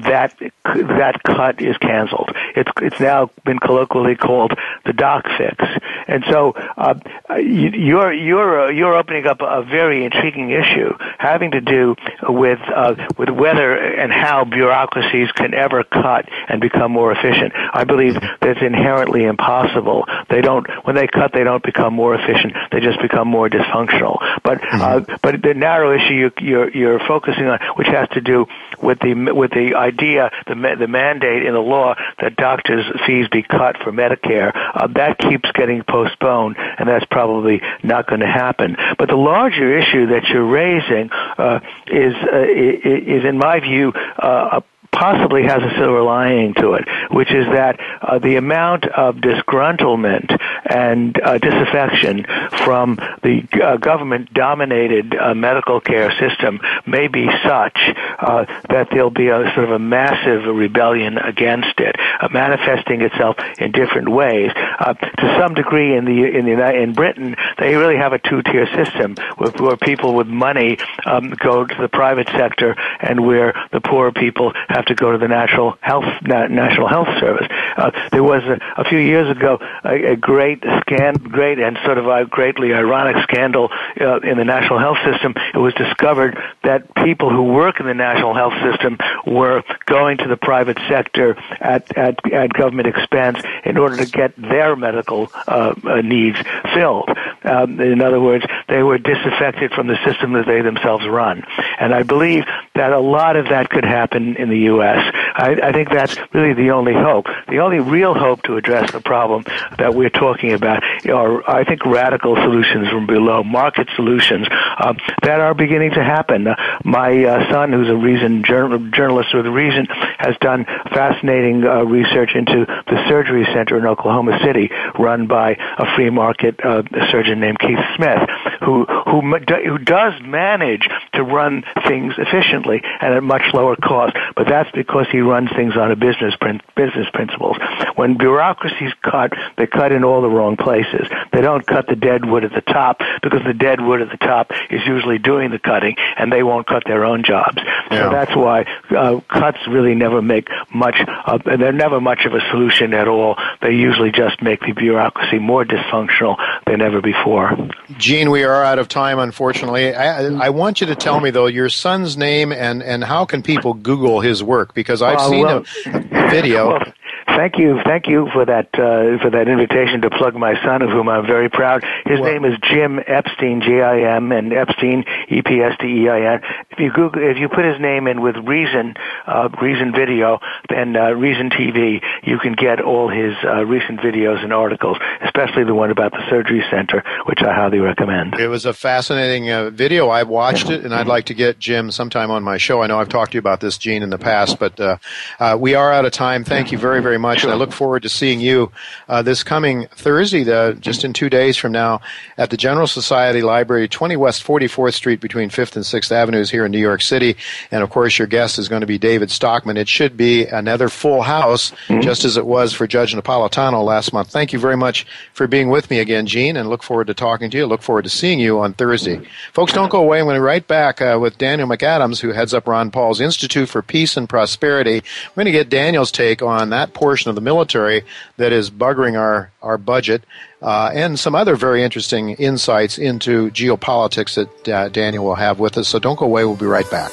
that 0.00 0.34
that 0.64 1.22
cut 1.24 1.60
is 1.60 1.76
canceled. 1.78 2.30
It's 2.56 2.70
it's 2.80 3.00
now 3.00 3.30
been 3.44 3.58
colloquially 3.58 4.16
called 4.16 4.52
the 4.84 4.92
doc 4.92 5.26
fix, 5.36 5.64
and 6.08 6.24
so 6.30 6.52
uh, 6.76 6.94
you're 7.38 8.12
you're 8.12 8.66
uh, 8.66 8.70
you're 8.70 8.94
opening 8.94 9.26
up 9.26 9.40
a 9.40 9.62
very 9.62 10.04
intriguing 10.04 10.50
issue 10.50 10.92
having 11.18 11.52
to 11.52 11.60
do 11.60 11.94
with 12.28 12.60
uh, 12.74 12.94
with 13.18 13.30
whether 13.30 13.76
and 13.76 14.12
how 14.12 14.44
bureaucracies 14.44 15.30
can 15.32 15.54
ever 15.54 15.84
cut 15.84 16.28
and 16.48 16.60
become 16.60 16.92
more 16.92 17.12
efficient. 17.12 17.52
I 17.54 17.84
believe 17.84 18.14
that's 18.40 18.60
inherently 18.60 19.24
impossible. 19.24 20.04
They 20.28 20.40
don't 20.40 20.66
when 20.84 20.96
they 20.96 21.06
cut, 21.06 21.32
they 21.32 21.44
don't 21.44 21.62
become 21.62 21.94
more 21.94 22.14
efficient. 22.14 22.54
They 22.70 22.80
just 22.80 23.00
become 23.00 23.28
more 23.28 23.48
dysfunctional. 23.48 24.18
But 24.42 24.62
uh, 24.62 25.00
mm-hmm. 25.00 25.14
but 25.22 25.42
the 25.42 25.54
narrow 25.54 25.94
issue 25.94 26.14
you, 26.14 26.30
you're 26.40 26.70
you're 26.70 26.98
focusing 27.06 27.46
on, 27.46 27.58
which 27.76 27.88
has 27.88 28.08
to 28.10 28.20
do 28.20 28.46
with 28.82 28.98
the 29.00 29.14
with 29.32 29.50
the 29.50 29.74
idea, 29.82 30.30
the 30.46 30.54
the 30.78 30.88
mandate 30.88 31.44
in 31.44 31.52
the 31.52 31.60
law 31.60 31.94
that 32.20 32.36
doctors' 32.36 32.86
fees 33.06 33.26
be 33.28 33.42
cut 33.42 33.76
for 33.82 33.92
Medicare, 33.92 34.52
uh, 34.54 34.86
that 34.94 35.18
keeps 35.18 35.50
getting 35.52 35.82
postponed, 35.82 36.56
and 36.58 36.88
that's 36.88 37.04
probably 37.10 37.60
not 37.82 38.06
going 38.06 38.20
to 38.20 38.26
happen. 38.26 38.76
But 38.98 39.08
the 39.08 39.16
larger 39.16 39.76
issue 39.78 40.06
that 40.06 40.24
you're 40.28 40.46
raising 40.46 41.10
uh, 41.10 41.60
is 41.88 42.14
uh, 42.14 42.46
is, 42.46 43.24
in 43.24 43.38
my 43.38 43.60
view, 43.60 43.92
uh, 43.92 44.60
possibly 44.92 45.42
has 45.42 45.62
a 45.62 45.74
silver 45.76 46.02
lining 46.02 46.54
to 46.54 46.74
it, 46.74 46.86
which 47.10 47.32
is 47.32 47.46
that 47.46 47.80
uh, 48.02 48.18
the 48.18 48.36
amount 48.36 48.84
of 48.86 49.16
disgruntlement 49.16 50.38
and 50.66 51.20
uh, 51.20 51.38
disaffection 51.38 52.24
from 52.64 52.96
the 53.22 53.42
uh, 53.62 53.76
government-dominated 53.78 55.16
uh, 55.16 55.34
medical 55.34 55.80
care 55.80 56.12
system 56.18 56.60
may 56.86 57.08
be 57.08 57.26
such 57.44 57.78
uh, 58.18 58.44
that 58.68 58.88
there'll 58.90 59.10
be 59.10 59.28
a 59.28 59.50
sort 59.54 59.64
of 59.64 59.72
a 59.72 59.78
massive 59.78 60.44
rebellion 60.44 61.18
against 61.18 61.80
it, 61.80 61.96
uh, 62.20 62.28
manifesting 62.30 63.00
itself 63.00 63.36
in 63.58 63.72
different 63.72 64.10
ways. 64.10 64.50
to 64.52 65.36
some 65.40 65.54
degree, 65.54 65.96
in 65.96 66.04
the 66.04 66.36
in 66.38 66.44
the 66.44 66.82
in 66.82 66.92
Britain, 66.92 67.34
they 67.58 67.74
really 67.76 67.96
have 67.96 68.12
a 68.12 68.18
two-tier 68.18 68.66
system 68.76 69.16
where, 69.36 69.76
people 69.76 70.14
with 70.14 70.26
money 70.26 70.78
um, 71.06 71.30
go 71.30 71.64
to 71.64 71.74
the 71.80 71.88
private 71.88 72.28
sector, 72.28 72.76
and 73.00 73.24
where 73.24 73.54
the 73.72 73.80
poor 73.80 74.12
people 74.12 74.52
have 74.68 74.81
have 74.82 74.96
to 74.96 75.00
go 75.00 75.12
to 75.12 75.18
the 75.18 75.28
National 75.28 75.76
Health 75.80 76.04
National 76.22 76.88
Health 76.88 77.08
Service. 77.20 77.46
Uh, 77.76 77.90
there 78.10 78.22
was 78.22 78.42
a, 78.44 78.58
a 78.80 78.84
few 78.84 78.98
years 78.98 79.30
ago 79.30 79.58
a, 79.84 80.12
a 80.12 80.16
great 80.16 80.62
scan, 80.80 81.14
great 81.14 81.58
and 81.58 81.78
sort 81.84 81.98
of 81.98 82.06
a 82.06 82.24
greatly 82.26 82.74
ironic 82.74 83.22
scandal 83.22 83.70
uh, 84.00 84.20
in 84.20 84.38
the 84.38 84.44
national 84.44 84.78
health 84.78 84.98
system. 85.04 85.34
It 85.54 85.58
was 85.58 85.74
discovered 85.74 86.38
that 86.64 86.94
people 86.94 87.30
who 87.30 87.44
work 87.44 87.80
in 87.80 87.86
the 87.86 87.94
national 87.94 88.34
health 88.34 88.54
system 88.62 88.98
were 89.26 89.62
going 89.86 90.18
to 90.18 90.28
the 90.28 90.36
private 90.36 90.78
sector 90.88 91.36
at 91.60 91.96
at, 91.96 92.32
at 92.32 92.52
government 92.52 92.88
expense 92.88 93.38
in 93.64 93.76
order 93.76 93.96
to 93.96 94.06
get 94.06 94.34
their 94.36 94.74
medical 94.76 95.30
uh, 95.46 95.74
uh 95.84 96.00
needs 96.00 96.38
filled. 96.74 97.08
Um, 97.44 97.80
in 97.80 98.00
other 98.00 98.20
words, 98.20 98.44
they 98.68 98.82
were 98.82 98.98
disaffected 98.98 99.72
from 99.72 99.86
the 99.86 99.98
system 100.04 100.32
that 100.32 100.46
they 100.46 100.62
themselves 100.62 101.06
run. 101.06 101.44
And 101.78 101.94
I 101.94 102.02
believe 102.02 102.44
that 102.74 102.92
a 102.92 102.98
lot 102.98 103.36
of 103.36 103.48
that 103.48 103.70
could 103.70 103.84
happen 103.84 104.36
in 104.36 104.48
the 104.48 104.58
U.S. 104.58 104.71
I, 104.80 105.58
I 105.62 105.72
think 105.72 105.90
that's 105.90 106.16
really 106.32 106.54
the 106.54 106.70
only 106.70 106.94
hope. 106.94 107.26
The 107.48 107.60
only 107.60 107.80
real 107.80 108.14
hope 108.14 108.42
to 108.42 108.56
address 108.56 108.92
the 108.92 109.00
problem 109.00 109.44
that 109.78 109.94
we're 109.94 110.10
talking 110.10 110.52
about 110.52 110.82
are, 111.08 111.48
I 111.48 111.64
think, 111.64 111.84
radical 111.84 112.36
solutions 112.36 112.88
from 112.88 113.06
below, 113.06 113.42
market 113.42 113.88
solutions 113.96 114.46
uh, 114.50 114.94
that 115.22 115.40
are 115.40 115.54
beginning 115.54 115.92
to 115.92 116.04
happen. 116.04 116.46
Uh, 116.46 116.54
my 116.84 117.24
uh, 117.24 117.50
son, 117.50 117.72
who's 117.72 117.88
a 117.88 117.96
Reason 117.96 118.42
journal, 118.44 118.78
journalist 118.90 119.34
with 119.34 119.46
Reason, 119.46 119.86
has 120.18 120.36
done 120.40 120.64
fascinating 120.92 121.64
uh, 121.64 121.84
research 121.84 122.32
into 122.34 122.66
the 122.66 123.08
surgery 123.08 123.46
center 123.54 123.78
in 123.78 123.86
Oklahoma 123.86 124.38
City, 124.44 124.70
run 124.98 125.26
by 125.26 125.56
a 125.78 125.94
free 125.94 126.10
market 126.10 126.58
uh, 126.64 126.82
surgeon 127.10 127.40
named 127.40 127.58
Keith 127.58 127.78
Smith, 127.96 128.28
who 128.64 128.84
who 128.84 129.20
who 129.20 129.78
does 129.78 130.14
manage 130.22 130.88
to 131.14 131.22
run 131.22 131.64
things 131.86 132.14
efficiently 132.18 132.82
and 133.00 133.14
at 133.14 133.22
much 133.22 133.42
lower 133.54 133.76
cost. 133.76 134.16
But 134.36 134.48
that's 134.62 134.74
because 134.74 135.06
he 135.10 135.20
runs 135.20 135.50
things 135.56 135.76
on 135.76 135.90
a 135.90 135.96
business 135.96 136.34
business 136.76 137.08
principles. 137.12 137.56
When 137.96 138.16
bureaucracies 138.16 138.92
cut, 139.02 139.32
they 139.56 139.66
cut 139.66 139.90
in 139.90 140.04
all 140.04 140.22
the 140.22 140.28
wrong 140.28 140.56
places. 140.56 141.08
They 141.32 141.40
don't 141.40 141.66
cut 141.66 141.88
the 141.88 141.96
dead 141.96 142.24
wood 142.24 142.44
at 142.44 142.52
the 142.52 142.60
top 142.60 143.00
because 143.22 143.42
the 143.44 143.54
dead 143.54 143.80
wood 143.80 144.02
at 144.02 144.10
the 144.10 144.18
top 144.18 144.52
is 144.70 144.80
usually 144.86 145.18
doing 145.18 145.50
the 145.50 145.58
cutting, 145.58 145.96
and 146.16 146.32
they 146.32 146.44
won't 146.44 146.66
cut 146.66 146.84
their 146.86 147.04
own 147.04 147.24
jobs. 147.24 147.58
Yeah. 147.90 148.04
So 148.04 148.10
that's 148.10 148.36
why 148.36 148.62
uh, 148.90 149.20
cuts 149.28 149.58
really 149.68 149.94
never 149.96 150.22
make 150.22 150.48
much. 150.72 150.96
Uh, 151.08 151.38
they're 151.44 151.72
never 151.72 152.00
much 152.00 152.24
of 152.24 152.34
a 152.34 152.40
solution 152.50 152.94
at 152.94 153.08
all. 153.08 153.36
They 153.60 153.72
usually 153.72 154.12
just 154.12 154.42
make 154.42 154.60
the 154.60 154.72
bureaucracy 154.72 155.38
more 155.38 155.64
dysfunctional 155.64 156.36
than 156.66 156.80
ever 156.80 157.00
before. 157.00 157.56
Gene, 157.98 158.30
we 158.30 158.44
are 158.44 158.62
out 158.62 158.78
of 158.78 158.88
time, 158.88 159.18
unfortunately. 159.18 159.94
I, 159.94 160.26
I 160.46 160.50
want 160.50 160.80
you 160.80 160.86
to 160.88 160.94
tell 160.94 161.18
me 161.20 161.30
though 161.30 161.46
your 161.46 161.68
son's 161.68 162.16
name 162.16 162.52
and 162.52 162.82
and 162.82 163.02
how 163.02 163.24
can 163.24 163.42
people 163.42 163.74
Google 163.74 164.20
his 164.20 164.42
work 164.42 164.51
because 164.74 165.02
I've 165.02 165.18
uh, 165.18 165.28
seen 165.28 165.44
well, 165.44 165.64
a, 165.86 166.26
a, 166.26 166.30
video. 166.30 166.68
Well, 166.78 166.92
Thank 167.36 167.58
you, 167.58 167.80
thank 167.84 168.08
you 168.08 168.28
for 168.32 168.44
that 168.44 168.68
uh, 168.74 169.16
for 169.22 169.30
that 169.30 169.48
invitation 169.48 170.02
to 170.02 170.10
plug 170.10 170.34
my 170.34 170.54
son, 170.62 170.82
of 170.82 170.90
whom 170.90 171.08
I'm 171.08 171.26
very 171.26 171.48
proud. 171.48 171.82
His 172.04 172.20
well, 172.20 172.30
name 172.30 172.44
is 172.44 172.58
Jim 172.62 173.00
Epstein, 173.06 173.62
J-I-M, 173.62 174.32
and 174.32 174.52
Epstein, 174.52 175.04
E-P-S-T-E-I-N. 175.28 176.40
If 176.70 176.78
you 176.78 176.92
Google, 176.92 177.22
if 177.22 177.38
you 177.38 177.48
put 177.48 177.64
his 177.64 177.80
name 177.80 178.06
in 178.06 178.20
with 178.20 178.36
Reason, 178.36 178.94
uh, 179.26 179.48
Reason 179.62 179.92
Video, 179.92 180.40
and 180.68 180.96
uh, 180.96 181.14
Reason 181.14 181.48
TV, 181.48 182.02
you 182.22 182.38
can 182.38 182.52
get 182.52 182.80
all 182.80 183.08
his 183.08 183.34
uh, 183.44 183.64
recent 183.64 184.00
videos 184.00 184.44
and 184.44 184.52
articles, 184.52 184.98
especially 185.24 185.64
the 185.64 185.74
one 185.74 185.90
about 185.90 186.12
the 186.12 186.22
surgery 186.28 186.62
center, 186.70 187.02
which 187.26 187.40
I 187.40 187.54
highly 187.54 187.78
recommend. 187.78 188.34
It 188.34 188.48
was 188.48 188.66
a 188.66 188.74
fascinating 188.74 189.50
uh, 189.50 189.70
video. 189.70 190.08
I 190.08 190.24
watched 190.24 190.68
it, 190.68 190.84
and 190.84 190.94
I'd 190.94 191.06
like 191.06 191.26
to 191.26 191.34
get 191.34 191.58
Jim 191.58 191.90
sometime 191.90 192.30
on 192.30 192.42
my 192.42 192.58
show. 192.58 192.82
I 192.82 192.88
know 192.88 192.98
I've 192.98 193.08
talked 193.08 193.32
to 193.32 193.36
you 193.36 193.40
about 193.40 193.60
this, 193.60 193.78
Gene, 193.78 194.02
in 194.02 194.10
the 194.10 194.18
past, 194.18 194.58
but 194.58 194.78
uh, 194.78 194.98
uh, 195.40 195.56
we 195.58 195.74
are 195.74 195.90
out 195.90 196.04
of 196.04 196.12
time. 196.12 196.44
Thank 196.44 196.72
you 196.72 196.78
very, 196.78 197.00
very 197.00 197.18
much. 197.18 197.21
Sure. 197.38 197.50
And 197.50 197.54
I 197.54 197.58
look 197.58 197.72
forward 197.72 198.02
to 198.02 198.08
seeing 198.08 198.40
you 198.40 198.70
uh, 199.08 199.22
this 199.22 199.42
coming 199.42 199.86
Thursday, 199.88 200.44
the, 200.44 200.76
just 200.80 201.04
in 201.04 201.12
two 201.12 201.30
days 201.30 201.56
from 201.56 201.72
now, 201.72 202.00
at 202.36 202.50
the 202.50 202.56
General 202.56 202.86
Society 202.86 203.42
Library, 203.42 203.88
20 203.88 204.16
West 204.16 204.44
44th 204.44 204.94
Street 204.94 205.20
between 205.20 205.48
5th 205.48 205.76
and 205.76 205.84
6th 205.84 206.12
Avenues 206.12 206.50
here 206.50 206.64
in 206.64 206.72
New 206.72 206.78
York 206.78 207.02
City. 207.02 207.36
And 207.70 207.82
of 207.82 207.90
course, 207.90 208.18
your 208.18 208.28
guest 208.28 208.58
is 208.58 208.68
going 208.68 208.80
to 208.80 208.86
be 208.86 208.98
David 208.98 209.30
Stockman. 209.30 209.76
It 209.76 209.88
should 209.88 210.16
be 210.16 210.46
another 210.46 210.88
full 210.88 211.22
house, 211.22 211.70
mm-hmm. 211.86 212.00
just 212.00 212.24
as 212.24 212.36
it 212.36 212.46
was 212.46 212.72
for 212.72 212.86
Judge 212.86 213.14
Napolitano 213.14 213.84
last 213.84 214.12
month. 214.12 214.30
Thank 214.30 214.52
you 214.52 214.58
very 214.58 214.76
much 214.76 215.06
for 215.32 215.46
being 215.46 215.70
with 215.70 215.90
me 215.90 216.00
again, 216.00 216.26
Gene, 216.26 216.56
and 216.56 216.68
look 216.68 216.82
forward 216.82 217.06
to 217.06 217.14
talking 217.14 217.50
to 217.50 217.56
you. 217.56 217.66
Look 217.66 217.82
forward 217.82 218.04
to 218.04 218.10
seeing 218.10 218.40
you 218.40 218.58
on 218.60 218.74
Thursday. 218.74 219.20
Folks, 219.52 219.72
don't 219.72 219.90
go 219.90 220.02
away. 220.02 220.18
I'm 220.18 220.26
going 220.26 220.34
to 220.34 220.40
be 220.40 220.44
right 220.44 220.66
back 220.66 221.00
uh, 221.00 221.18
with 221.20 221.38
Daniel 221.38 221.68
McAdams, 221.68 222.20
who 222.20 222.32
heads 222.32 222.54
up 222.54 222.66
Ron 222.66 222.90
Paul's 222.90 223.20
Institute 223.20 223.68
for 223.68 223.82
Peace 223.82 224.16
and 224.16 224.28
Prosperity. 224.28 225.02
We're 225.30 225.44
going 225.44 225.52
to 225.52 225.58
get 225.58 225.68
Daniel's 225.68 226.10
take 226.10 226.42
on 226.42 226.70
that 226.70 226.94
portion 226.94 227.11
of 227.28 227.34
the 227.34 227.40
military 227.40 228.02
that 228.36 228.52
is 228.52 228.70
buggering 228.70 229.18
our, 229.18 229.50
our 229.62 229.78
budget, 229.78 230.24
uh, 230.60 230.90
and 230.94 231.18
some 231.18 231.34
other 231.34 231.56
very 231.56 231.82
interesting 231.82 232.30
insights 232.30 232.98
into 232.98 233.50
geopolitics 233.50 234.34
that 234.34 234.68
uh, 234.68 234.88
Daniel 234.88 235.24
will 235.24 235.34
have 235.34 235.58
with 235.58 235.76
us. 235.76 235.88
So 235.88 235.98
don't 235.98 236.18
go 236.18 236.26
away, 236.26 236.44
we'll 236.44 236.56
be 236.56 236.66
right 236.66 236.90
back. 236.90 237.12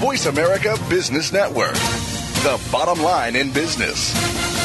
Voice 0.00 0.26
America 0.26 0.76
Business 0.90 1.32
Network, 1.32 1.74
the 2.42 2.60
bottom 2.70 3.02
line 3.02 3.34
in 3.34 3.50
business. 3.50 4.61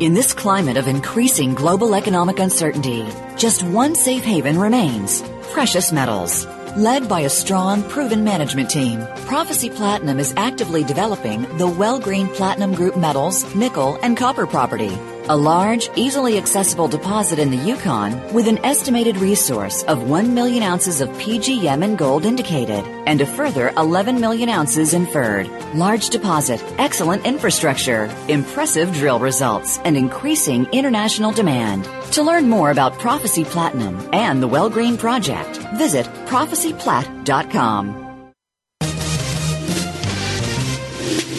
In 0.00 0.14
this 0.14 0.32
climate 0.32 0.76
of 0.76 0.86
increasing 0.86 1.54
global 1.54 1.92
economic 1.92 2.38
uncertainty, 2.38 3.04
just 3.36 3.64
one 3.64 3.96
safe 3.96 4.22
haven 4.22 4.56
remains 4.56 5.24
precious 5.50 5.90
metals. 5.90 6.46
Led 6.76 7.08
by 7.08 7.22
a 7.22 7.28
strong, 7.28 7.82
proven 7.82 8.22
management 8.22 8.70
team, 8.70 9.04
Prophecy 9.26 9.70
Platinum 9.70 10.20
is 10.20 10.32
actively 10.36 10.84
developing 10.84 11.42
the 11.58 11.66
Wellgreen 11.66 12.32
Platinum 12.32 12.74
Group 12.74 12.96
metals, 12.96 13.52
nickel, 13.56 13.98
and 14.04 14.16
copper 14.16 14.46
property 14.46 14.96
a 15.28 15.36
large, 15.36 15.90
easily 15.96 16.38
accessible 16.38 16.88
deposit 16.88 17.38
in 17.38 17.50
the 17.50 17.56
Yukon 17.56 18.32
with 18.32 18.48
an 18.48 18.58
estimated 18.64 19.16
resource 19.18 19.82
of 19.84 20.08
1 20.08 20.34
million 20.34 20.62
ounces 20.62 21.00
of 21.00 21.08
PGM 21.10 21.84
and 21.84 21.98
gold 21.98 22.24
indicated 22.24 22.84
and 23.06 23.20
a 23.20 23.26
further 23.26 23.68
11 23.76 24.20
million 24.20 24.48
ounces 24.48 24.94
inferred. 24.94 25.48
Large 25.74 26.10
deposit, 26.10 26.64
excellent 26.78 27.26
infrastructure, 27.26 28.10
impressive 28.28 28.92
drill 28.94 29.18
results, 29.18 29.78
and 29.84 29.96
increasing 29.96 30.66
international 30.72 31.32
demand. 31.32 31.84
To 32.12 32.22
learn 32.22 32.48
more 32.48 32.70
about 32.70 32.98
Prophecy 32.98 33.44
Platinum 33.44 34.08
and 34.12 34.42
the 34.42 34.48
Wellgreen 34.48 34.98
Project, 34.98 35.58
visit 35.76 36.06
prophecyplat.com. 36.26 38.07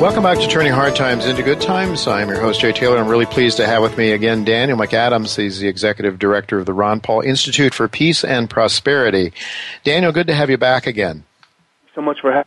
Welcome 0.00 0.22
back 0.22 0.38
to 0.38 0.46
Turning 0.46 0.72
Hard 0.72 0.94
Times 0.94 1.24
into 1.26 1.42
Good 1.42 1.60
Times. 1.60 2.06
I'm 2.06 2.28
your 2.28 2.40
host, 2.40 2.60
Jay 2.60 2.72
Taylor. 2.72 2.98
I'm 2.98 3.08
really 3.08 3.26
pleased 3.26 3.56
to 3.56 3.66
have 3.66 3.82
with 3.82 3.96
me 3.96 4.12
again 4.12 4.44
Daniel 4.44 4.78
McAdams. 4.78 5.36
He's 5.36 5.58
the 5.58 5.68
executive 5.68 6.18
director 6.18 6.58
of 6.58 6.66
the 6.66 6.72
Ron 6.72 7.00
Paul 7.00 7.22
Institute 7.22 7.74
for 7.74 7.88
Peace 7.88 8.22
and 8.22 8.48
Prosperity. 8.48 9.32
Daniel, 9.84 10.12
good 10.12 10.26
to 10.26 10.34
have 10.34 10.50
you 10.50 10.58
back 10.58 10.86
again. 10.86 11.24
So 11.94 12.02
much 12.02 12.20
for 12.20 12.30
having 12.30 12.46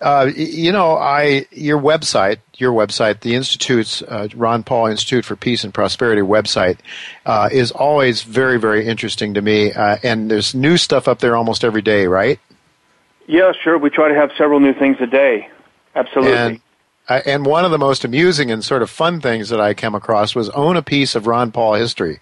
uh, 0.00 0.30
you 0.36 0.70
know, 0.70 0.96
I 0.96 1.46
your 1.50 1.78
website, 1.78 2.38
your 2.56 2.72
website, 2.72 3.20
the 3.20 3.34
institute's 3.34 4.02
uh, 4.02 4.28
Ron 4.34 4.62
Paul 4.62 4.86
Institute 4.86 5.24
for 5.24 5.34
Peace 5.34 5.64
and 5.64 5.74
Prosperity 5.74 6.22
website 6.22 6.78
uh, 7.26 7.48
is 7.50 7.72
always 7.72 8.22
very, 8.22 8.58
very 8.58 8.86
interesting 8.86 9.34
to 9.34 9.42
me. 9.42 9.72
Uh, 9.72 9.96
and 10.02 10.30
there's 10.30 10.54
new 10.54 10.76
stuff 10.76 11.08
up 11.08 11.18
there 11.18 11.36
almost 11.36 11.64
every 11.64 11.82
day, 11.82 12.06
right? 12.06 12.38
Yeah, 13.26 13.52
sure. 13.62 13.76
We 13.76 13.90
try 13.90 14.08
to 14.08 14.14
have 14.14 14.30
several 14.38 14.60
new 14.60 14.72
things 14.72 14.96
a 15.00 15.06
day. 15.06 15.50
Absolutely. 15.98 16.36
And, 16.36 16.60
uh, 17.08 17.22
and 17.24 17.46
one 17.46 17.64
of 17.64 17.70
the 17.70 17.78
most 17.78 18.04
amusing 18.04 18.50
and 18.50 18.62
sort 18.62 18.82
of 18.82 18.90
fun 18.90 19.20
things 19.20 19.48
that 19.48 19.60
I 19.60 19.72
came 19.72 19.94
across 19.94 20.34
was 20.34 20.50
own 20.50 20.76
a 20.76 20.82
piece 20.82 21.14
of 21.14 21.26
Ron 21.26 21.50
Paul 21.52 21.74
history. 21.74 22.20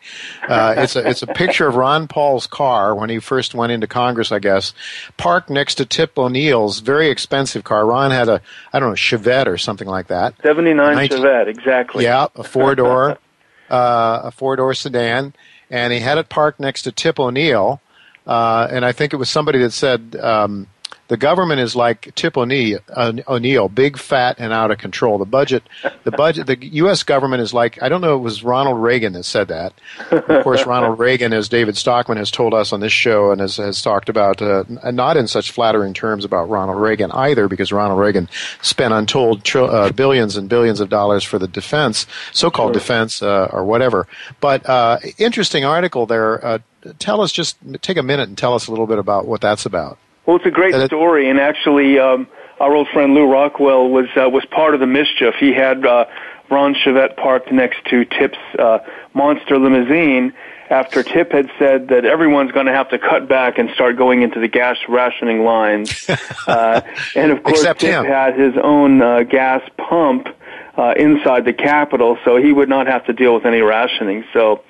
Uh, 0.49 0.75
it's 0.79 0.95
a 0.95 1.09
it's 1.09 1.23
a 1.23 1.27
picture 1.27 1.67
of 1.67 1.75
Ron 1.75 2.07
Paul's 2.07 2.47
car 2.47 2.95
when 2.95 3.11
he 3.11 3.19
first 3.19 3.53
went 3.53 3.73
into 3.73 3.89
Congress, 3.89 4.31
I 4.31 4.39
guess, 4.39 4.73
parked 5.17 5.51
next 5.51 5.75
to 5.77 5.87
Tip 5.87 6.17
O'Neill's 6.17 6.79
very 6.79 7.11
expensive 7.11 7.65
car. 7.65 7.85
Ron 7.85 8.13
had 8.13 8.29
a 8.29 8.41
I 8.73 8.79
don't 8.79 8.91
know 8.91 8.95
Chevette 8.95 9.49
or 9.49 9.59
something 9.59 9.89
like 9.89 10.07
that. 10.07 10.35
Seventy 10.43 10.73
nine 10.73 11.09
Chevette, 11.09 11.49
exactly. 11.49 12.05
Yeah, 12.05 12.29
a 12.37 12.45
four 12.45 12.77
door. 12.77 13.19
uh, 13.71 14.21
a 14.25 14.31
four 14.31 14.57
door 14.57 14.75
sedan, 14.75 15.35
and 15.71 15.93
he 15.93 16.01
had 16.01 16.19
it 16.19 16.29
parked 16.29 16.61
next 16.61 16.83
to 16.83 16.93
Tip 16.93 17.19
O'Neill. 17.19 17.81
Uh, 18.27 18.67
and 18.71 18.85
I 18.85 18.93
think 18.93 19.13
it 19.13 19.17
was 19.17 19.31
somebody 19.31 19.61
that 19.61 19.73
said, 19.73 20.17
um, 20.21 20.67
the 21.09 21.17
government 21.17 21.61
is 21.61 21.77
like 21.77 22.15
Tip 22.15 22.37
O'Neill, 22.37 22.81
uh, 22.89 23.13
O'Neill, 23.29 23.69
big, 23.69 23.99
fat, 23.99 24.37
and 24.39 24.53
out 24.53 24.71
of 24.71 24.79
control. 24.79 25.19
The 25.19 25.25
budget, 25.25 25.63
the 26.05 26.11
budget, 26.11 26.47
the 26.47 26.67
U.S. 26.67 27.03
government 27.03 27.43
is 27.43 27.55
like 27.55 27.83
I 27.83 27.89
don't 27.89 28.01
know. 28.01 28.17
It 28.17 28.21
was 28.21 28.43
Ronald 28.43 28.83
Reagan 28.83 29.13
that 29.13 29.25
said 29.25 29.49
that. 29.49 29.73
Of 30.11 30.43
course, 30.43 30.67
Ronald 30.67 30.99
Reagan, 30.99 31.33
as 31.33 31.49
David 31.49 31.77
Stockman 31.77 32.19
has 32.19 32.31
told 32.31 32.55
us 32.55 32.73
on 32.73 32.81
this 32.81 32.93
show, 32.93 33.31
and 33.31 33.41
has, 33.41 33.57
has 33.57 33.83
talked 33.83 34.09
about, 34.09 34.43
uh, 34.43 34.65
not 34.91 35.17
in 35.17 35.27
such 35.29 35.51
flattering 35.51 35.95
terms 35.95 36.25
about 36.25 36.49
Ronald 36.49 36.81
Reagan 36.81 37.11
either, 37.13 37.49
because 37.49 37.73
Ronald 37.73 38.01
Reagan 38.01 38.29
spent 38.63 38.93
untold 38.93 39.45
tr- 39.45 39.61
uh, 39.61 39.93
billions 39.93 40.37
and 40.37 40.49
billions 40.49 40.81
of 40.81 40.89
dollars 40.89 41.25
for 41.25 41.39
the 41.39 41.49
defense, 41.49 42.07
so-called 42.33 42.75
sure. 42.75 42.81
defense 42.81 43.23
uh, 43.23 43.49
or 43.53 43.65
whatever. 43.65 44.07
But 44.41 44.69
uh, 44.69 44.99
interesting 45.19 45.65
article 45.65 46.07
there. 46.07 46.45
Uh, 46.45 46.59
tell 46.99 47.21
us, 47.21 47.33
just 47.33 47.57
take 47.83 47.97
a 47.97 48.03
minute 48.03 48.29
and 48.29 48.37
tell 48.39 48.55
us 48.55 48.67
a 48.67 48.71
little 48.71 48.87
bit 48.87 48.99
about 48.99 49.27
what 49.27 49.41
that's 49.41 49.67
about. 49.67 49.99
Well, 50.27 50.37
it's 50.37 50.47
a 50.47 50.51
great 50.51 50.75
story, 50.87 51.31
and 51.31 51.39
actually, 51.39 51.99
um, 51.99 52.27
our 52.59 52.75
old 52.75 52.89
friend 52.89 53.15
Lew 53.15 53.31
Rockwell 53.31 53.89
was 53.89 54.07
uh, 54.17 54.29
was 54.29 54.45
part 54.47 54.75
of 54.75 54.81
the 54.81 54.87
mischief. 54.87 55.35
He 55.39 55.53
had 55.53 55.87
uh, 55.87 56.07
Ron 56.51 56.75
Chevette 56.75 57.17
parked 57.17 57.53
next 57.53 57.85
to 57.91 58.05
Tip's 58.05 58.39
uh, 58.59 58.79
monster 59.15 59.59
limousine 59.59 60.33
after 60.69 61.03
Tip 61.03 61.33
had 61.33 61.49
said 61.59 61.89
that 61.89 62.05
everyone's 62.05 62.53
going 62.53 62.67
to 62.67 62.73
have 62.73 62.89
to 62.91 62.99
cut 62.99 63.29
back 63.29 63.59
and 63.59 63.71
start 63.71 63.97
going 63.97 64.23
into 64.23 64.41
the 64.41 64.49
gas 64.49 64.77
rationing 64.89 65.45
lines. 65.45 66.09
uh, 66.47 66.81
and 67.15 67.31
of 67.31 67.43
course, 67.43 67.61
Except 67.61 67.81
Tip 67.81 67.91
him. 67.91 68.05
had 68.05 68.39
his 68.39 68.55
own 68.61 69.01
uh, 69.01 69.23
gas 69.23 69.63
pump 69.77 70.29
uh, 70.77 70.95
inside 70.97 71.45
the 71.45 71.53
Capitol, 71.53 72.19
so 72.25 72.37
he 72.37 72.53
would 72.53 72.69
not 72.69 72.87
have 72.87 73.05
to 73.07 73.13
deal 73.13 73.35
with 73.35 73.47
any 73.47 73.61
rationing. 73.61 74.25
So 74.33 74.63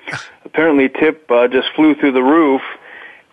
apparently, 0.45 0.89
Tip 0.89 1.29
uh, 1.31 1.47
just 1.47 1.67
flew 1.75 1.95
through 1.95 2.13
the 2.13 2.23
roof 2.23 2.61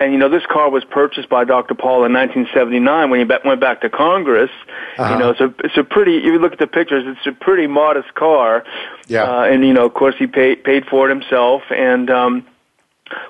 and 0.01 0.13
you 0.13 0.19
know, 0.19 0.29
this 0.29 0.45
car 0.51 0.71
was 0.71 0.85
purchased 0.85 1.29
by 1.29 1.45
Dr. 1.45 1.75
Paul 1.75 2.05
in 2.05 2.13
1979 2.13 3.11
when 3.11 3.21
he 3.21 3.27
went 3.45 3.61
back 3.61 3.81
to 3.83 3.91
Congress. 3.91 4.51
Uh-huh. 4.99 5.13
You 5.13 5.19
know, 5.19 5.31
it's 5.31 5.41
a 5.41 5.55
it's 5.65 5.77
a 5.77 5.85
pretty. 5.85 6.19
If 6.19 6.25
you 6.25 6.39
look 6.39 6.53
at 6.53 6.59
the 6.59 6.67
pictures, 6.67 7.05
it's 7.07 7.27
a 7.27 7.33
pretty 7.33 7.67
modest 7.67 8.13
car. 8.15 8.65
Yeah. 9.07 9.23
Uh, 9.23 9.45
and 9.45 9.65
you 9.65 9.73
know, 9.73 9.87
of 9.87 9.95
course, 9.95 10.17
he 10.19 10.27
paid 10.27 10.65
paid 10.65 10.87
for 10.87 11.09
it 11.09 11.11
himself, 11.11 11.63
and 11.71 12.11
um, 12.11 12.47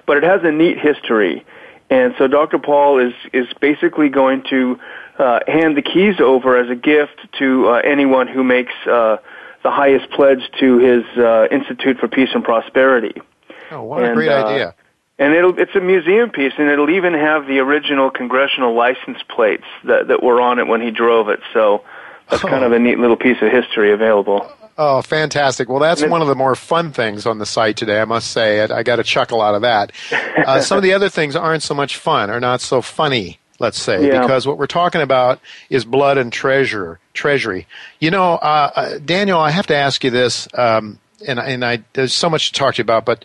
but 0.07 0.17
it 0.17 0.23
has 0.23 0.41
a 0.43 0.51
neat 0.51 0.79
history. 0.79 1.45
And 1.91 2.15
so 2.19 2.27
Dr. 2.29 2.59
Paul 2.59 2.99
is 2.99 3.13
is 3.33 3.47
basically 3.61 4.09
going 4.09 4.43
to 4.51 4.79
uh, 5.19 5.41
hand 5.47 5.77
the 5.77 5.83
keys 5.83 6.19
over 6.19 6.57
as 6.57 6.71
a 6.71 6.75
gift 6.75 7.21
to 7.39 7.69
uh, 7.69 7.73
anyone 7.85 8.27
who 8.27 8.43
makes 8.43 8.73
uh, 8.87 9.19
the 9.63 9.71
highest 9.71 10.11
pledge 10.11 10.51
to 10.61 10.79
his 10.79 11.05
uh, 11.19 11.47
Institute 11.51 11.99
for 11.99 12.09
Peace 12.09 12.31
and 12.35 12.43
Prosperity. 12.43 13.15
Oh, 13.71 13.83
what 13.83 14.03
and, 14.03 14.13
a 14.13 14.15
great 14.15 14.31
uh, 14.31 14.47
idea! 14.47 14.75
And 15.19 15.35
it'll 15.35 15.59
it's 15.59 15.75
a 15.75 15.81
museum 15.81 16.31
piece 16.31 16.53
and 16.59 16.69
it'll 16.69 16.91
even 16.91 17.15
have 17.15 17.47
the 17.47 17.59
original 17.59 18.11
congressional 18.11 18.75
license 18.75 19.19
plates 19.29 19.65
that 19.85 20.09
that 20.09 20.23
were 20.23 20.41
on 20.41 20.59
it 20.59 20.67
when 20.67 20.81
he 20.81 20.91
drove 20.91 21.29
it 21.29 21.41
so 21.53 21.83
that's 22.31 22.45
oh. 22.45 22.49
kind 22.49 22.65
of 22.65 22.73
a 22.73 22.79
neat 22.79 22.99
little 22.99 23.17
piece 23.17 23.41
of 23.43 23.51
history 23.51 23.93
available 23.93 24.51
Oh, 24.77 25.03
fantastic! 25.03 25.69
Well, 25.69 25.79
that's 25.79 26.05
one 26.05 26.21
of 26.21 26.27
the 26.27 26.35
more 26.35 26.57
fun 26.57 26.91
things 26.91 27.27
on 27.27 27.39
the 27.39 27.47
site 27.47 27.77
today. 27.77 28.01
I 28.01 28.07
must 28.07 28.33
say, 28.33 28.61
I, 28.61 28.79
I 28.79 28.83
got 28.83 28.99
a 28.99 29.05
chuckle 29.05 29.41
out 29.41 29.55
of 29.55 29.63
that. 29.63 29.93
Uh, 30.35 30.61
some 30.61 30.77
of 30.77 30.83
the 30.83 30.93
other 30.93 31.09
things 31.09 31.37
aren't 31.37 31.63
so 31.63 31.75
much 31.75 31.97
fun, 31.97 32.29
or 32.29 32.39
not 32.41 32.61
so 32.61 32.83
funny. 32.83 33.39
Let's 33.61 33.81
say 33.81 34.09
yeah. 34.09 34.21
because 34.21 34.47
what 34.47 34.59
we're 34.59 34.67
talking 34.67 35.01
about 35.01 35.41
is 35.71 35.85
blood 35.85 36.19
and 36.19 36.33
treasure, 36.33 36.99
treasury. 37.15 37.67
You 38.01 38.11
know, 38.11 38.35
uh, 38.35 38.71
uh, 38.75 38.99
Daniel, 38.99 39.39
I 39.39 39.51
have 39.51 39.69
to 39.69 39.77
ask 39.77 40.03
you 40.03 40.11
this, 40.11 40.49
um, 40.55 40.99
and 41.27 41.39
and 41.39 41.65
I 41.65 41.85
there's 41.93 42.13
so 42.13 42.29
much 42.29 42.49
to 42.49 42.59
talk 42.59 42.75
to 42.75 42.79
you 42.79 42.83
about, 42.83 43.05
but 43.05 43.25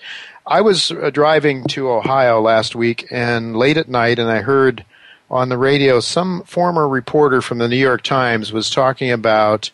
I 0.50 0.62
was 0.62 0.90
uh, 0.90 1.12
driving 1.12 1.64
to 1.66 1.92
Ohio 1.92 2.42
last 2.42 2.76
week 2.76 3.06
and 3.12 3.56
late 3.56 3.78
at 3.78 3.88
night, 3.88 4.18
and 4.18 4.32
I 4.32 4.42
heard 4.42 4.84
on 5.30 5.50
the 5.50 5.60
radio 5.60 6.00
some 6.00 6.42
former 6.42 6.90
reporter 6.90 7.40
from 7.40 7.60
the 7.60 7.68
New 7.68 7.78
York 7.78 8.02
Times 8.02 8.52
was 8.52 8.72
talking 8.72 9.12
about 9.12 9.70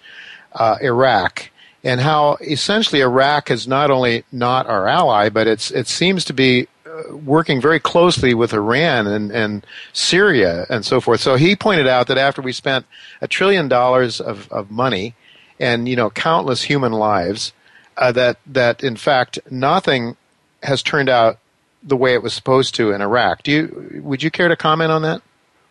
uh, 0.52 0.76
Iraq 0.82 1.50
and 1.82 2.02
how 2.02 2.36
essentially 2.42 3.00
Iraq 3.00 3.50
is 3.50 3.70
not 3.70 3.90
only 3.90 4.26
not 4.34 4.68
our 4.68 4.86
ally, 4.86 5.30
but 5.30 5.48
it's 5.48 5.72
it 5.72 5.88
seems 5.88 6.26
to 6.26 6.34
be 6.34 6.68
uh, 6.86 7.16
working 7.16 7.62
very 7.62 7.80
closely 7.80 8.34
with 8.34 8.52
Iran 8.52 9.08
and, 9.08 9.32
and 9.32 9.66
Syria 9.94 10.66
and 10.70 10.84
so 10.84 11.00
forth. 11.00 11.22
So 11.22 11.36
he 11.36 11.56
pointed 11.56 11.88
out 11.88 12.08
that 12.08 12.18
after 12.18 12.42
we 12.42 12.52
spent 12.52 12.86
a 13.22 13.30
trillion 13.30 13.70
dollars 13.70 14.20
of, 14.20 14.52
of 14.52 14.70
money 14.72 15.16
and 15.58 15.88
you 15.88 15.96
know 15.96 16.10
countless 16.10 16.64
human 16.64 16.92
lives, 16.92 17.54
uh, 17.96 18.12
that 18.12 18.40
that 18.46 18.84
in 18.84 18.98
fact 18.98 19.40
nothing 19.50 20.18
has 20.66 20.84
turned 20.84 21.10
out 21.10 21.40
the 21.84 21.96
way 21.96 22.14
it 22.14 22.24
was 22.24 22.34
supposed 22.34 22.76
to 22.76 22.92
in 22.92 23.02
Iraq. 23.02 23.44
Do 23.44 23.52
you 23.52 24.02
would 24.04 24.24
you 24.24 24.32
care 24.32 24.48
to 24.48 24.56
comment 24.56 24.92
on 24.92 25.04
that? 25.04 25.22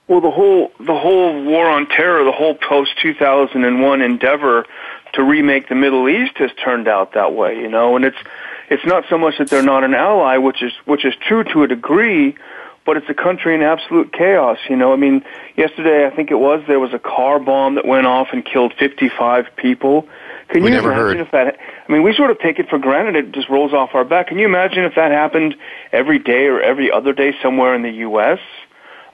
Well, 0.07 0.21
the 0.21 0.31
whole 0.31 0.71
the 0.79 0.99
whole 0.99 1.43
war 1.45 1.67
on 1.69 1.87
terror, 1.87 2.25
the 2.25 2.33
whole 2.33 2.55
post 2.55 2.93
2001 3.01 4.03
endeavor 4.03 4.67
to 5.15 5.23
remake 5.23 5.69
the 5.69 5.75
Middle 5.75 6.09
East 6.09 6.37
has 6.39 6.51
turned 6.63 6.89
out 6.89 7.15
that 7.15 7.33
way, 7.33 7.57
you 7.57 7.69
know, 7.69 7.97
and 7.97 8.05
it's 8.05 8.19
it's 8.69 8.85
not 8.85 9.05
so 9.09 9.19
much 9.19 9.39
that 9.39 9.49
they're 9.49 9.63
not 9.63 9.85
an 9.85 9.95
ally, 9.95 10.37
which 10.37 10.63
is 10.63 10.73
which 10.85 11.05
is 11.05 11.15
true 11.27 11.45
to 11.45 11.63
a 11.63 11.69
degree, 11.69 12.37
but 12.85 12.97
it's 12.97 13.09
a 13.09 13.15
country 13.15 13.55
in 13.55 13.63
absolute 13.63 14.13
chaos, 14.13 14.59
you 14.69 14.77
know. 14.77 14.93
I 14.93 14.97
mean, 14.97 15.25
yesterday 15.57 16.07
I 16.07 16.15
think 16.15 16.31
it 16.31 16.39
was 16.39 16.63
there 16.67 16.81
was 16.81 16.93
a 16.93 16.99
car 16.99 17.39
bomb 17.39 17.77
that 17.77 17.87
went 17.87 18.07
off 18.07 18.29
and 18.33 18.45
killed 18.45 18.75
55 18.79 19.57
people. 19.57 20.07
Can 20.49 20.63
we 20.63 20.69
you 20.69 20.75
never 20.75 20.93
imagine 20.93 21.19
heard. 21.19 21.27
if 21.27 21.31
that? 21.33 21.59
I 21.87 21.93
mean, 21.93 22.03
we 22.03 22.15
sort 22.15 22.31
of 22.31 22.39
take 22.39 22.59
it 22.59 22.69
for 22.69 22.79
granted; 22.79 23.17
it 23.17 23.33
just 23.33 23.49
rolls 23.49 23.73
off 23.73 23.91
our 23.95 24.05
back. 24.05 24.29
Can 24.29 24.39
you 24.39 24.47
imagine 24.47 24.85
if 24.85 24.95
that 24.97 25.11
happened 25.13 25.55
every 25.93 26.19
day 26.19 26.47
or 26.47 26.61
every 26.61 26.91
other 26.91 27.13
day 27.13 27.35
somewhere 27.43 27.75
in 27.75 27.83
the 27.83 27.91
U.S.? 28.09 28.39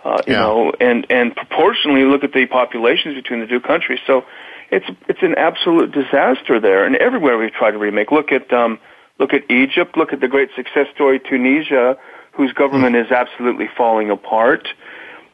Uh, 0.05 0.23
you 0.27 0.33
Yeah. 0.33 0.41
know, 0.41 0.73
and 0.81 1.07
and 1.11 1.35
proportionally 1.35 2.05
look 2.05 2.25
at 2.25 2.33
the 2.33 2.47
populations 2.47 3.15
between 3.15 3.41
the 3.41 3.47
two 3.47 3.61
countries. 3.61 3.99
So, 4.07 4.25
it's 4.71 4.87
it's 5.09 5.23
an 5.23 5.35
absolute 5.37 5.91
disaster 5.93 6.61
there, 6.61 6.85
and 6.85 6.97
everywhere 6.97 7.37
we've 7.39 7.53
tried 7.53 7.73
to 7.73 7.79
remake. 7.79 8.11
Look 8.13 8.31
at 8.33 8.53
um, 8.53 8.79
look 9.19 9.35
at 9.35 9.51
Egypt. 9.51 9.97
Look 9.97 10.13
at 10.13 10.21
the 10.21 10.29
great 10.29 10.51
success 10.55 10.87
story 10.95 11.19
Tunisia, 11.19 11.99
whose 12.33 12.53
government 12.53 12.97
is 12.97 13.11
absolutely 13.11 13.69
falling 13.77 14.11
apart. 14.11 14.69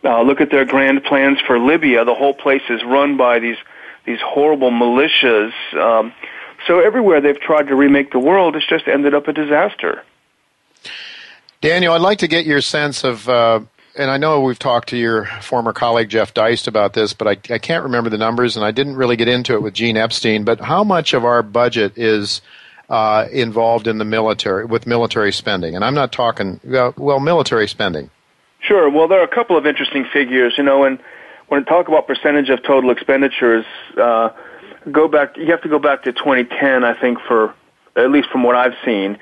Uh, 0.03 0.23
look 0.23 0.41
at 0.41 0.51
their 0.51 0.65
grand 0.65 1.05
plans 1.05 1.39
for 1.47 1.59
Libya. 1.59 2.05
The 2.05 2.15
whole 2.15 2.35
place 2.35 2.63
is 2.71 2.83
run 2.85 3.17
by 3.17 3.39
these 3.39 3.59
these 4.07 4.21
horrible 4.25 4.71
militias. 4.71 5.53
Um, 5.75 6.13
so 6.67 6.81
everywhere 6.81 7.21
they've 7.21 7.41
tried 7.41 7.69
to 7.69 7.75
remake 7.75 8.13
the 8.13 8.19
world, 8.19 8.57
it's 8.57 8.67
just 8.67 8.89
ended 8.89 9.15
up 9.15 9.29
a 9.29 9.33
disaster. 9.33 10.03
Daniel, 11.61 11.95
I'd 11.95 12.01
like 12.01 12.19
to 12.19 12.29
get 12.29 12.47
your 12.47 12.61
sense 12.61 13.03
of, 13.03 13.29
uh, 13.29 13.61
and 13.97 14.11
I 14.11 14.19
know 14.19 14.43
we've 14.43 14.59
talked 14.59 14.91
to 14.91 14.97
your 14.97 15.27
former 15.41 15.73
colleague 15.73 16.09
Jeff 16.09 16.35
Deist 16.35 16.69
about 16.69 16.93
this, 16.93 17.13
but 17.13 17.27
I, 17.27 17.55
I 17.55 17.59
can't 17.59 17.85
remember 17.85 18.11
the 18.11 18.19
numbers, 18.19 18.57
and 18.57 18.65
I 18.65 18.71
didn't 18.71 18.97
really 18.97 19.17
get 19.17 19.29
into 19.29 19.55
it 19.55 19.63
with 19.63 19.75
Gene 19.75 19.97
Epstein. 19.97 20.45
But 20.45 20.61
how 20.61 20.85
much 20.85 21.15
of 21.15 21.25
our 21.25 21.43
budget 21.43 21.97
is 21.97 22.43
uh, 22.89 23.27
involved 23.33 23.89
in 23.89 23.99
the 23.99 24.05
military 24.05 24.65
with 24.65 24.87
military 24.87 25.33
spending? 25.33 25.75
And 25.75 25.85
I'm 25.85 25.95
not 25.95 26.13
talking 26.13 26.61
well, 26.63 26.95
well 26.97 27.21
military 27.21 27.69
spending. 27.69 28.11
Sure. 28.61 28.91
Well, 28.91 29.09
there 29.09 29.21
are 29.21 29.25
a 29.25 29.35
couple 29.35 29.57
of 29.57 29.67
interesting 29.67 30.05
figures, 30.13 30.55
you 30.59 30.65
know, 30.65 30.85
and 30.85 30.99
when 31.49 31.61
we 31.61 31.65
talk 31.65 31.89
about 31.89 32.07
percentage 32.07 32.49
of 32.51 32.63
total 32.63 32.91
expenditures, 32.91 33.65
uh, 33.97 34.31
go 34.91 35.09
back. 35.09 35.37
You 35.37 35.51
have 35.51 35.63
to 35.63 35.69
go 35.69 35.79
back 35.79 36.05
to 36.05 36.13
2010, 36.13 36.85
I 36.85 36.99
think, 36.99 37.19
for 37.27 37.55
at 37.97 38.11
least 38.11 38.29
from 38.31 38.43
what 38.43 38.57
I've 38.57 38.75
seen, 38.85 39.19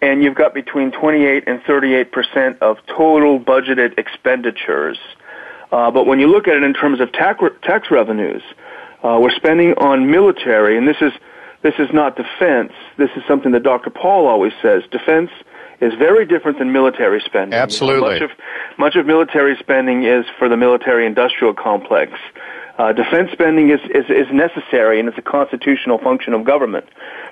and 0.00 0.22
you've 0.22 0.34
got 0.34 0.54
between 0.54 0.92
28 0.92 1.44
and 1.46 1.62
38 1.62 2.12
percent 2.12 2.62
of 2.62 2.78
total 2.86 3.40
budgeted 3.40 3.98
expenditures. 3.98 4.98
Uh, 5.70 5.90
but 5.90 6.06
when 6.06 6.20
you 6.20 6.26
look 6.26 6.48
at 6.48 6.56
it 6.56 6.62
in 6.62 6.74
terms 6.74 7.00
of 7.00 7.12
tax 7.12 7.42
tax 7.62 7.90
revenues, 7.90 8.42
uh, 9.02 9.18
we're 9.20 9.34
spending 9.34 9.74
on 9.74 10.10
military, 10.10 10.76
and 10.76 10.86
this 10.86 10.98
is 11.00 11.12
this 11.62 11.74
is 11.78 11.88
not 11.92 12.16
defense. 12.16 12.72
This 12.98 13.10
is 13.16 13.22
something 13.26 13.52
that 13.52 13.62
Dr. 13.62 13.90
Paul 13.90 14.26
always 14.26 14.52
says. 14.60 14.82
Defense 14.90 15.30
is 15.80 15.94
very 15.94 16.26
different 16.26 16.58
than 16.58 16.72
military 16.72 17.20
spending. 17.24 17.58
Absolutely. 17.58 18.14
You 18.14 18.20
know, 18.20 18.26
much 18.26 18.30
of 18.30 18.78
much 18.78 18.96
of 18.96 19.06
military 19.06 19.56
spending 19.58 20.04
is 20.04 20.24
for 20.38 20.48
the 20.48 20.56
military 20.56 21.06
industrial 21.06 21.54
complex. 21.54 22.12
Uh, 22.82 22.92
defense 22.92 23.30
spending 23.30 23.70
is, 23.70 23.78
is, 23.94 24.06
is 24.10 24.26
necessary 24.32 24.98
and 24.98 25.08
it's 25.08 25.16
a 25.16 25.22
constitutional 25.22 25.98
function 25.98 26.34
of 26.34 26.42
government. 26.42 26.84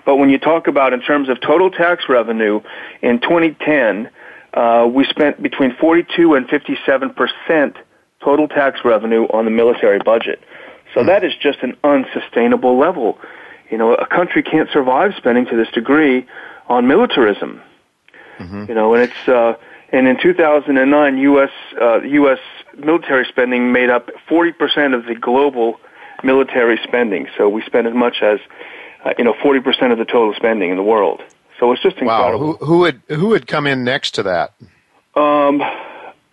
But 0.05 0.15
when 0.15 0.31
you 0.31 0.39
talk 0.39 0.69
about 0.69 0.93
in 0.93 1.01
terms 1.01 1.29
of 1.29 1.41
total 1.41 1.73
tax 1.73 2.05
revenue 2.09 2.61
in 3.03 3.19
2010, 3.19 4.09
uh, 4.55 4.89
we 4.89 5.05
spent 5.07 5.43
between 5.43 5.75
42 5.75 6.35
and 6.35 6.49
57 6.49 7.15
percent 7.15 7.77
total 8.21 8.47
tax 8.47 8.85
revenue 8.85 9.25
on 9.25 9.45
the 9.45 9.51
military 9.51 9.99
budget. 9.99 10.41
So 10.95 11.03
that 11.03 11.25
is 11.25 11.33
just 11.35 11.59
an 11.63 11.77
unsustainable 11.83 12.79
level. 12.79 13.19
You 13.73 13.79
know, 13.79 13.95
a 13.95 14.07
country 14.07 14.45
can't 14.45 14.71
survive 14.71 15.15
spending 15.17 15.47
to 15.47 15.57
this 15.57 15.71
degree 15.73 16.29
on 16.69 16.87
militarism. 16.87 17.61
You 18.69 18.75
know, 18.75 18.95
and 18.95 19.03
it's 19.03 19.29
uh, 19.29 19.55
and 19.93 20.07
in 20.07 20.17
2009, 20.21 21.19
U.S. 21.19 21.51
Uh, 21.81 22.01
U.S. 22.03 22.39
military 22.79 23.25
spending 23.29 23.73
made 23.73 23.91
up 23.91 24.11
40 24.29 24.53
percent 24.53 24.95
of 24.95 25.07
the 25.07 25.15
global 25.15 25.81
military 26.23 26.79
spending. 26.85 27.27
So 27.37 27.49
we 27.49 27.63
spend 27.63 27.87
as 27.87 27.95
much 27.95 28.19
as 28.23 28.41
uh, 29.05 29.13
you 29.19 29.25
know 29.25 29.35
40 29.43 29.61
percent 29.61 29.93
of 29.93 29.99
the 29.99 30.05
total 30.05 30.35
spending 30.35 30.71
in 30.71 30.77
the 30.77 30.83
world. 30.83 31.23
So 31.59 31.73
it's 31.73 31.83
just 31.83 31.97
incredible. 31.99 32.53
Wow. 32.53 32.57
Who, 32.57 32.65
who 32.65 32.79
would 32.79 33.03
who 33.09 33.29
would 33.29 33.47
come 33.47 33.67
in 33.67 33.85
next 33.85 34.13
to 34.13 34.23
that? 34.25 34.55
Um, 35.15 35.61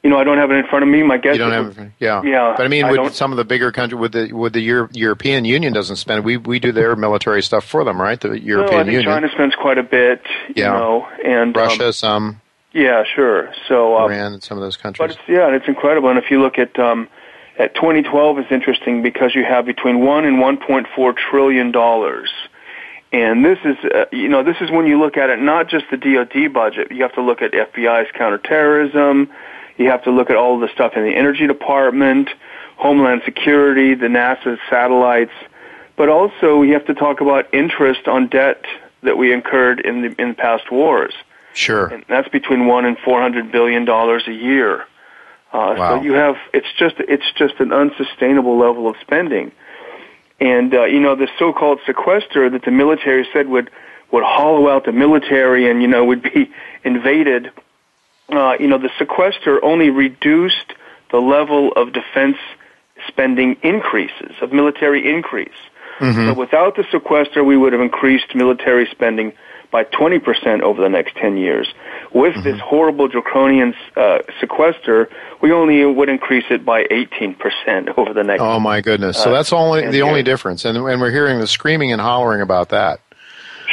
you 0.03 0.11
know, 0.11 0.19
I 0.19 0.23
don't 0.23 0.37
have 0.37 0.51
it 0.51 0.55
in 0.55 0.67
front 0.67 0.83
of 0.83 0.89
me. 0.89 1.03
My 1.03 1.17
guess. 1.17 1.33
You 1.33 1.39
don't 1.39 1.51
have, 1.51 1.77
would, 1.77 1.91
yeah, 1.99 2.21
yeah. 2.23 2.53
But 2.55 2.65
I 2.65 2.69
mean, 2.69 2.87
would 2.87 3.13
some 3.13 3.31
of 3.31 3.37
the 3.37 3.43
bigger 3.43 3.73
countries, 3.73 3.99
would 3.99 4.11
the 4.13 4.31
would 4.31 4.53
the 4.53 4.61
Euro- 4.61 4.89
European 4.93 5.43
Union 5.43 5.73
doesn't 5.73 5.97
spend? 5.97 6.23
We 6.23 6.37
we 6.37 6.59
do 6.59 6.71
their 6.71 6.95
military 6.95 7.41
stuff 7.41 7.65
for 7.65 7.83
them, 7.83 7.99
right? 7.99 8.19
The 8.19 8.39
European 8.39 8.71
no, 8.71 8.81
I 8.81 8.83
think 8.83 8.93
Union. 8.93 9.11
China 9.11 9.27
spends 9.33 9.55
quite 9.55 9.77
a 9.77 9.83
bit. 9.83 10.21
Yeah. 10.55 10.73
You 10.73 10.79
know, 10.79 11.07
and 11.25 11.55
Russia, 11.55 11.87
um, 11.87 11.91
some. 11.91 12.41
Yeah, 12.73 13.03
sure. 13.03 13.53
So 13.67 13.97
um, 13.97 14.11
Iran, 14.11 14.33
and 14.33 14.43
some 14.43 14.57
of 14.57 14.61
those 14.61 14.77
But 14.77 14.83
countries. 14.83 15.11
it's, 15.11 15.29
yeah, 15.29 15.55
it's 15.55 15.67
incredible. 15.67 16.09
And 16.09 16.19
if 16.19 16.29
you 16.29 16.41
look 16.41 16.59
at 16.59 16.77
um, 16.77 17.07
at 17.57 17.73
2012 17.75 18.39
is 18.39 18.45
interesting 18.51 19.01
because 19.01 19.33
you 19.33 19.43
have 19.43 19.65
between 19.65 20.01
one 20.01 20.25
and 20.25 20.37
1.4 20.37 21.15
trillion 21.17 21.71
dollars. 21.71 22.31
And 23.13 23.43
this 23.45 23.57
is, 23.63 23.77
uh, 23.85 24.05
you 24.11 24.27
know, 24.27 24.43
this 24.43 24.57
is 24.59 24.69
when 24.69 24.85
you 24.85 24.99
look 24.99 25.15
at 25.15 25.29
it, 25.29 25.39
not 25.39 25.69
just 25.69 25.85
the 25.89 25.97
DoD 25.97 26.53
budget. 26.53 26.91
You 26.91 27.03
have 27.03 27.13
to 27.13 27.21
look 27.21 27.41
at 27.41 27.53
FBI's 27.53 28.11
counterterrorism. 28.13 29.29
You 29.77 29.89
have 29.89 30.03
to 30.03 30.11
look 30.11 30.29
at 30.29 30.35
all 30.35 30.59
the 30.59 30.67
stuff 30.73 30.93
in 30.95 31.03
the 31.03 31.15
Energy 31.15 31.47
Department, 31.47 32.29
Homeland 32.75 33.21
Security, 33.23 33.93
the 33.93 34.07
NASA 34.07 34.57
satellites. 34.69 35.31
But 35.95 36.09
also, 36.09 36.63
you 36.63 36.73
have 36.73 36.85
to 36.87 36.93
talk 36.93 37.21
about 37.21 37.51
interest 37.53 38.07
on 38.07 38.27
debt 38.27 38.65
that 39.03 39.17
we 39.17 39.31
incurred 39.31 39.79
in 39.79 40.01
the 40.01 40.21
in 40.21 40.35
past 40.35 40.69
wars. 40.69 41.13
Sure. 41.57 41.87
And 41.87 42.05
that's 42.07 42.27
between 42.29 42.67
one 42.67 42.85
and 42.85 42.97
four 42.99 43.19
hundred 43.19 43.51
billion 43.51 43.83
dollars 43.83 44.23
a 44.27 44.33
year. 44.33 44.81
Uh, 45.51 45.73
Wow. 45.75 45.97
So 45.97 46.03
you 46.03 46.13
have 46.13 46.35
it's 46.53 46.71
just 46.77 46.95
it's 46.99 47.31
just 47.35 47.55
an 47.59 47.73
unsustainable 47.73 48.57
level 48.59 48.87
of 48.87 48.95
spending, 49.01 49.51
and 50.39 50.71
uh, 50.73 50.83
you 50.85 50.99
know 50.99 51.15
the 51.15 51.27
so-called 51.39 51.79
sequester 51.87 52.47
that 52.51 52.63
the 52.63 52.69
military 52.69 53.27
said 53.33 53.47
would 53.47 53.71
would 54.11 54.23
hollow 54.23 54.69
out 54.69 54.85
the 54.85 54.91
military 54.91 55.67
and 55.69 55.81
you 55.81 55.87
know 55.87 56.05
would 56.05 56.21
be 56.21 56.51
invaded. 56.83 57.51
Uh, 58.29 58.55
you 58.59 58.67
know 58.67 58.77
the 58.77 58.91
sequester 58.99 59.63
only 59.65 59.89
reduced 59.89 60.73
the 61.09 61.17
level 61.19 61.71
of 61.73 61.91
defense 61.91 62.37
spending 63.07 63.57
increases 63.63 64.33
of 64.41 64.51
military 64.53 65.09
increase. 65.11 65.59
So 66.27 66.33
without 66.35 66.75
the 66.75 66.85
sequester, 66.91 67.43
we 67.43 67.57
would 67.57 67.73
have 67.73 67.81
increased 67.81 68.35
military 68.35 68.85
spending 68.91 69.33
by 69.71 69.83
20% 69.83 70.61
over 70.61 70.81
the 70.81 70.89
next 70.89 71.15
10 71.17 71.37
years. 71.37 71.67
With 72.13 72.41
this 72.43 72.59
horrible 72.59 73.07
draconian 73.09 73.73
uh, 73.95 74.19
sequester, 74.39 75.09
we 75.41 75.51
only 75.51 75.83
would 75.85 76.09
increase 76.09 76.45
it 76.49 76.63
by 76.65 76.83
18% 76.85 77.35
over 77.97 78.13
the 78.13 78.23
next. 78.23 78.41
Oh 78.41 78.59
my 78.59 78.81
goodness! 78.81 79.21
So 79.21 79.29
Uh, 79.29 79.33
that's 79.33 79.51
only 79.53 79.89
the 79.91 80.01
only 80.03 80.19
yeah. 80.19 80.23
difference, 80.25 80.63
and 80.65 80.77
and 80.77 81.01
we're 81.01 81.11
hearing 81.11 81.39
the 81.39 81.47
screaming 81.47 81.91
and 81.91 82.01
hollering 82.01 82.41
about 82.41 82.69
that. 82.69 83.01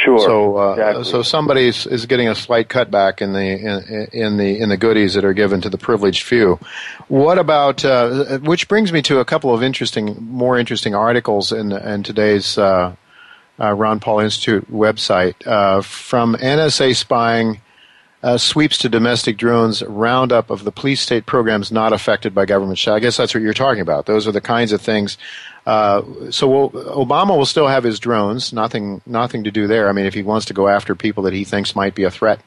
sure. 0.03 0.19
So, 0.19 0.57
uh, 0.57 0.71
exactly. 0.73 1.03
so 1.05 1.21
somebody 1.23 1.67
is 1.69 1.87
is 1.87 2.05
getting 2.05 2.27
a 2.27 2.35
slight 2.35 2.67
cutback 2.67 3.21
in 3.21 3.31
the 3.31 3.39
in, 3.39 4.07
in 4.11 4.37
the 4.37 4.59
in 4.59 4.67
the 4.69 4.77
goodies 4.77 5.13
that 5.13 5.23
are 5.23 5.33
given 5.33 5.61
to 5.61 5.69
the 5.69 5.77
privileged 5.77 6.23
few. 6.23 6.59
What 7.07 7.39
about? 7.39 7.85
Uh, 7.85 8.39
which 8.39 8.67
brings 8.67 8.91
me 8.91 9.01
to 9.03 9.19
a 9.19 9.25
couple 9.25 9.53
of 9.55 9.63
interesting, 9.63 10.17
more 10.19 10.59
interesting 10.59 10.93
articles 10.93 11.53
in 11.53 11.71
in 11.71 12.03
today's 12.03 12.57
uh, 12.57 12.95
uh, 13.59 13.71
Ron 13.73 13.99
Paul 13.99 14.19
Institute 14.19 14.69
website 14.71 15.35
uh, 15.47 15.81
from 15.81 16.35
NSA 16.35 16.95
spying. 16.95 17.61
Uh, 18.23 18.39
sweeps 18.39 18.79
to 18.79 18.89
domestic 18.89 19.37
drones, 19.37 19.83
roundup 19.83 20.49
of 20.49 20.63
the 20.63 20.71
police 20.71 20.99
state 20.99 21.27
programs 21.27 21.71
not 21.71 21.93
affected 21.93 22.33
by 22.33 22.43
government 22.43 22.79
shut. 22.79 22.95
I 22.95 22.99
guess 22.99 23.17
that's 23.17 23.35
what 23.35 23.43
you're 23.43 23.53
talking 23.53 23.81
about. 23.81 24.07
Those 24.07 24.27
are 24.27 24.31
the 24.31 24.41
kinds 24.41 24.71
of 24.71 24.81
things. 24.81 25.19
Uh, 25.67 26.01
so 26.31 26.47
we'll, 26.47 26.69
Obama 26.71 27.37
will 27.37 27.45
still 27.45 27.67
have 27.67 27.83
his 27.83 27.99
drones. 27.99 28.51
Nothing, 28.51 28.99
nothing 29.05 29.43
to 29.43 29.51
do 29.51 29.67
there. 29.67 29.89
I 29.89 29.91
mean, 29.91 30.07
if 30.07 30.15
he 30.15 30.23
wants 30.23 30.47
to 30.47 30.55
go 30.55 30.67
after 30.67 30.95
people 30.95 31.21
that 31.23 31.33
he 31.33 31.43
thinks 31.43 31.75
might 31.75 31.93
be 31.93 32.03
a 32.03 32.09
threat 32.09 32.39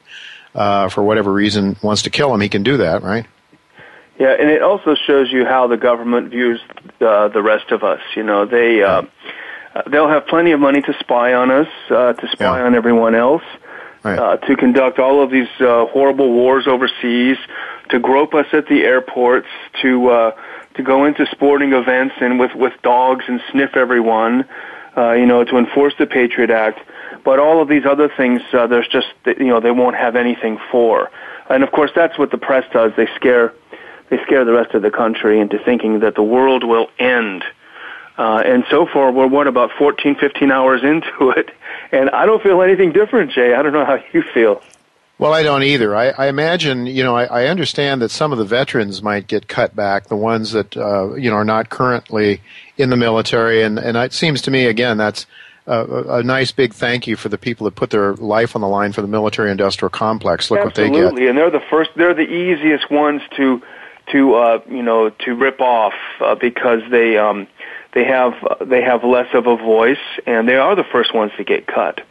uh, 0.53 0.89
for 0.89 1.01
whatever 1.01 1.31
reason, 1.31 1.77
wants 1.81 2.01
to 2.01 2.09
kill 2.09 2.29
them, 2.29 2.41
he 2.41 2.49
can 2.49 2.63
do 2.63 2.75
that, 2.75 3.01
right? 3.01 3.25
Yeah, 4.19 4.35
and 4.37 4.49
it 4.49 4.61
also 4.61 4.95
shows 4.95 5.31
you 5.31 5.45
how 5.45 5.67
the 5.67 5.77
government 5.77 6.29
views 6.29 6.59
uh, 6.99 7.29
the 7.29 7.41
rest 7.41 7.71
of 7.71 7.83
us. 7.83 8.01
You 8.17 8.23
know, 8.23 8.45
they 8.45 8.83
they'll 9.87 10.09
have 10.09 10.27
plenty 10.27 10.51
of 10.51 10.59
money 10.59 10.81
to 10.81 10.93
spy 10.99 11.33
on 11.33 11.51
us, 11.51 11.67
uh, 11.89 12.13
to 12.13 12.27
spy 12.29 12.59
Yeah. 12.59 12.65
on 12.65 12.75
everyone 12.75 13.15
else, 13.15 13.43
Right. 14.03 14.17
uh, 14.19 14.37
to 14.37 14.55
conduct 14.55 14.99
all 14.99 15.21
of 15.21 15.29
these 15.29 15.49
uh, 15.59 15.85
horrible 15.85 16.31
wars 16.31 16.67
overseas, 16.67 17.37
to 17.89 17.99
grope 17.99 18.33
us 18.33 18.45
at 18.53 18.67
the 18.67 18.83
airports, 18.83 19.47
to 19.81 20.09
uh, 20.09 20.31
to 20.75 20.83
go 20.83 21.05
into 21.05 21.25
sporting 21.27 21.73
events 21.73 22.15
and 22.21 22.39
with 22.39 22.55
with 22.55 22.73
dogs 22.83 23.25
and 23.27 23.41
sniff 23.51 23.75
everyone. 23.75 24.45
Uh, 24.97 25.11
you 25.13 25.25
know, 25.25 25.43
to 25.45 25.57
enforce 25.57 25.93
the 25.97 26.05
Patriot 26.07 26.49
Act. 26.49 26.79
But 27.23 27.39
all 27.39 27.61
of 27.61 27.67
these 27.69 27.85
other 27.85 28.09
things, 28.09 28.41
uh, 28.53 28.67
there's 28.67 28.87
just 28.87 29.07
you 29.25 29.45
know 29.47 29.59
they 29.59 29.71
won't 29.71 29.95
have 29.95 30.15
anything 30.15 30.57
for. 30.71 31.09
And 31.49 31.63
of 31.63 31.71
course, 31.71 31.91
that's 31.95 32.17
what 32.17 32.31
the 32.31 32.37
press 32.37 32.65
does. 32.73 32.91
They 32.97 33.07
scare 33.15 33.53
they 34.09 34.17
scare 34.23 34.43
the 34.45 34.51
rest 34.53 34.73
of 34.73 34.81
the 34.81 34.89
country 34.91 35.39
into 35.39 35.57
thinking 35.59 35.99
that 35.99 36.15
the 36.15 36.23
world 36.23 36.63
will 36.63 36.87
end. 36.97 37.43
Uh, 38.19 38.43
and 38.45 38.65
so 38.69 38.85
far, 38.85 39.13
we're 39.13 39.27
what 39.27 39.47
about 39.47 39.71
14, 39.77 40.15
15 40.15 40.51
hours 40.51 40.83
into 40.83 41.31
it, 41.31 41.51
and 41.93 42.09
I 42.09 42.25
don't 42.25 42.43
feel 42.43 42.61
anything 42.61 42.91
different, 42.91 43.31
Jay. 43.31 43.53
I 43.53 43.61
don't 43.61 43.71
know 43.71 43.85
how 43.85 44.03
you 44.11 44.21
feel. 44.21 44.61
Well, 45.17 45.33
I 45.33 45.41
don't 45.43 45.63
either. 45.63 45.95
I, 45.95 46.09
I 46.09 46.27
imagine, 46.27 46.85
you 46.85 47.03
know, 47.03 47.15
I, 47.15 47.25
I 47.25 47.47
understand 47.47 48.01
that 48.01 48.09
some 48.09 48.31
of 48.31 48.37
the 48.37 48.45
veterans 48.45 49.01
might 49.01 49.27
get 49.27 49.47
cut 49.49 49.75
back, 49.75 50.07
the 50.07 50.15
ones 50.15 50.53
that, 50.53 50.77
uh, 50.77 51.13
you 51.15 51.29
know, 51.29 51.35
are 51.35 51.45
not 51.45 51.69
currently 51.69 52.41
in 52.77 52.89
the 52.89 52.95
military. 52.95 53.61
And, 53.61 53.77
and 53.77 53.97
it 53.97 54.13
seems 54.13 54.41
to 54.43 54.51
me, 54.51 54.65
again, 54.65 54.95
that's 54.95 55.25
a, 55.67 56.19
a 56.19 56.23
nice 56.23 56.51
big 56.51 56.73
thank 56.73 57.05
you 57.05 57.17
for 57.17 57.27
the 57.27 57.37
people 57.37 57.65
that 57.65 57.75
put 57.75 57.89
their 57.89 58.15
life 58.15 58.55
on 58.55 58.61
the 58.61 58.67
line 58.67 58.93
for 58.93 59.01
the 59.01 59.07
military 59.07 59.51
industrial 59.51 59.89
complex. 59.89 60.49
Look 60.49 60.63
what 60.63 60.75
they 60.75 60.89
get. 60.89 60.95
Absolutely, 60.95 61.27
and 61.27 61.37
they're 61.37 61.51
the 61.51 61.63
first. 61.69 61.91
They're 61.95 62.13
the 62.13 62.21
easiest 62.21 62.89
ones 62.89 63.21
to 63.35 63.61
to 64.11 64.33
uh, 64.35 64.61
you 64.67 64.81
know 64.81 65.09
to 65.09 65.35
rip 65.35 65.61
off 65.61 65.93
uh, 66.21 66.35
because 66.35 66.81
they 66.89 67.17
um, 67.17 67.47
they 67.93 68.03
have 68.03 68.33
they 68.61 68.81
have 68.81 69.03
less 69.03 69.27
of 69.33 69.47
a 69.47 69.55
voice, 69.55 69.97
and 70.25 70.47
they 70.47 70.55
are 70.55 70.75
the 70.75 70.83
first 70.83 71.13
ones 71.13 71.31
to 71.37 71.43
get 71.43 71.67
cut. 71.67 72.01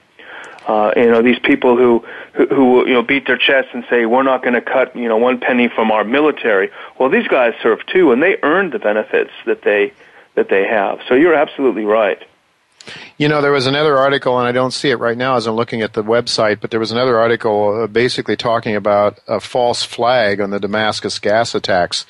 Uh, 0.66 0.92
you 0.96 1.06
know 1.06 1.22
these 1.22 1.38
people 1.38 1.76
who, 1.76 2.04
who 2.32 2.46
who 2.46 2.86
you 2.86 2.92
know 2.92 3.02
beat 3.02 3.26
their 3.26 3.38
chests 3.38 3.70
and 3.72 3.84
say 3.88 4.04
we're 4.04 4.22
not 4.22 4.42
going 4.42 4.54
to 4.54 4.60
cut 4.60 4.94
you 4.94 5.08
know 5.08 5.16
one 5.16 5.38
penny 5.40 5.68
from 5.68 5.90
our 5.90 6.04
military. 6.04 6.70
Well, 6.98 7.08
these 7.08 7.28
guys 7.28 7.54
serve 7.62 7.86
too, 7.86 8.12
and 8.12 8.22
they 8.22 8.36
earned 8.42 8.72
the 8.72 8.78
benefits 8.78 9.30
that 9.46 9.62
they 9.62 9.92
that 10.34 10.48
they 10.48 10.66
have. 10.66 11.00
So 11.08 11.14
you're 11.14 11.34
absolutely 11.34 11.84
right. 11.84 12.22
You 13.18 13.28
know, 13.28 13.42
there 13.42 13.52
was 13.52 13.66
another 13.66 13.98
article, 13.98 14.38
and 14.38 14.46
I 14.46 14.52
don't 14.52 14.70
see 14.70 14.90
it 14.90 14.96
right 14.96 15.16
now 15.16 15.36
as 15.36 15.46
I'm 15.46 15.56
looking 15.56 15.82
at 15.82 15.92
the 15.92 16.02
website, 16.02 16.60
but 16.60 16.70
there 16.70 16.80
was 16.80 16.92
another 16.92 17.18
article 17.18 17.82
uh, 17.82 17.86
basically 17.86 18.36
talking 18.36 18.76
about 18.76 19.20
a 19.26 19.40
false 19.40 19.82
flag 19.82 20.40
on 20.40 20.50
the 20.50 20.60
Damascus 20.60 21.18
gas 21.18 21.54
attacks. 21.54 22.06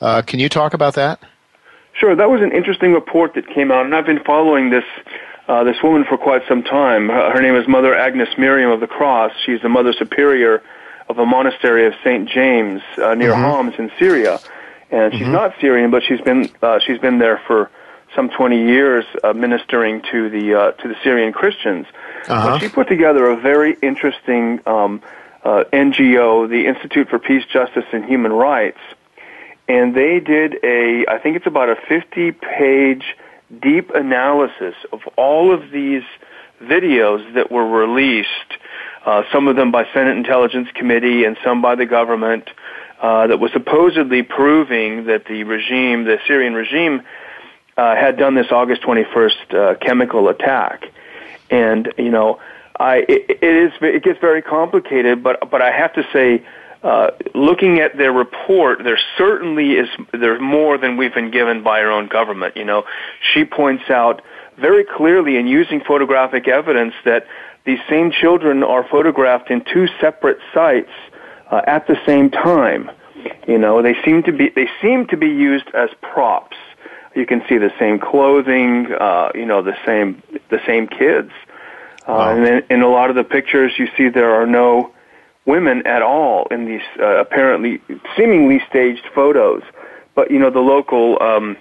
Uh, 0.00 0.22
can 0.22 0.38
you 0.38 0.48
talk 0.48 0.74
about 0.74 0.94
that? 0.94 1.20
Sure, 1.98 2.14
that 2.14 2.30
was 2.30 2.40
an 2.42 2.52
interesting 2.52 2.92
report 2.92 3.34
that 3.34 3.48
came 3.48 3.72
out, 3.72 3.84
and 3.84 3.94
I've 3.94 4.06
been 4.06 4.22
following 4.22 4.70
this 4.70 4.84
uh, 5.48 5.64
this 5.64 5.76
woman 5.82 6.04
for 6.04 6.16
quite 6.18 6.42
some 6.46 6.62
time. 6.62 7.08
Her, 7.08 7.32
her 7.32 7.42
name 7.42 7.56
is 7.56 7.66
Mother 7.66 7.94
Agnes 7.94 8.28
Mariam 8.36 8.70
of 8.70 8.80
the 8.80 8.86
Cross. 8.86 9.32
She's 9.44 9.60
the 9.62 9.68
Mother 9.68 9.92
Superior 9.92 10.62
of 11.08 11.18
a 11.18 11.26
monastery 11.26 11.86
of 11.86 11.94
Saint 12.04 12.28
James 12.28 12.82
uh, 12.98 13.14
near 13.14 13.34
Homs 13.34 13.74
in 13.78 13.90
Syria, 13.98 14.38
and 14.90 15.12
she's 15.12 15.26
not 15.26 15.54
Syrian, 15.60 15.90
but 15.90 16.02
she's 16.04 16.20
been 16.20 16.48
uh, 16.62 16.78
she's 16.86 16.98
been 16.98 17.18
there 17.18 17.40
for 17.46 17.70
some 18.14 18.30
20 18.30 18.68
years 18.68 19.04
uh, 19.24 19.32
ministering 19.32 20.02
to 20.12 20.30
the 20.30 20.54
uh, 20.54 20.72
to 20.72 20.88
the 20.88 20.94
Syrian 21.02 21.32
Christians. 21.32 21.86
Uh-huh. 22.28 22.50
But 22.50 22.58
she 22.60 22.68
put 22.68 22.88
together 22.88 23.28
a 23.28 23.36
very 23.36 23.76
interesting 23.82 24.60
um, 24.66 25.02
uh, 25.42 25.64
NGO, 25.72 26.48
the 26.48 26.66
Institute 26.66 27.08
for 27.08 27.18
Peace, 27.18 27.44
Justice, 27.52 27.84
and 27.92 28.04
Human 28.04 28.32
Rights, 28.32 28.78
and 29.68 29.94
they 29.94 30.20
did 30.20 30.56
a 30.64 31.04
I 31.08 31.18
think 31.18 31.36
it's 31.36 31.46
about 31.46 31.68
a 31.68 31.76
50 31.88 32.32
page 32.32 33.04
deep 33.60 33.90
analysis 33.90 34.74
of 34.92 35.00
all 35.16 35.52
of 35.52 35.70
these 35.70 36.02
videos 36.62 37.34
that 37.34 37.50
were 37.50 37.66
released, 37.66 38.28
uh, 39.06 39.22
some 39.32 39.48
of 39.48 39.56
them 39.56 39.70
by 39.70 39.86
Senate 39.92 40.16
Intelligence 40.16 40.68
Committee 40.74 41.24
and 41.24 41.36
some 41.44 41.62
by 41.62 41.74
the 41.74 41.86
government, 41.86 42.50
uh, 43.00 43.28
that 43.28 43.38
was 43.38 43.52
supposedly 43.52 44.22
proving 44.22 45.04
that 45.04 45.24
the 45.26 45.44
regime, 45.44 46.04
the 46.04 46.18
Syrian 46.26 46.54
regime, 46.54 47.02
uh, 47.76 47.94
had 47.94 48.16
done 48.16 48.34
this 48.34 48.50
August 48.50 48.82
21st 48.82 49.54
uh, 49.54 49.74
chemical 49.76 50.28
attack. 50.28 50.84
And, 51.48 51.92
you 51.96 52.10
know, 52.10 52.40
I, 52.78 53.04
it, 53.08 53.38
it 53.40 53.42
is, 53.42 53.72
it 53.80 54.02
gets 54.02 54.18
very 54.20 54.42
complicated, 54.42 55.22
but, 55.22 55.48
but 55.48 55.62
I 55.62 55.70
have 55.70 55.92
to 55.94 56.04
say, 56.12 56.44
uh, 56.82 57.10
looking 57.34 57.80
at 57.80 57.96
their 57.96 58.12
report, 58.12 58.84
there 58.84 58.98
certainly 59.16 59.72
is 59.72 59.88
there's 60.12 60.40
more 60.40 60.78
than 60.78 60.96
we've 60.96 61.14
been 61.14 61.30
given 61.30 61.62
by 61.62 61.80
our 61.80 61.90
own 61.90 62.06
government. 62.06 62.56
You 62.56 62.64
know, 62.64 62.84
she 63.34 63.44
points 63.44 63.90
out 63.90 64.22
very 64.56 64.84
clearly 64.84 65.36
in 65.36 65.46
using 65.46 65.80
photographic 65.80 66.46
evidence 66.46 66.94
that 67.04 67.26
these 67.64 67.80
same 67.88 68.12
children 68.12 68.62
are 68.62 68.86
photographed 68.88 69.50
in 69.50 69.64
two 69.72 69.88
separate 70.00 70.38
sites 70.54 70.90
uh, 71.50 71.62
at 71.66 71.86
the 71.86 71.96
same 72.06 72.30
time. 72.30 72.90
You 73.46 73.58
know, 73.58 73.82
they 73.82 73.94
seem 74.04 74.22
to 74.24 74.32
be 74.32 74.50
they 74.50 74.68
seem 74.80 75.06
to 75.08 75.16
be 75.16 75.28
used 75.28 75.68
as 75.74 75.90
props. 76.00 76.56
You 77.14 77.26
can 77.26 77.42
see 77.48 77.58
the 77.58 77.72
same 77.78 77.98
clothing, 77.98 78.86
uh, 78.92 79.32
you 79.34 79.46
know, 79.46 79.62
the 79.62 79.76
same 79.84 80.22
the 80.50 80.60
same 80.64 80.86
kids. 80.86 81.32
Uh, 82.06 82.12
wow. 82.12 82.36
and 82.36 82.46
in, 82.46 82.64
in 82.70 82.82
a 82.82 82.88
lot 82.88 83.10
of 83.10 83.16
the 83.16 83.24
pictures, 83.24 83.72
you 83.78 83.88
see 83.96 84.08
there 84.08 84.34
are 84.34 84.46
no 84.46 84.92
women 85.48 85.86
at 85.86 86.02
all 86.02 86.46
in 86.50 86.66
these 86.66 86.82
uh, 87.00 87.16
apparently 87.16 87.80
seemingly 88.16 88.60
staged 88.68 89.06
photos. 89.14 89.62
But 90.14 90.30
you 90.30 90.38
know, 90.38 90.50
the 90.50 90.60
local 90.60 91.20
um, 91.20 91.56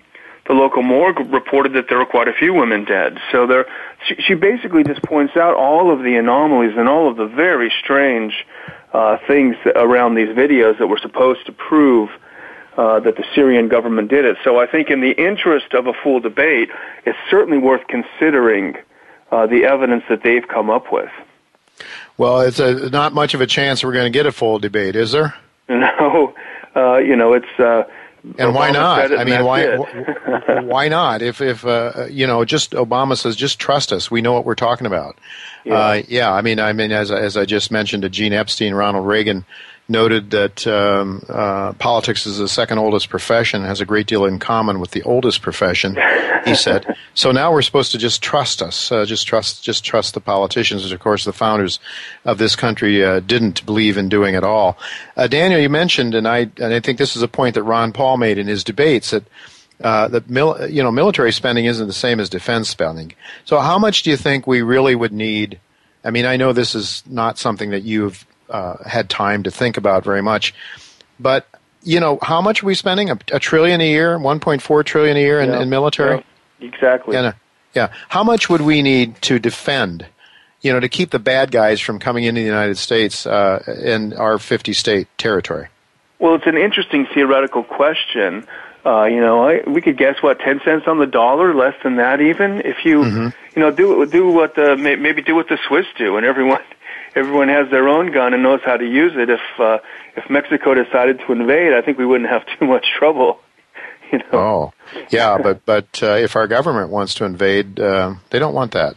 the 0.48 0.54
local 0.54 0.84
morgue 0.84 1.20
reported 1.32 1.74
that 1.74 1.86
there 1.90 1.98
were 1.98 2.06
quite 2.06 2.28
a 2.28 2.34
few 2.34 2.54
women 2.54 2.86
dead. 2.86 3.18
So 3.32 3.48
there, 3.48 3.66
she, 4.08 4.16
she 4.16 4.34
basically 4.34 4.84
just 4.84 5.02
points 5.02 5.36
out 5.36 5.56
all 5.56 5.92
of 5.92 6.04
the 6.04 6.16
anomalies 6.16 6.74
and 6.78 6.88
all 6.88 7.10
of 7.10 7.18
the 7.18 7.28
very 7.28 7.72
strange 7.84 8.46
uh, 8.94 9.18
things 9.28 9.56
around 9.76 10.16
these 10.16 10.30
videos 10.30 10.78
that 10.80 10.88
were 10.88 11.00
supposed 11.00 11.46
to 11.48 11.52
prove 11.52 12.10
uh, 12.78 13.00
that 13.02 13.16
the 13.18 13.26
Syrian 13.36 13.68
government 13.68 14.10
did 14.10 14.24
it. 14.24 14.38
So 14.44 14.60
I 14.60 14.68
think, 14.68 14.90
in 14.90 15.02
the 15.02 15.12
interest 15.12 15.74
of 15.74 15.88
a 15.88 15.94
full 16.04 16.20
debate, 16.20 16.70
it's 17.06 17.18
certainly 17.30 17.58
worth 17.58 17.86
considering 17.88 18.76
uh, 19.32 19.48
the 19.48 19.66
evidence 19.66 20.04
that 20.10 20.24
they've 20.24 20.48
come 20.48 20.70
up 20.70 20.92
with. 20.92 21.10
Well, 22.18 22.42
it's 22.42 22.60
a, 22.60 22.90
not 22.90 23.14
much 23.14 23.34
of 23.34 23.42
a 23.42 23.48
chance 23.48 23.84
we're 23.84 23.94
going 23.94 24.12
to 24.12 24.18
get 24.18 24.26
a 24.26 24.32
full 24.32 24.60
debate, 24.60 24.96
is 24.96 25.12
there? 25.12 25.36
No, 25.70 26.34
uh, 26.78 26.98
you 27.00 27.16
know 27.18 27.34
it's. 27.34 27.60
Uh, 27.60 27.84
and 28.38 28.56
why 28.56 28.72
not? 28.72 29.18
I 29.18 29.26
mean, 29.26 29.44
why 29.44 29.76
why 30.62 30.88
not? 30.88 31.22
If 31.22 31.42
if 31.42 31.66
uh, 31.66 32.06
you 32.10 32.26
know, 32.26 32.46
just 32.46 32.72
Obama 32.72 33.18
says, 33.18 33.36
just 33.36 33.60
trust 33.60 33.92
us. 33.92 34.10
We 34.10 34.22
know 34.22 34.32
what 34.32 34.46
we're 34.46 34.56
talking 34.56 34.88
about. 34.88 35.18
Yeah. 35.66 35.74
Uh, 35.76 36.04
yeah. 36.08 36.32
I 36.32 36.42
mean, 36.42 36.60
I 36.60 36.72
mean, 36.72 36.94
as 36.94 37.12
as 37.12 37.36
I 37.36 37.44
just 37.46 37.70
mentioned 37.70 38.04
to 38.04 38.10
Gene 38.10 38.32
Epstein, 38.32 38.74
Ronald 38.74 39.06
Reagan 39.06 39.46
noted 39.90 40.32
that 40.32 40.68
um, 40.68 41.24
uh, 41.30 41.72
politics 41.74 42.26
is 42.26 42.38
the 42.38 42.48
second 42.48 42.78
oldest 42.78 43.10
profession, 43.10 43.64
has 43.64 43.80
a 43.80 43.86
great 43.86 44.06
deal 44.06 44.26
in 44.26 44.38
common 44.38 44.80
with 44.80 44.92
the 44.92 45.02
oldest 45.04 45.42
profession. 45.42 45.98
He 46.46 46.56
said. 46.68 46.86
so 47.14 47.32
now 47.32 47.52
we're 47.52 47.62
supposed 47.62 47.92
to 47.94 47.98
just 47.98 48.22
trust 48.22 48.62
us, 48.62 48.92
uh, 48.92 49.06
just 49.06 49.28
trust, 49.28 49.64
just 49.64 49.86
trust 49.86 50.14
the 50.14 50.20
politicians, 50.20 50.84
which 50.84 50.92
of 50.92 51.00
course 51.00 51.24
the 51.24 51.34
founders 51.34 51.80
of 52.26 52.38
this 52.38 52.56
country 52.56 53.04
uh, 53.04 53.22
didn't 53.22 53.66
believe 53.66 53.98
in 53.98 54.10
doing 54.10 54.36
at 54.36 54.44
all. 54.44 54.78
Uh, 55.16 55.28
Daniel, 55.28 55.60
you 55.60 55.70
mentioned, 55.70 56.14
and 56.16 56.28
I, 56.28 56.50
and 56.58 56.74
I 56.74 56.80
think 56.82 56.98
this 56.98 57.16
is 57.16 57.22
a 57.22 57.28
point 57.28 57.56
that 57.56 57.64
Ron 57.64 57.94
Paul 57.94 58.18
made 58.18 58.38
in 58.38 58.48
his 58.48 58.64
debates 58.64 59.12
that. 59.12 59.24
Uh, 59.80 60.08
that 60.08 60.28
mil- 60.28 60.68
you 60.68 60.82
know 60.82 60.92
military 60.92 61.32
spending 61.32 61.66
isn't 61.66 61.86
the 61.86 61.94
same 61.94 62.20
as 62.20 62.32
defense 62.32 62.68
spending. 62.68 63.14
So 63.46 63.60
how 63.60 63.78
much 63.78 64.02
do 64.02 64.10
you 64.10 64.18
think 64.18 64.48
we 64.48 64.64
really 64.64 64.96
would 64.96 65.14
need? 65.14 65.60
I 66.04 66.10
mean, 66.10 66.26
I 66.26 66.36
know 66.36 66.52
this 66.52 66.74
is 66.74 67.04
not 67.06 67.38
something 67.38 67.70
that 67.70 67.84
you've 67.84 68.26
uh, 68.50 68.76
had 68.86 69.10
time 69.10 69.44
to 69.44 69.52
think 69.52 69.78
about 69.78 70.04
very 70.04 70.22
much. 70.22 70.54
But 71.20 71.48
you 71.84 72.00
know, 72.00 72.20
how 72.22 72.42
much 72.42 72.64
are 72.64 72.66
we 72.66 72.76
spending? 72.76 73.10
A, 73.10 73.18
a 73.32 73.40
trillion 73.40 73.82
a 73.82 73.88
year, 73.88 74.18
one 74.18 74.40
point 74.40 74.62
four 74.62 74.84
trillion 74.84 75.18
a 75.18 75.22
year 75.22 75.40
in, 75.40 75.50
yeah. 75.50 75.62
in 75.62 75.70
military. 75.70 76.18
Yeah. 76.18 76.68
Exactly. 76.68 77.14
Yeah, 77.16 77.34
yeah. 77.76 77.94
How 78.10 78.24
much 78.24 78.50
would 78.50 78.62
we 78.62 78.82
need 78.82 79.22
to 79.24 79.40
defend? 79.40 80.06
You 80.62 80.74
know, 80.74 80.80
to 80.80 80.90
keep 80.90 81.12
the 81.12 81.20
bad 81.20 81.52
guys 81.52 81.80
from 81.80 82.00
coming 82.00 82.24
into 82.24 82.42
the 82.42 82.48
United 82.48 82.78
States 82.78 83.28
uh, 83.28 83.64
in 83.82 84.14
our 84.14 84.40
50 84.40 84.74
state 84.74 85.08
territory? 85.18 85.68
Well, 86.20 86.34
it's 86.34 86.48
an 86.48 86.58
interesting 86.58 87.06
theoretical 87.14 87.64
question. 87.64 88.48
Uh, 88.84 89.06
you 89.06 89.20
know, 89.20 89.48
I, 89.48 89.62
we 89.70 89.82
could 89.82 89.98
guess 89.98 90.16
what 90.22 90.40
ten 90.40 90.60
cents 90.66 90.88
on 90.88 90.98
the 90.98 91.06
dollar, 91.06 91.54
less 91.54 91.76
than 91.84 91.98
that, 91.98 92.22
even 92.22 92.62
if 92.62 92.86
you, 92.86 93.02
mm-hmm. 93.02 93.28
you 93.56 93.62
know, 93.62 93.70
do 93.70 94.06
do 94.06 94.32
what 94.32 94.56
the 94.56 94.76
maybe 94.78 95.22
do 95.22 95.36
what 95.36 95.50
the 95.50 95.60
Swiss 95.68 95.86
do, 95.98 96.18
and 96.18 96.26
everyone 96.26 96.62
everyone 97.18 97.50
has 97.50 97.70
their 97.72 97.88
own 97.90 98.12
gun 98.12 98.34
and 98.34 98.44
knows 98.44 98.62
how 98.64 98.78
to 98.78 98.86
use 98.86 99.14
it. 99.16 99.30
If 99.30 99.42
uh, 99.60 99.80
if 100.16 100.30
Mexico 100.30 100.74
decided 100.74 101.20
to 101.26 101.32
invade, 101.32 101.74
I 101.74 101.82
think 101.82 101.98
we 101.98 102.06
wouldn't 102.06 102.30
have 102.30 102.44
too 102.60 102.66
much 102.66 102.86
trouble. 102.98 103.40
You 104.10 104.20
know? 104.20 104.24
Oh, 104.32 104.74
yeah, 105.10 105.38
but 105.38 105.66
but 105.66 106.02
uh, 106.02 106.14
if 106.14 106.38
our 106.38 106.48
government 106.48 106.92
wants 106.92 107.16
to 107.16 107.26
invade, 107.26 107.78
uh, 107.78 108.16
they 108.30 108.40
don't 108.40 108.54
want 108.54 108.72
that. 108.72 108.96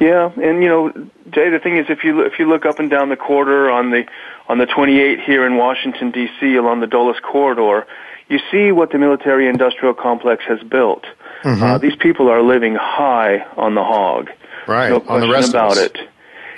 Yeah, 0.00 0.30
and 0.30 0.62
you 0.62 0.70
know, 0.70 0.90
Jay, 1.30 1.50
the 1.50 1.58
thing 1.62 1.76
is, 1.76 1.84
if 1.90 2.02
you 2.02 2.22
if 2.22 2.38
you 2.38 2.48
look 2.48 2.64
up 2.64 2.78
and 2.78 2.88
down 2.88 3.10
the 3.10 3.16
corridor 3.16 3.70
on 3.70 3.90
the 3.90 4.06
on 4.48 4.56
the 4.56 4.64
28 4.64 5.20
here 5.20 5.44
in 5.44 5.58
Washington 5.58 6.12
D.C. 6.12 6.56
along 6.56 6.80
the 6.80 6.86
Dulles 6.86 7.18
corridor, 7.20 7.86
you 8.30 8.38
see 8.50 8.72
what 8.72 8.90
the 8.90 8.96
military-industrial 8.96 9.94
complex 9.94 10.44
has 10.48 10.60
built. 10.62 11.04
Mm-hmm. 11.42 11.62
Uh, 11.62 11.76
these 11.76 11.96
people 11.96 12.30
are 12.30 12.40
living 12.40 12.74
high 12.74 13.40
on 13.54 13.74
the 13.74 13.84
hog. 13.84 14.30
Right, 14.66 14.88
no 14.88 15.00
question 15.00 15.14
on 15.14 15.28
the 15.28 15.34
rest 15.34 15.50
about 15.50 15.76
of 15.76 15.84
it. 15.84 15.98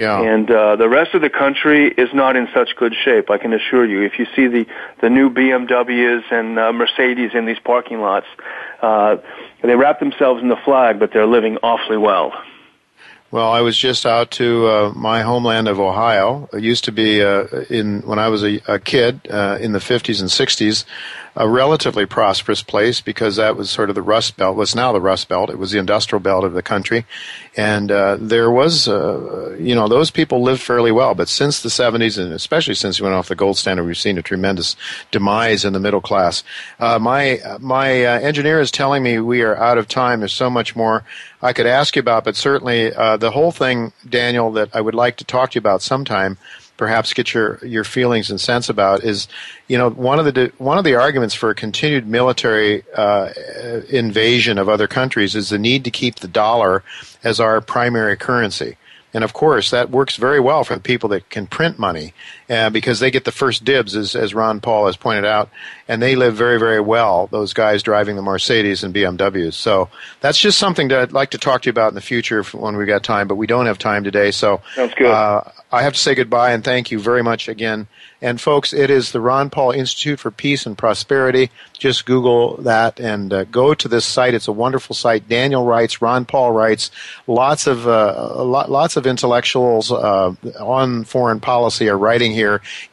Yeah. 0.00 0.18
And 0.18 0.50
uh, 0.50 0.76
the 0.76 0.88
rest 0.88 1.12
of 1.12 1.20
the 1.20 1.28
country 1.28 1.88
is 1.88 2.08
not 2.14 2.34
in 2.34 2.48
such 2.54 2.74
good 2.74 2.94
shape, 3.04 3.28
I 3.28 3.36
can 3.36 3.52
assure 3.52 3.84
you. 3.84 4.00
If 4.00 4.18
you 4.18 4.26
see 4.34 4.46
the, 4.46 4.66
the 5.02 5.10
new 5.10 5.28
BMWs 5.28 6.32
and 6.32 6.58
uh, 6.58 6.72
Mercedes 6.72 7.32
in 7.34 7.44
these 7.44 7.58
parking 7.58 8.00
lots, 8.00 8.24
uh, 8.80 9.18
they 9.60 9.76
wrap 9.76 10.00
themselves 10.00 10.40
in 10.40 10.48
the 10.48 10.56
flag, 10.56 10.98
but 10.98 11.12
they're 11.12 11.26
living 11.26 11.58
awfully 11.62 11.98
well. 11.98 12.32
Well, 13.30 13.52
I 13.52 13.60
was 13.60 13.76
just 13.76 14.06
out 14.06 14.30
to 14.32 14.66
uh, 14.68 14.92
my 14.96 15.20
homeland 15.20 15.68
of 15.68 15.78
Ohio. 15.78 16.48
It 16.54 16.62
used 16.62 16.84
to 16.84 16.92
be 16.92 17.22
uh, 17.22 17.44
in 17.68 18.00
when 18.00 18.18
I 18.18 18.28
was 18.28 18.42
a, 18.42 18.58
a 18.66 18.78
kid 18.78 19.28
uh, 19.30 19.58
in 19.60 19.72
the 19.72 19.80
50s 19.80 20.20
and 20.20 20.30
60s 20.30 20.86
a 21.36 21.48
relatively 21.48 22.06
prosperous 22.06 22.62
place 22.62 23.00
because 23.00 23.36
that 23.36 23.56
was 23.56 23.70
sort 23.70 23.88
of 23.88 23.94
the 23.94 24.02
Rust 24.02 24.36
Belt. 24.36 24.56
Was 24.56 24.74
now 24.74 24.92
the 24.92 25.00
Rust 25.00 25.28
Belt. 25.28 25.50
It 25.50 25.58
was 25.58 25.70
the 25.70 25.78
industrial 25.78 26.20
belt 26.20 26.44
of 26.44 26.52
the 26.52 26.62
country, 26.62 27.06
and 27.56 27.90
uh, 27.90 28.16
there 28.20 28.50
was, 28.50 28.88
uh, 28.88 29.56
you 29.58 29.74
know, 29.74 29.88
those 29.88 30.10
people 30.10 30.42
lived 30.42 30.60
fairly 30.60 30.92
well. 30.92 31.14
But 31.14 31.28
since 31.28 31.62
the 31.62 31.68
70s, 31.68 32.18
and 32.18 32.32
especially 32.32 32.74
since 32.74 33.00
we 33.00 33.04
went 33.04 33.14
off 33.14 33.28
the 33.28 33.36
gold 33.36 33.58
standard, 33.58 33.84
we've 33.84 33.96
seen 33.96 34.18
a 34.18 34.22
tremendous 34.22 34.76
demise 35.10 35.64
in 35.64 35.72
the 35.72 35.80
middle 35.80 36.00
class. 36.00 36.42
Uh, 36.78 36.98
my 36.98 37.40
my 37.60 38.04
uh, 38.04 38.18
engineer 38.20 38.60
is 38.60 38.70
telling 38.70 39.02
me 39.02 39.18
we 39.20 39.42
are 39.42 39.56
out 39.56 39.78
of 39.78 39.88
time. 39.88 40.20
There's 40.20 40.32
so 40.32 40.50
much 40.50 40.74
more 40.74 41.04
I 41.42 41.52
could 41.52 41.66
ask 41.66 41.96
you 41.96 42.00
about, 42.00 42.24
but 42.24 42.36
certainly 42.36 42.92
uh, 42.92 43.16
the 43.16 43.30
whole 43.30 43.52
thing, 43.52 43.92
Daniel, 44.08 44.52
that 44.52 44.74
I 44.74 44.80
would 44.80 44.94
like 44.94 45.16
to 45.18 45.24
talk 45.24 45.52
to 45.52 45.54
you 45.54 45.60
about 45.60 45.82
sometime 45.82 46.38
perhaps 46.80 47.12
get 47.12 47.34
your, 47.34 47.58
your 47.62 47.84
feelings 47.84 48.30
and 48.30 48.40
sense 48.40 48.70
about 48.70 49.04
is, 49.04 49.28
you 49.68 49.76
know, 49.76 49.90
one 49.90 50.18
of 50.18 50.24
the 50.24 50.50
one 50.56 50.78
of 50.78 50.84
the 50.84 50.94
arguments 50.94 51.34
for 51.34 51.50
a 51.50 51.54
continued 51.54 52.06
military 52.08 52.82
uh, 52.96 53.28
invasion 53.90 54.56
of 54.56 54.66
other 54.66 54.88
countries 54.88 55.36
is 55.36 55.50
the 55.50 55.58
need 55.58 55.84
to 55.84 55.90
keep 55.90 56.14
the 56.16 56.26
dollar 56.26 56.82
as 57.22 57.38
our 57.38 57.60
primary 57.60 58.16
currency. 58.16 58.78
And 59.12 59.22
of 59.22 59.34
course, 59.34 59.70
that 59.70 59.90
works 59.90 60.16
very 60.16 60.40
well 60.40 60.64
for 60.64 60.74
the 60.74 60.80
people 60.80 61.10
that 61.10 61.28
can 61.28 61.46
print 61.46 61.78
money 61.78 62.14
uh, 62.50 62.68
because 62.68 62.98
they 62.98 63.10
get 63.10 63.24
the 63.24 63.32
first 63.32 63.64
dibs, 63.64 63.94
as, 63.94 64.16
as 64.16 64.34
Ron 64.34 64.60
Paul 64.60 64.86
has 64.86 64.96
pointed 64.96 65.24
out, 65.24 65.48
and 65.86 66.02
they 66.02 66.16
live 66.16 66.34
very, 66.34 66.58
very 66.58 66.80
well, 66.80 67.28
those 67.28 67.52
guys 67.52 67.82
driving 67.82 68.16
the 68.16 68.22
Mercedes 68.22 68.82
and 68.82 68.92
BMWs. 68.92 69.54
So 69.54 69.88
that's 70.20 70.38
just 70.38 70.58
something 70.58 70.88
that 70.88 70.98
I'd 70.98 71.12
like 71.12 71.30
to 71.30 71.38
talk 71.38 71.62
to 71.62 71.66
you 71.68 71.70
about 71.70 71.90
in 71.90 71.94
the 71.94 72.00
future 72.00 72.42
when 72.42 72.76
we've 72.76 72.88
got 72.88 73.04
time, 73.04 73.28
but 73.28 73.36
we 73.36 73.46
don't 73.46 73.66
have 73.66 73.78
time 73.78 74.02
today. 74.02 74.32
So 74.32 74.60
Sounds 74.74 74.94
good. 74.94 75.06
Uh, 75.06 75.42
I 75.70 75.82
have 75.82 75.92
to 75.92 75.98
say 75.98 76.16
goodbye 76.16 76.50
and 76.50 76.64
thank 76.64 76.90
you 76.90 76.98
very 76.98 77.22
much 77.22 77.48
again 77.48 77.86
and 78.22 78.40
folks, 78.40 78.74
it 78.74 78.90
is 78.90 79.12
the 79.12 79.20
Ron 79.20 79.48
Paul 79.48 79.70
Institute 79.70 80.20
for 80.20 80.30
Peace 80.30 80.66
and 80.66 80.76
Prosperity. 80.76 81.50
Just 81.78 82.04
Google 82.04 82.58
that 82.58 83.00
and 83.00 83.32
uh, 83.32 83.44
go 83.44 83.72
to 83.72 83.88
this 83.88 84.04
site. 84.04 84.34
It's 84.34 84.48
a 84.48 84.52
wonderful 84.52 84.94
site. 84.94 85.26
Daniel 85.26 85.64
writes, 85.64 86.02
Ron 86.02 86.26
Paul 86.26 86.52
writes. 86.52 86.90
Lots 87.26 87.66
of 87.66 87.88
uh, 87.88 88.44
lots 88.44 88.96
of 88.96 89.06
intellectuals 89.06 89.90
uh, 89.90 90.34
on 90.60 91.04
foreign 91.04 91.40
policy 91.40 91.88
are 91.88 91.96
writing 91.96 92.32
here, 92.32 92.39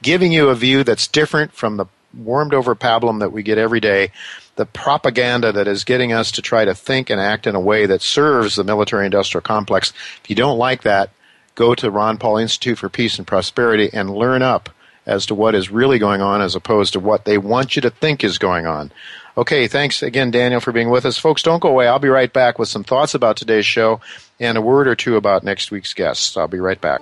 giving 0.01 0.31
you 0.31 0.49
a 0.49 0.55
view 0.55 0.83
that's 0.83 1.07
different 1.07 1.53
from 1.53 1.77
the 1.77 1.85
warmed 2.17 2.53
over 2.53 2.75
pablum 2.75 3.19
that 3.19 3.31
we 3.31 3.43
get 3.43 3.57
every 3.57 3.79
day 3.79 4.11
the 4.57 4.65
propaganda 4.65 5.51
that 5.53 5.67
is 5.67 5.83
getting 5.83 6.11
us 6.11 6.31
to 6.31 6.41
try 6.41 6.65
to 6.65 6.75
think 6.75 7.09
and 7.09 7.21
act 7.21 7.47
in 7.47 7.55
a 7.55 7.59
way 7.59 7.85
that 7.85 8.01
serves 8.01 8.55
the 8.55 8.63
military 8.63 9.05
industrial 9.05 9.41
complex. 9.41 9.93
If 10.23 10.29
you 10.29 10.35
don't 10.35 10.57
like 10.57 10.81
that, 10.81 11.11
go 11.55 11.73
to 11.75 11.89
Ron 11.89 12.17
Paul 12.17 12.37
Institute 12.37 12.77
for 12.77 12.89
Peace 12.89 13.17
and 13.17 13.25
Prosperity 13.25 13.89
and 13.93 14.13
learn 14.13 14.41
up 14.41 14.69
as 15.05 15.25
to 15.27 15.35
what 15.35 15.55
is 15.55 15.71
really 15.71 15.99
going 15.99 16.21
on 16.21 16.41
as 16.41 16.55
opposed 16.55 16.93
to 16.93 16.99
what 16.99 17.23
they 17.23 17.37
want 17.37 17.75
you 17.75 17.81
to 17.83 17.89
think 17.89 18.23
is 18.23 18.37
going 18.37 18.65
on. 18.65 18.91
Okay, 19.37 19.67
thanks 19.67 20.01
again, 20.01 20.31
Daniel, 20.31 20.59
for 20.59 20.71
being 20.71 20.89
with 20.89 21.05
us. 21.05 21.17
Folks, 21.17 21.43
don't 21.43 21.61
go 21.61 21.69
away. 21.69 21.87
I'll 21.87 21.99
be 21.99 22.09
right 22.09 22.31
back 22.33 22.59
with 22.59 22.67
some 22.67 22.83
thoughts 22.83 23.13
about 23.13 23.37
today's 23.37 23.65
show 23.65 24.01
and 24.39 24.57
a 24.57 24.61
word 24.61 24.87
or 24.87 24.95
two 24.95 25.15
about 25.15 25.43
next 25.43 25.71
week's 25.71 25.93
guests. 25.93 26.35
I'll 26.35 26.47
be 26.47 26.59
right 26.59 26.81
back. 26.81 27.01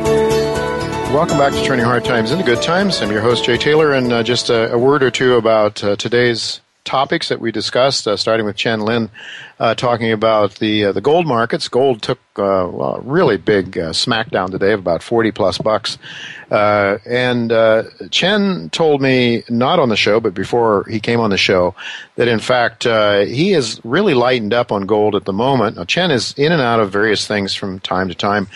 Welcome 1.13 1.37
back 1.37 1.51
to 1.51 1.61
Turning 1.65 1.83
Hard 1.83 2.05
Times 2.05 2.31
into 2.31 2.45
Good 2.45 2.61
Times. 2.61 3.01
I'm 3.01 3.11
your 3.11 3.19
host, 3.19 3.43
Jay 3.43 3.57
Taylor, 3.57 3.91
and 3.91 4.13
uh, 4.13 4.23
just 4.23 4.49
a, 4.49 4.71
a, 4.71 4.77
word 4.77 5.03
or 5.03 5.11
two 5.11 5.35
about 5.35 5.83
uh, 5.83 5.97
today's 5.97 6.61
topics 6.85 7.27
that 7.27 7.41
we 7.41 7.51
discussed, 7.51 8.07
uh, 8.07 8.15
starting 8.15 8.45
with 8.45 8.55
Chen 8.55 8.79
Lin 8.79 9.09
uh, 9.59 9.75
talking 9.75 10.13
about 10.13 10.55
the 10.55 10.85
uh, 10.85 10.91
the 10.93 11.01
gold 11.01 11.27
markets. 11.27 11.67
Gold 11.67 12.01
took 12.01 12.17
uh, 12.37 12.63
well, 12.71 12.95
a 12.95 13.01
really 13.01 13.35
big 13.35 13.73
smackdown 13.73 14.51
today 14.51 14.71
of 14.71 14.79
about 14.79 15.03
40 15.03 15.33
plus 15.33 15.57
bucks. 15.57 15.97
and 16.49 17.51
Chen 18.09 18.69
told 18.69 19.01
me, 19.01 19.43
not 19.49 19.79
on 19.79 19.89
the 19.89 19.97
show, 19.97 20.21
but 20.21 20.33
before 20.33 20.85
he 20.85 21.01
came 21.01 21.19
on 21.19 21.29
the 21.29 21.37
show, 21.37 21.75
that 22.15 22.29
in 22.29 22.39
fact 22.39 22.85
he 22.85 23.51
is 23.51 23.81
really 23.83 24.13
lightened 24.13 24.53
up 24.53 24.71
on 24.71 24.85
gold 24.85 25.15
at 25.15 25.25
the 25.25 25.33
moment. 25.33 25.75
Now, 25.75 25.83
Chen 25.83 26.09
is 26.09 26.33
in 26.37 26.53
and 26.53 26.61
out 26.61 26.79
of 26.79 26.89
various 26.89 27.27
things 27.27 27.53
from 27.53 27.81
time 27.81 28.07
to 28.07 28.15
time. 28.15 28.47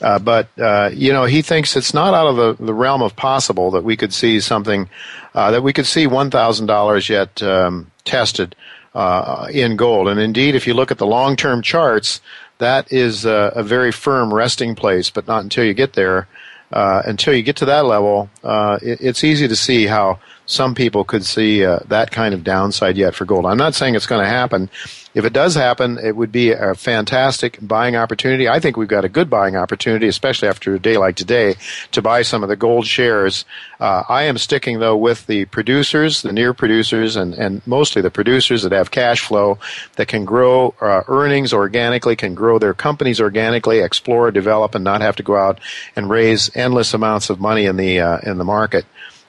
Uh, 0.00 0.18
but 0.18 0.48
uh, 0.58 0.90
you 0.92 1.12
know, 1.12 1.24
he 1.24 1.42
thinks 1.42 1.76
it's 1.76 1.94
not 1.94 2.14
out 2.14 2.26
of 2.26 2.36
the, 2.36 2.64
the 2.64 2.74
realm 2.74 3.02
of 3.02 3.16
possible 3.16 3.70
that 3.72 3.84
we 3.84 3.96
could 3.96 4.12
see 4.12 4.40
something 4.40 4.88
uh, 5.34 5.50
that 5.50 5.62
we 5.62 5.72
could 5.72 5.86
see 5.86 6.06
one 6.06 6.30
thousand 6.30 6.66
dollars 6.66 7.08
yet 7.08 7.42
um, 7.42 7.90
tested 8.04 8.56
uh, 8.94 9.46
in 9.52 9.76
gold. 9.76 10.08
And 10.08 10.18
indeed, 10.18 10.54
if 10.54 10.66
you 10.66 10.74
look 10.74 10.90
at 10.90 10.98
the 10.98 11.06
long-term 11.06 11.62
charts, 11.62 12.20
that 12.58 12.92
is 12.92 13.24
a, 13.24 13.52
a, 13.54 13.62
very 13.62 13.92
firm 13.92 14.32
resting 14.32 14.74
place. 14.74 15.10
But 15.10 15.28
not 15.28 15.42
until 15.42 15.64
you 15.64 15.74
get 15.74 15.92
there. 15.92 16.28
Uh, 16.72 17.02
until 17.04 17.34
you 17.34 17.42
get 17.42 17.56
to 17.56 17.64
that 17.64 17.84
level, 17.84 18.30
it, 18.44 19.00
it's 19.00 19.24
easy 19.24 19.48
to 19.48 19.56
see 19.56 19.86
how 19.86 20.20
some 20.50 20.74
people 20.74 21.04
could 21.04 21.24
see 21.24 21.62
that 21.62 22.10
kind 22.10 22.34
of 22.34 22.42
downside 22.42 22.96
yet 22.96 23.14
for 23.14 23.24
gold. 23.24 23.46
I'm 23.46 23.58
not 23.58 23.74
saying 23.74 23.94
it's 23.94 24.06
going 24.06 24.22
to 24.22 24.28
happen 24.28 24.68
if 25.12 25.24
it 25.24 25.32
does 25.32 25.56
happen, 25.56 25.98
it 25.98 26.14
would 26.14 26.30
be 26.30 26.52
a 26.52 26.74
fantastic 26.74 27.58
buying 27.60 27.96
opportunity. 27.96 28.48
I 28.48 28.60
think 28.60 28.76
we've 28.76 28.86
got 28.86 29.04
a 29.04 29.08
good 29.08 29.28
buying 29.28 29.56
opportunity, 29.56 30.06
especially 30.06 30.46
after 30.46 30.74
a 30.74 30.78
day 30.78 30.98
like 30.98 31.16
today, 31.16 31.56
to 31.90 32.00
buy 32.00 32.22
some 32.22 32.44
of 32.44 32.48
the 32.48 32.54
gold 32.54 32.86
shares. 32.86 33.44
Uh, 33.80 34.04
I 34.08 34.24
am 34.24 34.38
sticking 34.38 34.78
though 34.78 34.96
with 34.96 35.26
the 35.26 35.46
producers, 35.46 36.22
the 36.22 36.32
near 36.32 36.54
producers, 36.54 37.16
and, 37.16 37.34
and 37.34 37.66
mostly 37.66 38.02
the 38.02 38.10
producers 38.10 38.62
that 38.62 38.70
have 38.70 38.92
cash 38.92 39.20
flow 39.20 39.58
that 39.96 40.06
can 40.06 40.24
grow 40.24 40.74
uh, 40.80 41.02
earnings 41.08 41.52
organically, 41.52 42.14
can 42.14 42.34
grow 42.34 42.60
their 42.60 42.74
companies 42.74 43.20
organically, 43.20 43.80
explore, 43.80 44.30
develop, 44.30 44.76
and 44.76 44.84
not 44.84 45.00
have 45.00 45.16
to 45.16 45.24
go 45.24 45.36
out 45.36 45.58
and 45.96 46.08
raise 46.08 46.54
endless 46.56 46.94
amounts 46.94 47.30
of 47.30 47.40
money 47.40 47.64
in 47.64 47.76
the 47.76 47.98
uh, 47.98 48.18
in 48.18 48.38
the 48.38 48.44
market. 48.44 48.84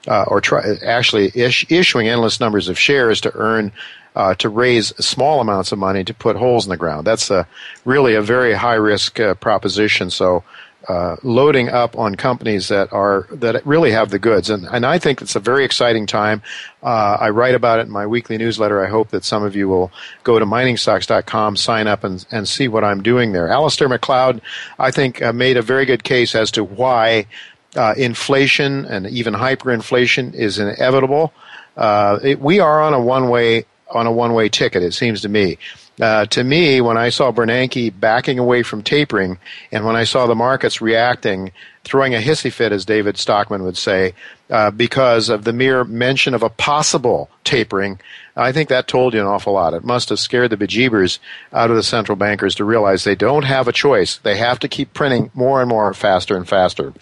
Uh, 0.08 0.24
or 0.28 0.42
try, 0.42 0.64
actually 0.84 1.32
issuing 1.36 2.08
endless 2.08 2.40
numbers 2.40 2.70
of 2.70 2.80
shares 2.80 3.22
to 3.22 3.32
earn 3.36 3.72
uh, 4.16 4.34
to 4.36 4.50
raise 4.50 4.88
small 5.04 5.40
amounts 5.40 5.72
of 5.72 5.80
money 5.80 6.04
to 6.04 6.14
put 6.14 6.36
holes 6.36 6.66
in 6.66 6.70
the 6.70 6.78
ground. 6.78 7.08
That's 7.08 7.30
a, 7.30 7.48
really 7.86 8.16
a 8.16 8.22
very 8.22 8.54
high 8.54 8.76
risk 8.76 9.20
uh, 9.20 9.36
proposition. 9.36 10.10
So 10.10 10.44
uh, 10.88 11.16
loading 11.22 11.70
up 11.70 11.98
on 11.98 12.16
companies 12.16 12.70
that 12.70 12.92
are 12.92 13.28
that 13.32 13.66
really 13.68 13.92
have 13.92 14.10
the 14.10 14.18
goods, 14.18 14.50
and 14.50 14.66
and 14.66 14.84
I 14.84 14.98
think 14.98 15.22
it's 15.22 15.36
a 15.36 15.40
very 15.40 15.64
exciting 15.64 16.08
time. 16.08 16.42
Uh, 16.82 17.18
I 17.20 17.30
write 17.30 17.54
about 17.54 17.80
it 17.80 17.84
in 17.84 17.92
my 17.92 18.08
weekly 18.08 18.38
newsletter. 18.40 18.84
I 18.84 18.90
hope 18.90 19.10
that 19.10 19.24
some 19.24 19.44
of 19.44 19.56
you 19.56 19.68
will 19.68 19.92
go 20.24 20.40
to 20.40 20.46
miningstocks.com, 20.46 21.56
sign 21.56 21.86
up, 21.86 22.04
and 22.04 22.26
and 22.32 22.48
see 22.48 22.68
what 22.68 22.84
I'm 22.84 23.04
doing 23.04 23.32
there. 23.32 23.48
Alasdair 23.48 23.90
Macleod, 23.90 24.42
I 24.80 24.90
think, 24.90 25.22
uh, 25.22 25.32
made 25.32 25.56
a 25.56 25.62
very 25.62 25.86
good 25.86 26.04
case 26.04 26.34
as 26.34 26.50
to 26.52 26.64
why 26.64 27.28
uh, 27.76 27.94
inflation 27.98 28.86
and 28.86 29.08
even 29.08 29.34
hyperinflation 29.34 30.34
is 30.34 30.60
inevitable. 30.60 31.34
Uh, 31.78 32.20
it, 32.24 32.40
we 32.40 32.60
are 32.60 32.82
on 32.82 32.94
a 32.94 33.02
one-way 33.02 33.66
on 33.94 34.08
a 34.08 34.12
one 34.12 34.34
way 34.34 34.50
ticket, 34.50 34.84
it 34.84 34.94
seems 34.94 35.22
to 35.22 35.30
me. 35.30 35.58
Uh, 36.00 36.26
to 36.26 36.44
me, 36.44 36.82
when 36.82 36.98
I 36.98 37.10
saw 37.10 37.32
Bernanke 37.32 37.94
backing 38.00 38.40
away 38.40 38.64
from 38.64 38.82
tapering, 38.82 39.38
and 39.72 39.86
when 39.86 39.96
I 39.96 40.06
saw 40.06 40.26
the 40.26 40.36
markets 40.36 40.82
reacting, 40.82 41.52
throwing 41.84 42.16
a 42.16 42.20
hissy 42.20 42.52
fit, 42.52 42.72
as 42.72 42.86
David 42.86 43.18
Stockman 43.18 43.64
would 43.64 43.78
say, 43.78 44.14
uh, 44.50 44.72
because 44.72 45.30
of 45.30 45.44
the 45.44 45.54
mere 45.54 45.84
mention 45.84 46.34
of 46.34 46.42
a 46.42 46.50
possible 46.50 47.30
tapering, 47.44 48.00
I 48.36 48.52
think 48.52 48.70
that 48.70 48.88
told 48.88 49.14
you 49.14 49.20
an 49.20 49.28
awful 49.28 49.54
lot. 49.54 49.74
It 49.74 49.84
must 49.84 50.10
have 50.10 50.20
scared 50.20 50.50
the 50.50 50.58
bejeebers 50.58 51.20
out 51.54 51.70
of 51.70 51.76
the 51.76 51.84
central 51.84 52.16
bankers 52.16 52.56
to 52.56 52.66
realize 52.66 53.04
they 53.04 53.16
don't 53.16 53.44
have 53.44 53.68
a 53.68 53.74
choice. 53.74 54.18
They 54.18 54.38
have 54.38 54.60
to 54.60 54.68
keep 54.68 54.94
printing 54.94 55.30
more 55.34 55.62
and 55.62 55.70
more 55.70 55.94
faster 55.94 56.36
and 56.36 56.48
faster. 56.48 56.94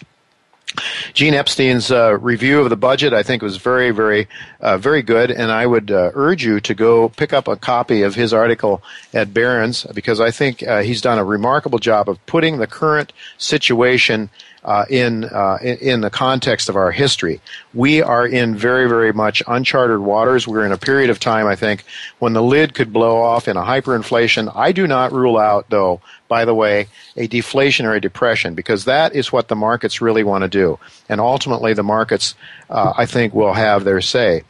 Gene 1.14 1.34
Epstein's 1.34 1.90
uh, 1.90 2.16
review 2.18 2.60
of 2.60 2.70
the 2.70 2.76
budget, 2.76 3.12
I 3.12 3.22
think, 3.22 3.42
was 3.42 3.56
very, 3.56 3.90
very, 3.90 4.28
uh, 4.60 4.78
very 4.78 5.02
good, 5.02 5.30
and 5.30 5.50
I 5.50 5.66
would 5.66 5.90
uh, 5.90 6.10
urge 6.14 6.44
you 6.44 6.60
to 6.60 6.74
go 6.74 7.08
pick 7.08 7.32
up 7.32 7.48
a 7.48 7.56
copy 7.56 8.02
of 8.02 8.14
his 8.14 8.32
article 8.32 8.82
at 9.12 9.34
Barron's 9.34 9.84
because 9.94 10.20
I 10.20 10.30
think 10.30 10.62
uh, 10.62 10.82
he's 10.82 11.00
done 11.00 11.18
a 11.18 11.24
remarkable 11.24 11.78
job 11.78 12.08
of 12.08 12.24
putting 12.26 12.58
the 12.58 12.66
current 12.66 13.12
situation 13.36 14.30
uh, 14.64 14.84
in, 14.90 15.24
uh, 15.24 15.58
in, 15.62 16.00
the 16.00 16.10
context 16.10 16.68
of 16.68 16.76
our 16.76 16.90
history. 16.90 17.40
We 17.72 18.02
are 18.02 18.26
in 18.26 18.54
very 18.54 18.88
very 18.88 19.12
much 19.12 19.42
uncharted 19.46 20.00
waters. 20.00 20.46
We're 20.46 20.66
in 20.66 20.72
a 20.72 20.78
period 20.78 21.10
of 21.10 21.18
time, 21.18 21.46
I 21.46 21.56
think, 21.56 21.84
when 22.18 22.32
the 22.32 22.42
lid 22.42 22.74
could 22.74 22.92
blow 22.92 23.22
off 23.22 23.48
in 23.48 23.56
a 23.56 23.62
hyperinflation. 23.62 24.52
I 24.54 24.72
do 24.72 24.86
not 24.86 25.12
rule 25.12 25.38
out, 25.38 25.70
though, 25.70 26.00
by 26.28 26.44
the 26.44 26.54
way, 26.54 26.88
a 27.16 27.26
deflationary 27.26 28.00
depression 28.00 28.54
because 28.54 28.84
that 28.84 29.14
is 29.14 29.32
what 29.32 29.48
the 29.48 29.56
markets 29.56 30.00
really 30.00 30.24
want 30.24 30.42
to 30.42 30.48
do, 30.48 30.78
and 31.08 31.20
ultimately 31.20 31.72
the 31.72 31.82
markets, 31.82 32.34
uh, 32.68 32.92
I 32.96 33.06
think, 33.06 33.34
will 33.34 33.54
have 33.54 33.84
their 33.84 34.00
say. 34.00 34.42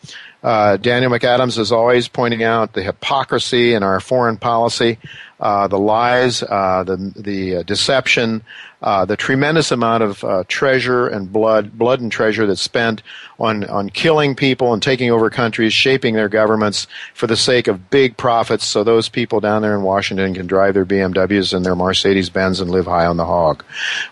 Uh, 0.43 0.77
Daniel 0.79 1.13
McAdams 1.13 1.59
is 1.59 1.71
always 1.71 2.09
pointing 2.09 2.43
out 2.43 2.73
the 2.73 2.83
hypocrisy 2.83 3.75
in 3.75 3.83
our 3.83 4.01
foreign 4.01 4.39
policy, 4.39 4.99
uh, 5.41 5.67
the 5.69 5.79
lies, 5.79 6.43
uh, 6.43 6.85
the 6.85 6.97
the 7.17 7.57
uh, 7.57 7.63
deception, 7.63 8.43
uh, 8.83 9.07
the 9.07 9.17
tremendous 9.17 9.73
amount 9.73 10.03
of 10.03 10.47
treasure 10.49 11.07
and 11.09 11.33
blood, 11.33 11.79
blood 11.79 12.01
and 12.01 12.13
treasure 12.13 12.47
that's 12.47 12.61
spent 12.61 13.03
on, 13.39 13.65
on 13.65 13.89
killing 13.89 14.35
people 14.35 14.75
and 14.75 14.83
taking 14.83 15.11
over 15.11 15.31
countries, 15.31 15.73
shaping 15.73 16.15
their 16.15 16.29
governments 16.29 16.87
for 17.15 17.27
the 17.27 17.37
sake 17.37 17.69
of 17.69 17.89
big 17.89 18.17
profits 18.19 18.67
so 18.67 18.85
those 18.85 19.09
people 19.09 19.41
down 19.41 19.63
there 19.63 19.75
in 19.75 19.83
Washington 19.83 20.35
can 20.35 20.47
drive 20.47 20.75
their 20.75 20.85
BMWs 20.85 21.55
and 21.55 21.65
their 21.65 21.75
Mercedes 21.75 22.29
Benz 22.29 22.61
and 22.61 22.71
live 22.71 22.85
high 22.85 23.07
on 23.07 23.17
the 23.17 23.25
hog. 23.25 23.65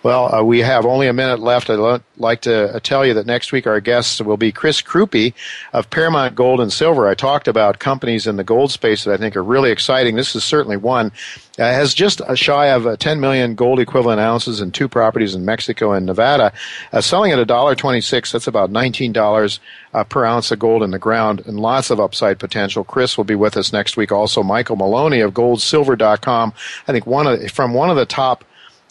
Well, 0.03 0.45
we 0.47 0.61
have 0.61 0.87
only 0.87 1.09
a 1.09 1.12
minute 1.12 1.41
left. 1.41 1.68
I'd 1.68 2.01
like 2.16 2.41
to 2.43 2.81
tell 2.83 3.05
you 3.05 3.14
that 3.14 3.26
next 3.26 3.53
week 3.53 3.66
our 3.66 3.81
guest 3.81 4.22
will 4.22 4.39
be 4.39 4.51
Chris 4.51 4.81
Crupi 4.81 5.35
of 5.74 5.91
Paramount 5.91 6.35
Gold 6.35 6.61
and 6.61 6.72
Silver. 6.72 7.07
I 7.07 7.14
talked 7.14 7.49
about 7.49 7.79
companies 7.79 8.26
in 8.26 8.37
the 8.37 8.45
gold 8.45 8.70
space 8.70 9.05
that 9.05 9.12
I 9.12 9.18
think 9.18 9.37
are 9.37 9.45
really 9.45 9.70
exciting. 9.70 10.16
This 10.16 10.35
is 10.35 10.43
certainly 10.43 10.79
one 10.79 11.12
has 11.65 11.95
just 11.95 12.21
shy 12.37 12.67
of 12.67 12.87
uh, 12.87 12.97
10 12.97 13.21
million 13.21 13.55
gold 13.55 13.81
equivalent 13.81 14.21
ounces 14.21 14.61
in 14.61 14.71
two 14.71 14.89
properties 14.89 15.35
in 15.35 15.45
Mexico 15.45 15.93
and 15.93 16.07
Nevada, 16.07 16.53
uh, 16.93 17.01
selling 17.01 17.33
at 17.33 17.47
$1.26. 17.47 18.33
That's 18.33 18.47
about 18.47 18.71
$19 18.71 19.59
uh, 19.95 20.05
per 20.05 20.25
ounce 20.25 20.51
of 20.51 20.59
gold 20.59 20.83
in 20.83 20.91
the 20.91 20.99
ground 20.99 21.43
and 21.47 21.59
lots 21.59 21.91
of 21.91 22.01
upside 22.01 22.39
potential. 22.39 22.85
Chris 22.85 23.17
will 23.17 23.25
be 23.25 23.35
with 23.35 23.57
us 23.57 23.73
next 23.73 23.97
week. 23.97 24.13
Also, 24.13 24.43
Michael 24.43 24.77
Maloney 24.77 25.21
of 25.21 25.35
goldsilver.com. 25.35 26.53
I 26.87 26.93
think 26.93 27.07
one 27.07 27.27
of, 27.27 27.51
from 27.51 27.75
one 27.75 27.91
of 27.91 27.97
the 27.97 28.07
top 28.07 28.45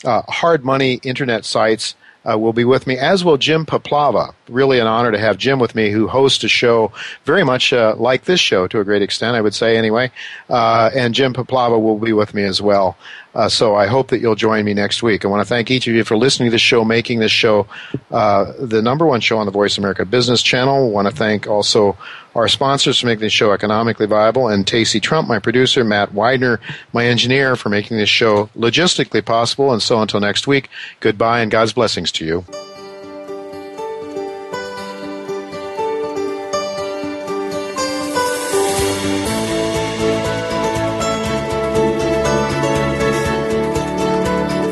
uh, 0.06 0.22
hard 0.24 0.64
money 0.64 1.00
internet 1.04 1.46
sites 1.46 1.96
uh, 2.30 2.38
will 2.38 2.54
be 2.54 2.66
with 2.66 2.88
me, 2.88 2.98
as 2.98 3.24
will 3.24 3.38
Jim 3.38 3.66
Puplava. 3.66 4.34
Really 4.50 4.80
an 4.80 4.88
honor 4.88 5.12
to 5.12 5.18
have 5.18 5.38
Jim 5.38 5.60
with 5.60 5.76
me, 5.76 5.92
who 5.92 6.08
hosts 6.08 6.44
a 6.44 6.48
show 6.48 6.92
very 7.26 7.44
much 7.44 7.74
uh, 7.74 7.96
like 7.98 8.26
this 8.26 8.40
show 8.40 8.68
to 8.68 8.80
a 8.80 8.84
great 8.84 9.02
extent, 9.02 9.36
I 9.36 9.42
would 9.42 9.56
say, 9.56 9.78
anyway. 9.78 10.12
Uh, 10.50 10.90
and 10.96 11.14
Jim 11.14 11.34
Puplava 11.34 11.82
will 11.82 12.00
be 12.00 12.14
with 12.14 12.34
me 12.34 12.44
as 12.44 12.62
well. 12.62 12.98
Uh, 13.38 13.48
so 13.48 13.76
I 13.76 13.86
hope 13.86 14.08
that 14.08 14.20
you'll 14.20 14.34
join 14.34 14.66
me 14.66 14.74
next 14.74 15.04
week. 15.04 15.24
I 15.24 15.28
want 15.28 15.42
to 15.42 15.48
thank 15.48 15.70
each 15.70 15.88
of 15.88 15.94
you 15.94 16.04
for 16.04 16.18
listening 16.18 16.48
to 16.48 16.52
this 16.52 16.62
show, 16.62 16.84
making 16.84 17.20
this 17.20 17.32
show 17.32 17.68
uh, 18.10 18.52
the 18.60 18.82
number 18.82 19.06
one 19.06 19.22
show 19.22 19.38
on 19.38 19.46
the 19.46 19.52
Voice 19.52 19.78
America 19.78 20.06
Business 20.06 20.42
Channel. 20.42 20.88
I 20.88 20.90
want 20.90 21.08
to 21.08 21.14
thank 21.14 21.46
also 21.46 21.96
our 22.34 22.48
sponsors 22.48 23.00
for 23.00 23.06
making 23.06 23.22
this 23.22 23.34
show 23.34 23.52
economically 23.52 24.08
viable, 24.08 24.48
and 24.48 24.66
Tacey 24.66 25.00
Trump, 25.00 25.28
my 25.28 25.38
producer, 25.38 25.84
Matt 25.84 26.16
Widener, 26.16 26.60
my 26.94 27.06
engineer, 27.06 27.56
for 27.56 27.70
making 27.70 27.98
this 27.98 28.10
show 28.10 28.48
logistically 28.58 29.24
possible. 29.24 29.72
And 29.72 29.84
so 29.84 30.02
until 30.02 30.20
next 30.20 30.48
week, 30.48 30.68
goodbye 31.00 31.42
and 31.42 31.52
God's 31.52 31.74
blessings 31.74 32.12
to 32.14 32.26
you. 32.26 32.77